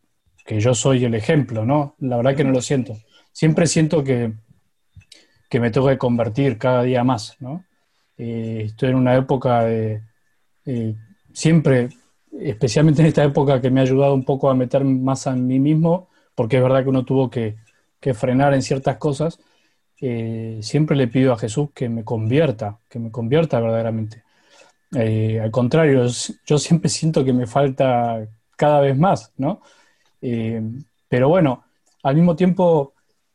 yo 0.47 0.74
soy 0.74 1.05
el 1.05 1.14
ejemplo, 1.14 1.64
¿no? 1.64 1.95
La 1.99 2.18
verdad 2.18 2.36
que 2.36 2.43
no 2.43 2.51
lo 2.51 2.62
siento. 2.62 2.97
Siempre 3.32 3.68
siento 3.68 4.03
que, 4.03 4.34
que 5.49 5.60
me 5.60 5.70
tengo 5.70 5.88
que 5.88 5.97
convertir 5.97 6.57
cada 6.57 6.82
día 6.84 7.03
más, 7.03 7.36
¿no? 7.39 7.66
Eh, 8.18 8.64
estoy 8.66 8.89
en 8.89 8.95
una 8.95 9.16
época 9.16 9.64
de... 9.64 10.01
siempre, 11.34 11.89
especialmente 12.39 13.01
en 13.01 13.07
esta 13.07 13.24
época 13.24 13.62
que 13.62 13.70
me 13.70 13.80
ha 13.80 13.84
ayudado 13.84 14.14
un 14.14 14.26
poco 14.26 14.49
a 14.49 14.55
meter 14.55 14.84
más 14.84 15.28
en 15.28 15.45
mí 15.45 15.60
mismo, 15.60 16.10
porque 16.36 16.57
es 16.57 16.64
verdad 16.64 16.84
que 16.84 16.89
uno 16.89 17.05
tuvo 17.05 17.30
que, 17.30 17.57
frenar 18.14 18.53
en 18.53 18.62
ciertas 18.62 18.97
cosas, 18.97 19.39
eh, 20.02 20.60
siempre 20.62 20.95
le 20.95 21.08
pido 21.08 21.34
a 21.34 21.38
Jesús 21.38 21.70
que 21.74 21.89
me 21.89 22.04
convierta, 22.04 22.80
que 22.88 23.00
me 23.00 23.12
convierta 23.12 23.60
verdaderamente. 23.60 24.24
Eh, 24.95 25.39
al 25.41 25.52
contrario, 25.52 26.06
yo 26.45 26.58
siempre 26.58 26.89
siento 26.89 27.24
que 27.24 27.34
me 27.34 27.47
falta 27.47 28.28
cada 28.56 28.82
vez 28.82 28.97
más, 28.97 29.34
¿no? 29.38 29.62
Eh, 30.22 30.62
pero 31.08 31.30
bueno, 31.30 31.66
al 32.04 32.16
mismo 32.16 32.36
tiempo, 32.36 32.93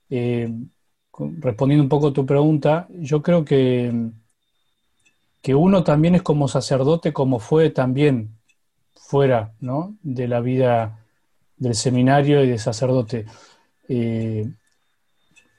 respondiendo 0.08 1.82
un 1.82 1.88
poco 1.88 2.08
a 2.08 2.12
tu 2.12 2.24
pregunta, 2.24 2.86
yo 2.90 3.22
creo 3.22 3.44
que, 3.44 4.10
que 5.42 5.54
uno 5.54 5.84
también 5.84 6.14
es 6.14 6.22
como 6.22 6.48
sacerdote, 6.48 7.12
como 7.12 7.38
fue 7.38 7.70
también 7.70 8.38
fuera 8.94 9.52
¿no? 9.60 9.96
de 10.02 10.28
la 10.28 10.40
vida 10.40 11.04
del 11.56 11.74
seminario 11.74 12.42
y 12.42 12.48
de 12.48 12.58
sacerdote. 12.58 13.26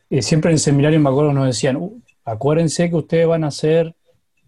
Eh, 0.09 0.21
siempre 0.21 0.51
en 0.51 0.53
el 0.53 0.59
seminario 0.59 0.99
me 0.99 1.09
acuerdo 1.09 1.33
nos 1.33 1.47
decían, 1.47 1.77
uh, 1.77 2.01
acuérdense 2.23 2.89
que 2.89 2.95
ustedes 2.95 3.27
van 3.27 3.43
a 3.43 3.51
ser, 3.51 3.95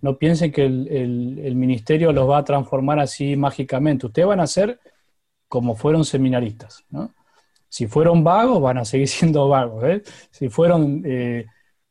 no 0.02 0.18
piensen 0.18 0.52
que 0.52 0.66
el, 0.66 1.56
ministerio 1.56 2.12
los 2.12 2.30
va 2.30 2.40
a 2.40 2.44
transformar 2.44 3.00
así 3.00 3.36
mágicamente, 3.36 4.06
ustedes 4.06 4.28
van 4.28 4.40
a 4.40 4.48
ser 4.48 4.80
como 5.48 5.76
fueron 5.76 6.04
seminaristas. 6.06 6.84
Si 7.70 7.88
fueron 7.88 8.24
vagos, 8.24 8.62
van 8.62 8.80
a 8.80 8.86
seguir 8.86 9.08
siendo 9.08 9.48
vagos. 9.48 9.84
¿eh? 9.86 10.04
Si 10.32 10.50
fueron 10.50 11.04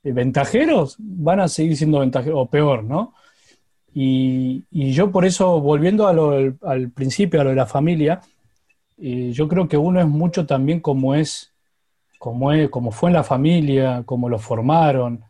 ventajeros, 0.02 0.96
van 0.98 1.40
a 1.40 1.48
seguir 1.48 1.76
siendo 1.76 2.00
ventajeros, 2.00 2.38
o 2.38 2.46
peor, 2.46 2.84
¿no? 2.84 3.14
Y, 3.98 4.66
yo 4.92 5.10
por 5.10 5.24
eso, 5.24 5.58
volviendo 5.58 6.06
al 6.06 6.90
principio, 6.90 7.40
a 7.40 7.44
lo 7.44 7.50
de 7.50 7.56
la 7.56 7.64
familia, 7.64 8.20
yo 8.98 9.48
creo 9.48 9.68
que 9.68 9.78
uno 9.78 10.00
es 10.00 10.06
mucho 10.06 10.44
también 10.44 10.80
como 10.80 11.14
es, 11.14 11.54
como 12.18 12.90
fue 12.90 13.10
en 13.10 13.14
la 13.14 13.22
familia, 13.22 14.02
como 14.04 14.28
lo 14.28 14.38
formaron, 14.38 15.22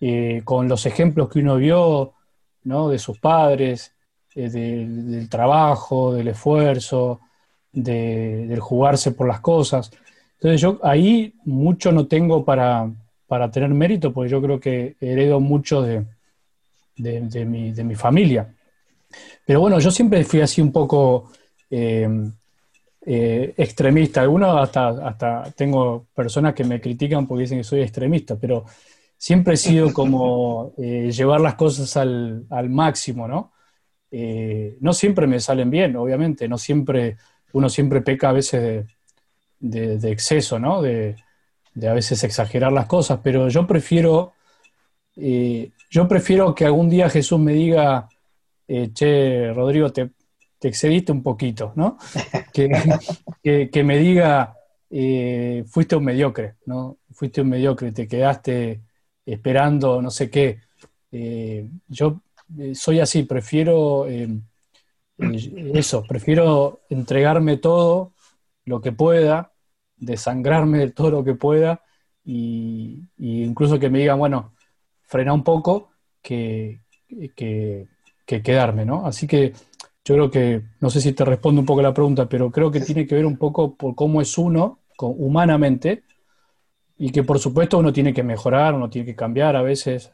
eh, 0.00 0.40
con 0.44 0.68
los 0.68 0.86
ejemplos 0.86 1.28
que 1.28 1.40
uno 1.40 1.56
vio, 1.56 2.14
¿no? 2.64 2.88
De 2.88 2.98
sus 2.98 3.18
padres, 3.18 3.92
eh, 4.34 4.48
del 4.48 5.28
trabajo, 5.28 6.14
del 6.14 6.28
esfuerzo, 6.28 7.20
del 7.72 8.58
jugarse 8.60 9.12
por 9.12 9.28
las 9.28 9.40
cosas. 9.40 9.90
Entonces 10.34 10.60
yo 10.60 10.78
ahí 10.82 11.34
mucho 11.44 11.92
no 11.92 12.06
tengo 12.06 12.44
para, 12.44 12.90
para 13.26 13.50
tener 13.50 13.70
mérito, 13.70 14.12
porque 14.12 14.30
yo 14.30 14.40
creo 14.40 14.58
que 14.58 14.96
heredo 15.00 15.38
mucho 15.38 15.82
de, 15.82 16.06
de, 16.96 17.44
mi, 17.44 17.72
de 17.72 17.84
mi, 17.84 17.94
familia. 17.94 18.54
Pero 19.44 19.60
bueno, 19.60 19.78
yo 19.80 19.90
siempre 19.90 20.24
fui 20.24 20.40
así 20.40 20.62
un 20.62 20.72
poco 20.72 21.30
eh, 21.70 22.08
eh, 23.02 23.54
extremista. 23.56 24.20
Algunos 24.20 24.60
hasta, 24.60 24.88
hasta 25.08 25.50
tengo 25.52 26.06
personas 26.14 26.54
que 26.54 26.64
me 26.64 26.80
critican 26.80 27.26
porque 27.26 27.42
dicen 27.42 27.58
que 27.58 27.64
soy 27.64 27.80
extremista, 27.80 28.36
pero 28.36 28.66
siempre 29.16 29.54
he 29.54 29.56
sido 29.56 29.92
como 29.92 30.74
eh, 30.78 31.10
llevar 31.10 31.40
las 31.40 31.54
cosas 31.54 31.96
al, 31.96 32.46
máximo, 32.68 33.26
¿no? 33.26 33.52
Eh, 34.10 34.76
no 34.80 34.92
siempre 34.92 35.26
me 35.26 35.40
salen 35.40 35.70
bien, 35.70 35.96
obviamente, 35.96 36.48
no 36.48 36.58
siempre, 36.58 37.16
uno 37.52 37.68
siempre 37.70 38.02
peca 38.02 38.30
a 38.30 38.32
veces 38.32 38.86
de, 39.58 40.10
exceso, 40.10 40.58
¿no? 40.58 40.82
De, 40.82 41.16
a 41.88 41.94
veces 41.94 42.22
exagerar 42.24 42.72
las 42.72 42.86
cosas, 42.86 43.20
pero 43.22 43.48
yo 43.48 43.66
prefiero, 43.66 44.32
yo 45.16 46.08
prefiero 46.08 46.54
que 46.54 46.66
algún 46.66 46.90
día 46.90 47.08
Jesús 47.08 47.38
me 47.38 47.52
diga, 47.52 48.08
che, 48.92 49.52
Rodrigo, 49.54 49.90
te, 49.92 50.10
te 50.60 50.68
excediste 50.68 51.10
un 51.10 51.22
poquito, 51.22 51.72
¿no? 51.74 51.98
que, 52.52 53.82
me 53.82 53.98
diga, 53.98 54.54
eh, 54.90 55.64
fuiste 55.66 55.96
un 55.96 56.04
mediocre, 56.04 56.56
¿no? 56.66 56.98
Fuiste 57.12 57.40
un 57.40 57.48
mediocre, 57.48 57.90
te 57.92 58.06
quedaste 58.06 58.82
esperando 59.24 60.02
no 60.02 60.10
sé 60.10 60.30
qué. 60.30 60.60
Eh, 61.10 61.68
yo 61.88 62.20
eh, 62.58 62.74
soy 62.74 63.00
así, 63.00 63.22
prefiero 63.24 64.06
eso, 65.74 66.04
prefiero 66.06 66.80
entregarme 66.90 67.56
todo 67.56 68.12
lo 68.64 68.80
que 68.80 68.92
pueda, 68.92 69.52
desangrarme 69.96 70.78
de 70.78 70.90
todo 70.90 71.10
lo 71.10 71.24
que 71.24 71.34
pueda, 71.34 71.82
y, 72.24 73.02
incluso 73.18 73.78
que 73.78 73.90
me 73.90 74.00
digan, 74.00 74.18
bueno, 74.18 74.54
frena 75.02 75.32
un 75.32 75.42
poco 75.42 75.90
que, 76.22 76.80
que, 77.34 77.86
quedarme, 78.26 78.84
¿no? 78.84 79.06
Así 79.06 79.26
que 79.26 79.52
yo 80.10 80.16
creo 80.16 80.30
que, 80.30 80.62
no 80.80 80.90
sé 80.90 81.00
si 81.00 81.12
te 81.12 81.24
respondo 81.24 81.60
un 81.60 81.66
poco 81.66 81.82
la 81.82 81.94
pregunta, 81.94 82.28
pero 82.28 82.50
creo 82.50 82.68
que 82.68 82.80
tiene 82.80 83.06
que 83.06 83.14
ver 83.14 83.24
un 83.24 83.36
poco 83.36 83.76
por 83.76 83.94
cómo 83.94 84.20
es 84.20 84.36
uno 84.38 84.80
humanamente 84.98 86.02
y 86.98 87.12
que 87.12 87.22
por 87.22 87.38
supuesto 87.38 87.78
uno 87.78 87.92
tiene 87.92 88.12
que 88.12 88.24
mejorar, 88.24 88.74
uno 88.74 88.90
tiene 88.90 89.06
que 89.06 89.14
cambiar 89.14 89.54
a 89.54 89.62
veces, 89.62 90.10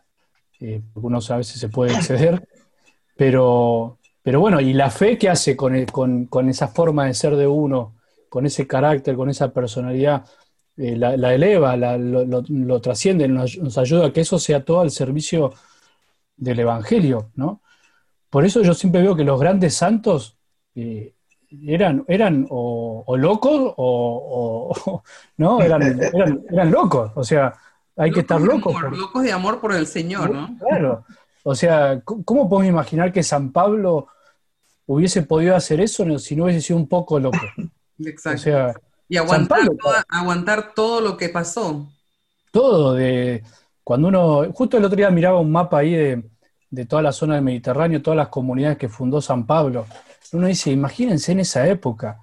eh, 0.61 0.83
uno 0.97 1.19
a 1.27 1.37
veces 1.39 1.59
se 1.59 1.71
puede 1.71 1.95
exceder, 1.95 2.47
pero, 3.17 3.97
pero 4.23 4.39
bueno, 4.39 4.61
y 4.61 4.75
la 4.75 4.91
fe 4.91 5.17
que 5.17 5.31
hace 5.31 5.57
con, 5.57 6.27
con, 6.27 6.49
esa 6.51 6.69
forma 6.69 7.07
de 7.07 7.15
ser 7.15 7.35
de 7.35 7.47
uno, 7.47 7.95
con 8.29 8.45
ese 8.45 8.67
carácter, 8.67 9.17
con 9.17 9.31
esa 9.31 9.51
personalidad, 9.51 10.27
eh, 10.77 10.95
la, 10.95 11.35
eleva, 11.35 11.75
lo, 11.75 12.81
trasciende, 12.83 13.29
nos, 13.29 13.79
ayuda 13.79 14.09
a 14.09 14.13
que 14.13 14.21
eso 14.21 14.39
sea 14.39 14.63
todo 14.63 14.81
al 14.83 14.91
servicio 14.91 15.55
del 16.37 16.61
Evangelio, 16.61 17.31
¿no? 17.35 17.63
Por 18.31 18.45
eso 18.45 18.63
yo 18.63 18.75
siempre 18.75 19.03
veo 19.03 19.17
que 19.17 19.25
los 19.25 19.41
grandes 19.41 19.75
santos 19.75 20.37
eh, 20.75 21.15
eran, 21.67 22.05
eran 22.09 22.47
o, 22.51 23.17
locos 23.17 23.75
o, 23.77 25.03
no, 25.37 25.61
eran, 25.61 26.01
eran, 26.51 26.71
locos. 26.71 27.13
O 27.15 27.25
sea, 27.25 27.55
hay 27.97 28.11
que 28.11 28.21
estar 28.21 28.41
locos. 28.41 28.75
Locos 28.93 29.23
de 29.23 29.33
amor 29.33 29.61
por 29.61 29.73
el 29.75 29.87
Señor, 29.87 30.31
¿no? 30.31 30.59
Claro. 30.59 31.05
O 31.45 31.55
sea, 31.55 32.01
¿cómo 32.05 32.49
podemos 32.49 32.69
imaginar 32.69 33.13
que 33.13 33.23
San 33.23 33.53
Pablo 33.53 34.09
hubiese 34.87 35.23
podido 35.23 35.55
hacer 35.55 35.81
eso 35.81 36.19
si 36.19 36.35
no 36.35 36.45
hubiese 36.45 36.61
sido 36.61 36.79
un 36.79 36.89
poco 36.89 37.21
loco? 37.21 37.39
Exacto. 37.99 38.41
O 38.41 38.43
sea, 38.43 38.75
y 39.09 39.17
aguantar, 39.17 39.61
aguantar 40.09 40.75
todo 40.75 41.01
lo 41.01 41.17
que 41.17 41.29
pasó. 41.29 41.87
Todo, 42.51 42.95
de 42.95 43.45
cuando 43.85 44.09
uno, 44.09 44.53
justo 44.53 44.77
el 44.77 44.85
otro 44.85 44.97
día 44.97 45.11
miraba 45.11 45.39
un 45.39 45.53
mapa 45.53 45.79
ahí 45.79 45.93
de, 45.93 46.25
de 46.77 46.85
toda 46.85 47.01
la 47.01 47.13
zona 47.13 47.37
del 47.37 47.45
Mediterráneo, 47.45 48.03
todas 48.03 48.19
las 48.19 48.29
comunidades 48.29 48.77
que 48.77 48.89
fundó 48.89 49.21
San 49.21 49.47
Pablo 49.47 49.87
uno 50.33 50.47
dice, 50.47 50.71
imagínense 50.71 51.33
en 51.33 51.41
esa 51.41 51.67
época, 51.69 52.23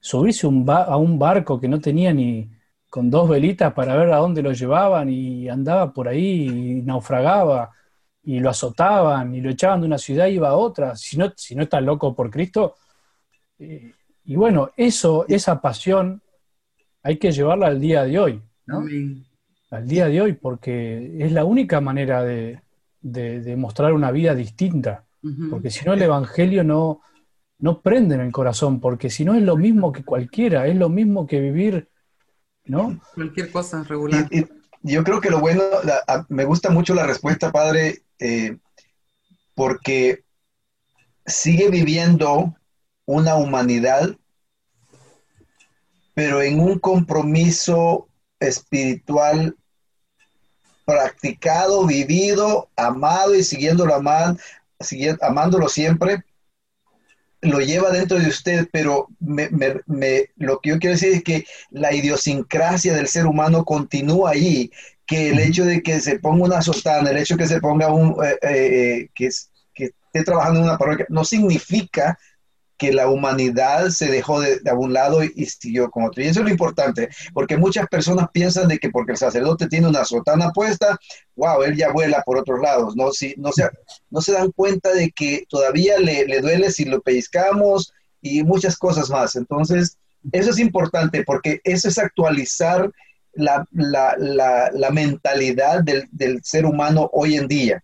subirse 0.00 0.46
a 0.46 0.96
un 0.96 1.18
barco 1.18 1.60
que 1.60 1.68
no 1.68 1.80
tenía 1.80 2.12
ni 2.12 2.50
con 2.88 3.10
dos 3.10 3.28
velitas 3.28 3.72
para 3.74 3.96
ver 3.96 4.12
a 4.12 4.18
dónde 4.18 4.42
lo 4.42 4.52
llevaban 4.52 5.10
y 5.10 5.48
andaba 5.48 5.92
por 5.92 6.08
ahí 6.08 6.48
y 6.48 6.82
naufragaba 6.82 7.70
y 8.22 8.40
lo 8.40 8.50
azotaban 8.50 9.34
y 9.34 9.40
lo 9.40 9.50
echaban 9.50 9.80
de 9.80 9.86
una 9.86 9.98
ciudad 9.98 10.26
y 10.26 10.34
iba 10.34 10.48
a 10.48 10.56
otra, 10.56 10.96
si 10.96 11.16
no, 11.16 11.32
si 11.36 11.54
no 11.54 11.62
está 11.62 11.80
loco 11.80 12.14
por 12.14 12.30
Cristo. 12.30 12.74
Eh, 13.58 13.92
y 14.24 14.36
bueno, 14.36 14.70
eso, 14.76 15.24
esa 15.28 15.60
pasión 15.60 16.22
hay 17.02 17.18
que 17.18 17.32
llevarla 17.32 17.68
al 17.68 17.80
día 17.80 18.04
de 18.04 18.18
hoy, 18.18 18.42
¿no? 18.66 18.84
Al 19.70 19.86
día 19.86 20.08
de 20.08 20.20
hoy, 20.20 20.32
porque 20.32 21.24
es 21.24 21.32
la 21.32 21.44
única 21.44 21.80
manera 21.80 22.22
de, 22.22 22.60
de 23.00 23.56
mostrar 23.56 23.92
una 23.92 24.10
vida 24.10 24.34
distinta. 24.34 25.04
Porque 25.50 25.70
si 25.70 25.84
no, 25.84 25.92
el 25.92 26.02
Evangelio 26.02 26.62
no, 26.64 27.00
no 27.58 27.80
prenden 27.80 28.20
el 28.20 28.32
corazón, 28.32 28.80
porque 28.80 29.10
si 29.10 29.24
no 29.24 29.34
es 29.34 29.42
lo 29.42 29.56
mismo 29.56 29.92
que 29.92 30.04
cualquiera, 30.04 30.66
es 30.66 30.76
lo 30.76 30.88
mismo 30.88 31.26
que 31.26 31.40
vivir, 31.40 31.88
¿no? 32.64 33.00
Cualquier 33.14 33.50
cosa 33.50 33.82
regular. 33.82 34.28
yo 34.82 35.04
creo 35.04 35.20
que 35.20 35.30
lo 35.30 35.40
bueno, 35.40 35.62
me 36.28 36.44
gusta 36.44 36.70
mucho 36.70 36.94
la 36.94 37.06
respuesta, 37.06 37.50
padre, 37.50 38.02
eh, 38.20 38.58
porque 39.54 40.22
sigue 41.26 41.68
viviendo 41.68 42.54
una 43.04 43.34
humanidad, 43.34 44.16
pero 46.14 46.42
en 46.42 46.60
un 46.60 46.78
compromiso 46.78 48.08
espiritual 48.38 49.56
practicado, 50.88 51.84
vivido, 51.84 52.70
amado 52.74 53.34
y 53.34 53.44
siguiéndolo 53.44 53.94
amando, 53.94 54.40
amándolo 55.20 55.68
siempre, 55.68 56.24
lo 57.42 57.58
lleva 57.60 57.90
dentro 57.90 58.18
de 58.18 58.26
usted, 58.26 58.66
pero 58.72 59.06
me, 59.20 59.50
lo 60.36 60.60
que 60.60 60.70
yo 60.70 60.78
quiero 60.78 60.94
decir 60.94 61.12
es 61.12 61.22
que 61.22 61.44
la 61.70 61.92
idiosincrasia 61.92 62.94
del 62.94 63.06
ser 63.06 63.26
humano 63.26 63.66
continúa 63.66 64.30
ahí, 64.30 64.70
que 65.04 65.28
el 65.28 65.40
hecho 65.40 65.66
de 65.66 65.82
que 65.82 66.00
se 66.00 66.20
ponga 66.20 66.46
una 66.46 66.62
sotana, 66.62 67.10
el 67.10 67.18
hecho 67.18 67.34
de 67.36 67.42
que 67.42 67.48
se 67.48 67.60
ponga 67.60 67.92
un, 67.92 68.16
eh, 68.24 68.38
eh, 68.40 68.48
eh, 68.50 69.10
que, 69.14 69.28
que 69.74 69.84
esté 69.84 70.24
trabajando 70.24 70.60
en 70.60 70.66
una 70.68 70.78
parroquia, 70.78 71.04
no 71.10 71.22
significa 71.22 72.18
que 72.78 72.92
la 72.92 73.08
humanidad 73.08 73.88
se 73.90 74.06
dejó 74.06 74.40
de, 74.40 74.60
de 74.60 74.72
un 74.72 74.92
lado 74.92 75.22
y, 75.24 75.46
siguió 75.46 75.90
con 75.90 76.04
otro. 76.04 76.22
Y 76.22 76.26
eso 76.26 76.40
es 76.40 76.44
lo 76.44 76.50
importante, 76.50 77.08
porque 77.34 77.56
muchas 77.56 77.88
personas 77.88 78.28
piensan 78.32 78.68
de 78.68 78.78
que 78.78 78.88
porque 78.88 79.12
el 79.12 79.18
sacerdote 79.18 79.66
tiene 79.66 79.88
una 79.88 80.04
sotana 80.04 80.52
puesta, 80.52 80.98
wow, 81.34 81.62
él 81.64 81.76
ya 81.76 81.92
vuela 81.92 82.22
por 82.24 82.38
otros 82.38 82.60
lados. 82.60 82.94
No, 82.96 83.10
si, 83.10 83.34
no, 83.36 83.52
se, 83.52 83.68
no 84.10 84.20
se 84.20 84.32
dan 84.32 84.52
cuenta 84.52 84.94
de 84.94 85.10
que 85.10 85.44
todavía 85.48 85.98
le, 85.98 86.24
le 86.26 86.40
duele 86.40 86.70
si 86.70 86.84
lo 86.84 87.00
pellizcamos 87.00 87.92
y 88.22 88.44
muchas 88.44 88.76
cosas 88.78 89.10
más. 89.10 89.34
Entonces, 89.34 89.98
eso 90.32 90.50
es 90.50 90.58
importante 90.58 91.24
porque 91.24 91.60
eso 91.64 91.88
es 91.88 91.98
actualizar 91.98 92.90
la, 93.32 93.66
la, 93.72 94.14
la, 94.18 94.70
la 94.72 94.90
mentalidad 94.90 95.82
del, 95.82 96.08
del, 96.10 96.42
ser 96.42 96.64
humano 96.64 97.10
hoy 97.12 97.36
en 97.36 97.48
día. 97.48 97.82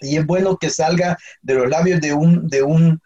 Y 0.00 0.16
es 0.16 0.26
bueno 0.26 0.56
que 0.56 0.70
salga 0.70 1.16
de 1.42 1.54
los 1.54 1.68
labios 1.68 2.00
de 2.00 2.12
un, 2.12 2.48
de 2.48 2.62
un 2.62 3.00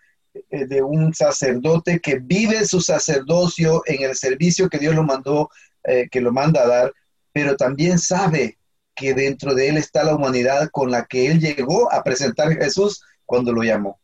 de 0.50 0.82
un 0.82 1.14
sacerdote 1.14 2.00
que 2.00 2.18
vive 2.18 2.64
su 2.64 2.80
sacerdocio 2.80 3.82
en 3.86 4.02
el 4.02 4.14
servicio 4.14 4.68
que 4.68 4.78
Dios 4.78 4.94
lo 4.94 5.04
mandó, 5.04 5.50
eh, 5.84 6.08
que 6.10 6.20
lo 6.20 6.32
manda 6.32 6.62
a 6.62 6.66
dar, 6.66 6.92
pero 7.32 7.56
también 7.56 7.98
sabe 7.98 8.58
que 8.94 9.14
dentro 9.14 9.54
de 9.54 9.68
él 9.68 9.76
está 9.76 10.02
la 10.02 10.14
humanidad 10.14 10.70
con 10.72 10.90
la 10.90 11.04
que 11.04 11.30
él 11.30 11.38
llegó 11.38 11.92
a 11.92 12.02
presentar 12.02 12.48
a 12.48 12.54
Jesús 12.54 13.02
cuando 13.24 13.52
lo 13.52 13.62
llamó. 13.62 14.00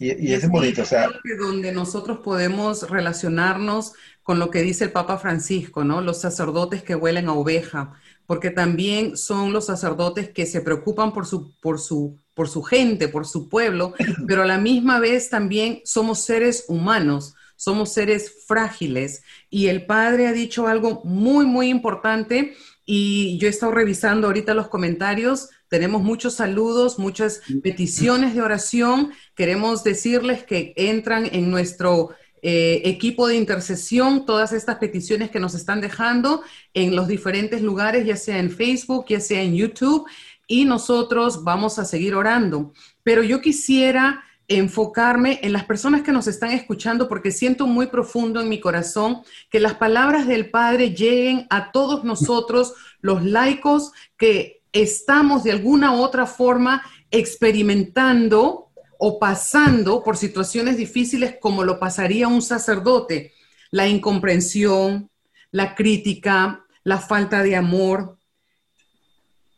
Y, 0.00 0.32
es 0.32 0.48
bonito, 0.48 0.82
o 0.82 0.84
sea. 0.84 1.10
Donde 1.40 1.72
nosotros 1.72 2.20
podemos 2.22 2.88
relacionarnos 2.88 3.94
con 4.22 4.38
lo 4.38 4.50
que 4.50 4.62
dice 4.62 4.84
el 4.84 4.92
Papa 4.92 5.18
Francisco, 5.18 5.82
¿no? 5.82 6.00
Los 6.00 6.20
sacerdotes 6.20 6.84
que 6.84 6.94
huelen 6.94 7.28
a 7.28 7.32
oveja, 7.32 7.94
porque 8.26 8.50
también 8.50 9.16
son 9.16 9.52
los 9.52 9.66
sacerdotes 9.66 10.30
que 10.30 10.46
se 10.46 10.60
preocupan 10.60 11.12
por 11.12 11.26
su, 11.26 11.58
por 11.60 11.80
su 11.80 12.16
por 12.38 12.48
su 12.48 12.62
gente, 12.62 13.08
por 13.08 13.26
su 13.26 13.48
pueblo, 13.48 13.94
pero 14.28 14.44
a 14.44 14.46
la 14.46 14.58
misma 14.58 15.00
vez 15.00 15.28
también 15.28 15.80
somos 15.84 16.20
seres 16.20 16.66
humanos, 16.68 17.34
somos 17.56 17.92
seres 17.92 18.32
frágiles. 18.46 19.24
Y 19.50 19.66
el 19.66 19.86
Padre 19.86 20.28
ha 20.28 20.32
dicho 20.32 20.68
algo 20.68 21.02
muy, 21.02 21.46
muy 21.46 21.68
importante 21.68 22.54
y 22.86 23.38
yo 23.38 23.48
he 23.48 23.50
estado 23.50 23.72
revisando 23.72 24.28
ahorita 24.28 24.54
los 24.54 24.68
comentarios. 24.68 25.48
Tenemos 25.66 26.00
muchos 26.00 26.34
saludos, 26.34 27.00
muchas 27.00 27.40
peticiones 27.60 28.36
de 28.36 28.42
oración. 28.42 29.10
Queremos 29.34 29.82
decirles 29.82 30.44
que 30.44 30.74
entran 30.76 31.28
en 31.32 31.50
nuestro 31.50 32.10
eh, 32.40 32.82
equipo 32.84 33.26
de 33.26 33.34
intercesión 33.34 34.24
todas 34.24 34.52
estas 34.52 34.76
peticiones 34.76 35.28
que 35.28 35.40
nos 35.40 35.56
están 35.56 35.80
dejando 35.80 36.42
en 36.72 36.94
los 36.94 37.08
diferentes 37.08 37.62
lugares, 37.62 38.06
ya 38.06 38.16
sea 38.16 38.38
en 38.38 38.52
Facebook, 38.52 39.06
ya 39.08 39.18
sea 39.18 39.42
en 39.42 39.56
YouTube 39.56 40.06
y 40.48 40.64
nosotros 40.64 41.44
vamos 41.44 41.78
a 41.78 41.84
seguir 41.84 42.16
orando. 42.16 42.72
Pero 43.04 43.22
yo 43.22 43.40
quisiera 43.40 44.24
enfocarme 44.48 45.38
en 45.42 45.52
las 45.52 45.64
personas 45.64 46.02
que 46.02 46.10
nos 46.10 46.26
están 46.26 46.52
escuchando 46.52 47.06
porque 47.06 47.30
siento 47.30 47.66
muy 47.66 47.88
profundo 47.88 48.40
en 48.40 48.48
mi 48.48 48.58
corazón 48.58 49.20
que 49.50 49.60
las 49.60 49.74
palabras 49.74 50.26
del 50.26 50.50
Padre 50.50 50.94
lleguen 50.94 51.46
a 51.50 51.70
todos 51.70 52.02
nosotros, 52.02 52.72
los 53.00 53.22
laicos 53.22 53.92
que 54.16 54.62
estamos 54.72 55.44
de 55.44 55.52
alguna 55.52 55.94
u 55.94 56.00
otra 56.00 56.26
forma 56.26 56.82
experimentando 57.10 58.70
o 58.98 59.18
pasando 59.18 60.02
por 60.02 60.16
situaciones 60.16 60.78
difíciles 60.78 61.36
como 61.40 61.62
lo 61.62 61.78
pasaría 61.78 62.26
un 62.26 62.42
sacerdote, 62.42 63.32
la 63.70 63.86
incomprensión, 63.86 65.10
la 65.50 65.74
crítica, 65.74 66.64
la 66.84 66.98
falta 66.98 67.42
de 67.42 67.54
amor, 67.54 68.17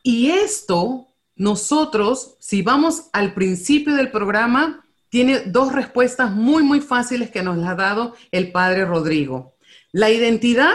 y 0.02 0.30
esto, 0.30 1.08
nosotros, 1.36 2.36
si 2.38 2.62
vamos 2.62 3.08
al 3.12 3.34
principio 3.34 3.94
del 3.94 4.10
programa, 4.10 4.84
tiene 5.08 5.40
dos 5.40 5.72
respuestas 5.72 6.30
muy, 6.32 6.62
muy 6.62 6.80
fáciles 6.80 7.30
que 7.30 7.42
nos 7.42 7.58
las 7.58 7.70
ha 7.70 7.74
dado 7.74 8.14
el 8.30 8.52
padre 8.52 8.84
Rodrigo. 8.84 9.56
La 9.92 10.10
identidad, 10.10 10.72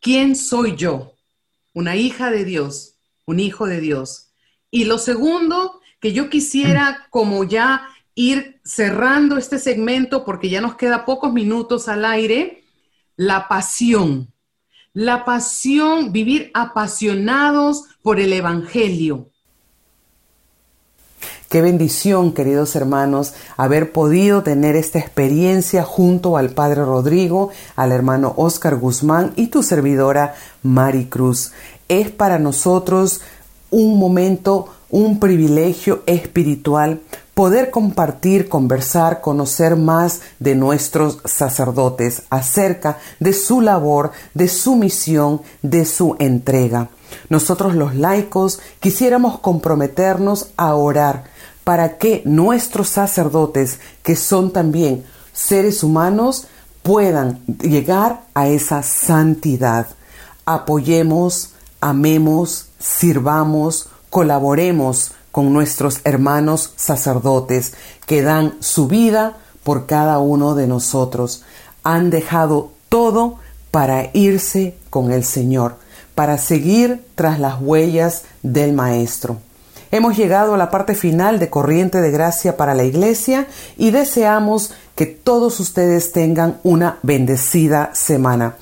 ¿quién 0.00 0.34
soy 0.34 0.74
yo? 0.74 1.16
Una 1.74 1.96
hija 1.96 2.30
de 2.30 2.44
Dios, 2.44 2.96
un 3.26 3.40
hijo 3.40 3.66
de 3.66 3.80
Dios. 3.80 4.32
Y 4.70 4.84
lo 4.84 4.98
segundo, 4.98 5.80
que 6.00 6.12
yo 6.12 6.30
quisiera 6.30 7.06
como 7.10 7.44
ya 7.44 7.86
ir 8.14 8.60
cerrando 8.64 9.36
este 9.36 9.58
segmento 9.58 10.24
porque 10.24 10.48
ya 10.48 10.60
nos 10.60 10.76
queda 10.76 11.04
pocos 11.04 11.32
minutos 11.32 11.88
al 11.88 12.04
aire, 12.04 12.64
la 13.16 13.48
pasión. 13.48 14.31
La 14.94 15.24
pasión, 15.24 16.12
vivir 16.12 16.50
apasionados 16.52 17.84
por 18.02 18.20
el 18.20 18.34
Evangelio. 18.34 19.30
Qué 21.48 21.62
bendición, 21.62 22.32
queridos 22.32 22.76
hermanos, 22.76 23.32
haber 23.56 23.92
podido 23.92 24.42
tener 24.42 24.76
esta 24.76 24.98
experiencia 24.98 25.82
junto 25.82 26.36
al 26.36 26.50
Padre 26.50 26.84
Rodrigo, 26.84 27.48
al 27.74 27.92
hermano 27.92 28.34
Oscar 28.36 28.76
Guzmán 28.76 29.32
y 29.34 29.46
tu 29.46 29.62
servidora 29.62 30.34
Mari 30.62 31.06
Cruz. 31.06 31.52
Es 31.88 32.10
para 32.10 32.38
nosotros 32.38 33.22
un 33.70 33.98
momento, 33.98 34.74
un 34.90 35.20
privilegio 35.20 36.02
espiritual 36.04 37.00
poder 37.34 37.70
compartir, 37.70 38.48
conversar, 38.48 39.20
conocer 39.20 39.76
más 39.76 40.20
de 40.38 40.54
nuestros 40.54 41.18
sacerdotes 41.24 42.22
acerca 42.30 42.98
de 43.20 43.32
su 43.32 43.60
labor, 43.60 44.12
de 44.34 44.48
su 44.48 44.76
misión, 44.76 45.40
de 45.62 45.84
su 45.84 46.16
entrega. 46.18 46.90
Nosotros 47.28 47.74
los 47.74 47.94
laicos 47.94 48.60
quisiéramos 48.80 49.38
comprometernos 49.40 50.48
a 50.56 50.74
orar 50.74 51.24
para 51.64 51.96
que 51.96 52.22
nuestros 52.24 52.88
sacerdotes, 52.88 53.78
que 54.02 54.16
son 54.16 54.52
también 54.52 55.04
seres 55.32 55.82
humanos, 55.82 56.46
puedan 56.82 57.40
llegar 57.46 58.24
a 58.34 58.48
esa 58.48 58.82
santidad. 58.82 59.86
Apoyemos, 60.44 61.54
amemos, 61.80 62.66
sirvamos, 62.78 63.88
colaboremos 64.10 65.12
con 65.32 65.52
nuestros 65.52 66.00
hermanos 66.04 66.72
sacerdotes 66.76 67.72
que 68.06 68.22
dan 68.22 68.54
su 68.60 68.86
vida 68.86 69.38
por 69.64 69.86
cada 69.86 70.18
uno 70.18 70.54
de 70.54 70.66
nosotros. 70.68 71.42
Han 71.82 72.10
dejado 72.10 72.70
todo 72.88 73.38
para 73.72 74.10
irse 74.12 74.76
con 74.90 75.10
el 75.10 75.24
Señor, 75.24 75.76
para 76.14 76.38
seguir 76.38 77.04
tras 77.16 77.40
las 77.40 77.60
huellas 77.60 78.22
del 78.42 78.74
Maestro. 78.74 79.38
Hemos 79.90 80.16
llegado 80.16 80.54
a 80.54 80.56
la 80.56 80.70
parte 80.70 80.94
final 80.94 81.38
de 81.38 81.50
Corriente 81.50 82.00
de 82.00 82.10
Gracia 82.10 82.56
para 82.56 82.74
la 82.74 82.84
Iglesia 82.84 83.46
y 83.76 83.90
deseamos 83.90 84.72
que 84.94 85.04
todos 85.04 85.60
ustedes 85.60 86.12
tengan 86.12 86.58
una 86.62 86.98
bendecida 87.02 87.90
semana. 87.92 88.56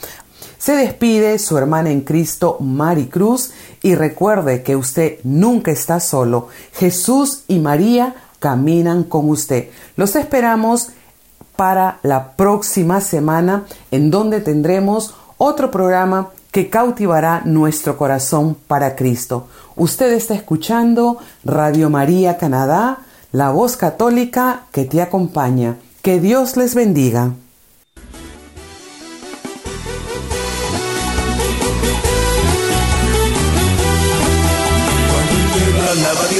Se 0.60 0.76
despide 0.76 1.38
su 1.38 1.56
hermana 1.56 1.88
en 1.88 2.02
Cristo, 2.02 2.58
Mari 2.60 3.06
Cruz, 3.06 3.50
y 3.80 3.94
recuerde 3.94 4.62
que 4.62 4.76
usted 4.76 5.18
nunca 5.24 5.70
está 5.70 6.00
solo. 6.00 6.48
Jesús 6.74 7.44
y 7.48 7.60
María 7.60 8.14
caminan 8.40 9.04
con 9.04 9.30
usted. 9.30 9.70
Los 9.96 10.16
esperamos 10.16 10.88
para 11.56 11.98
la 12.02 12.32
próxima 12.32 13.00
semana 13.00 13.64
en 13.90 14.10
donde 14.10 14.42
tendremos 14.42 15.14
otro 15.38 15.70
programa 15.70 16.28
que 16.52 16.68
cautivará 16.68 17.40
nuestro 17.46 17.96
corazón 17.96 18.54
para 18.54 18.96
Cristo. 18.96 19.48
Usted 19.76 20.12
está 20.12 20.34
escuchando 20.34 21.16
Radio 21.42 21.88
María 21.88 22.36
Canadá, 22.36 22.98
la 23.32 23.50
voz 23.50 23.78
católica 23.78 24.64
que 24.72 24.84
te 24.84 25.00
acompaña. 25.00 25.76
Que 26.02 26.20
Dios 26.20 26.58
les 26.58 26.74
bendiga. 26.74 27.32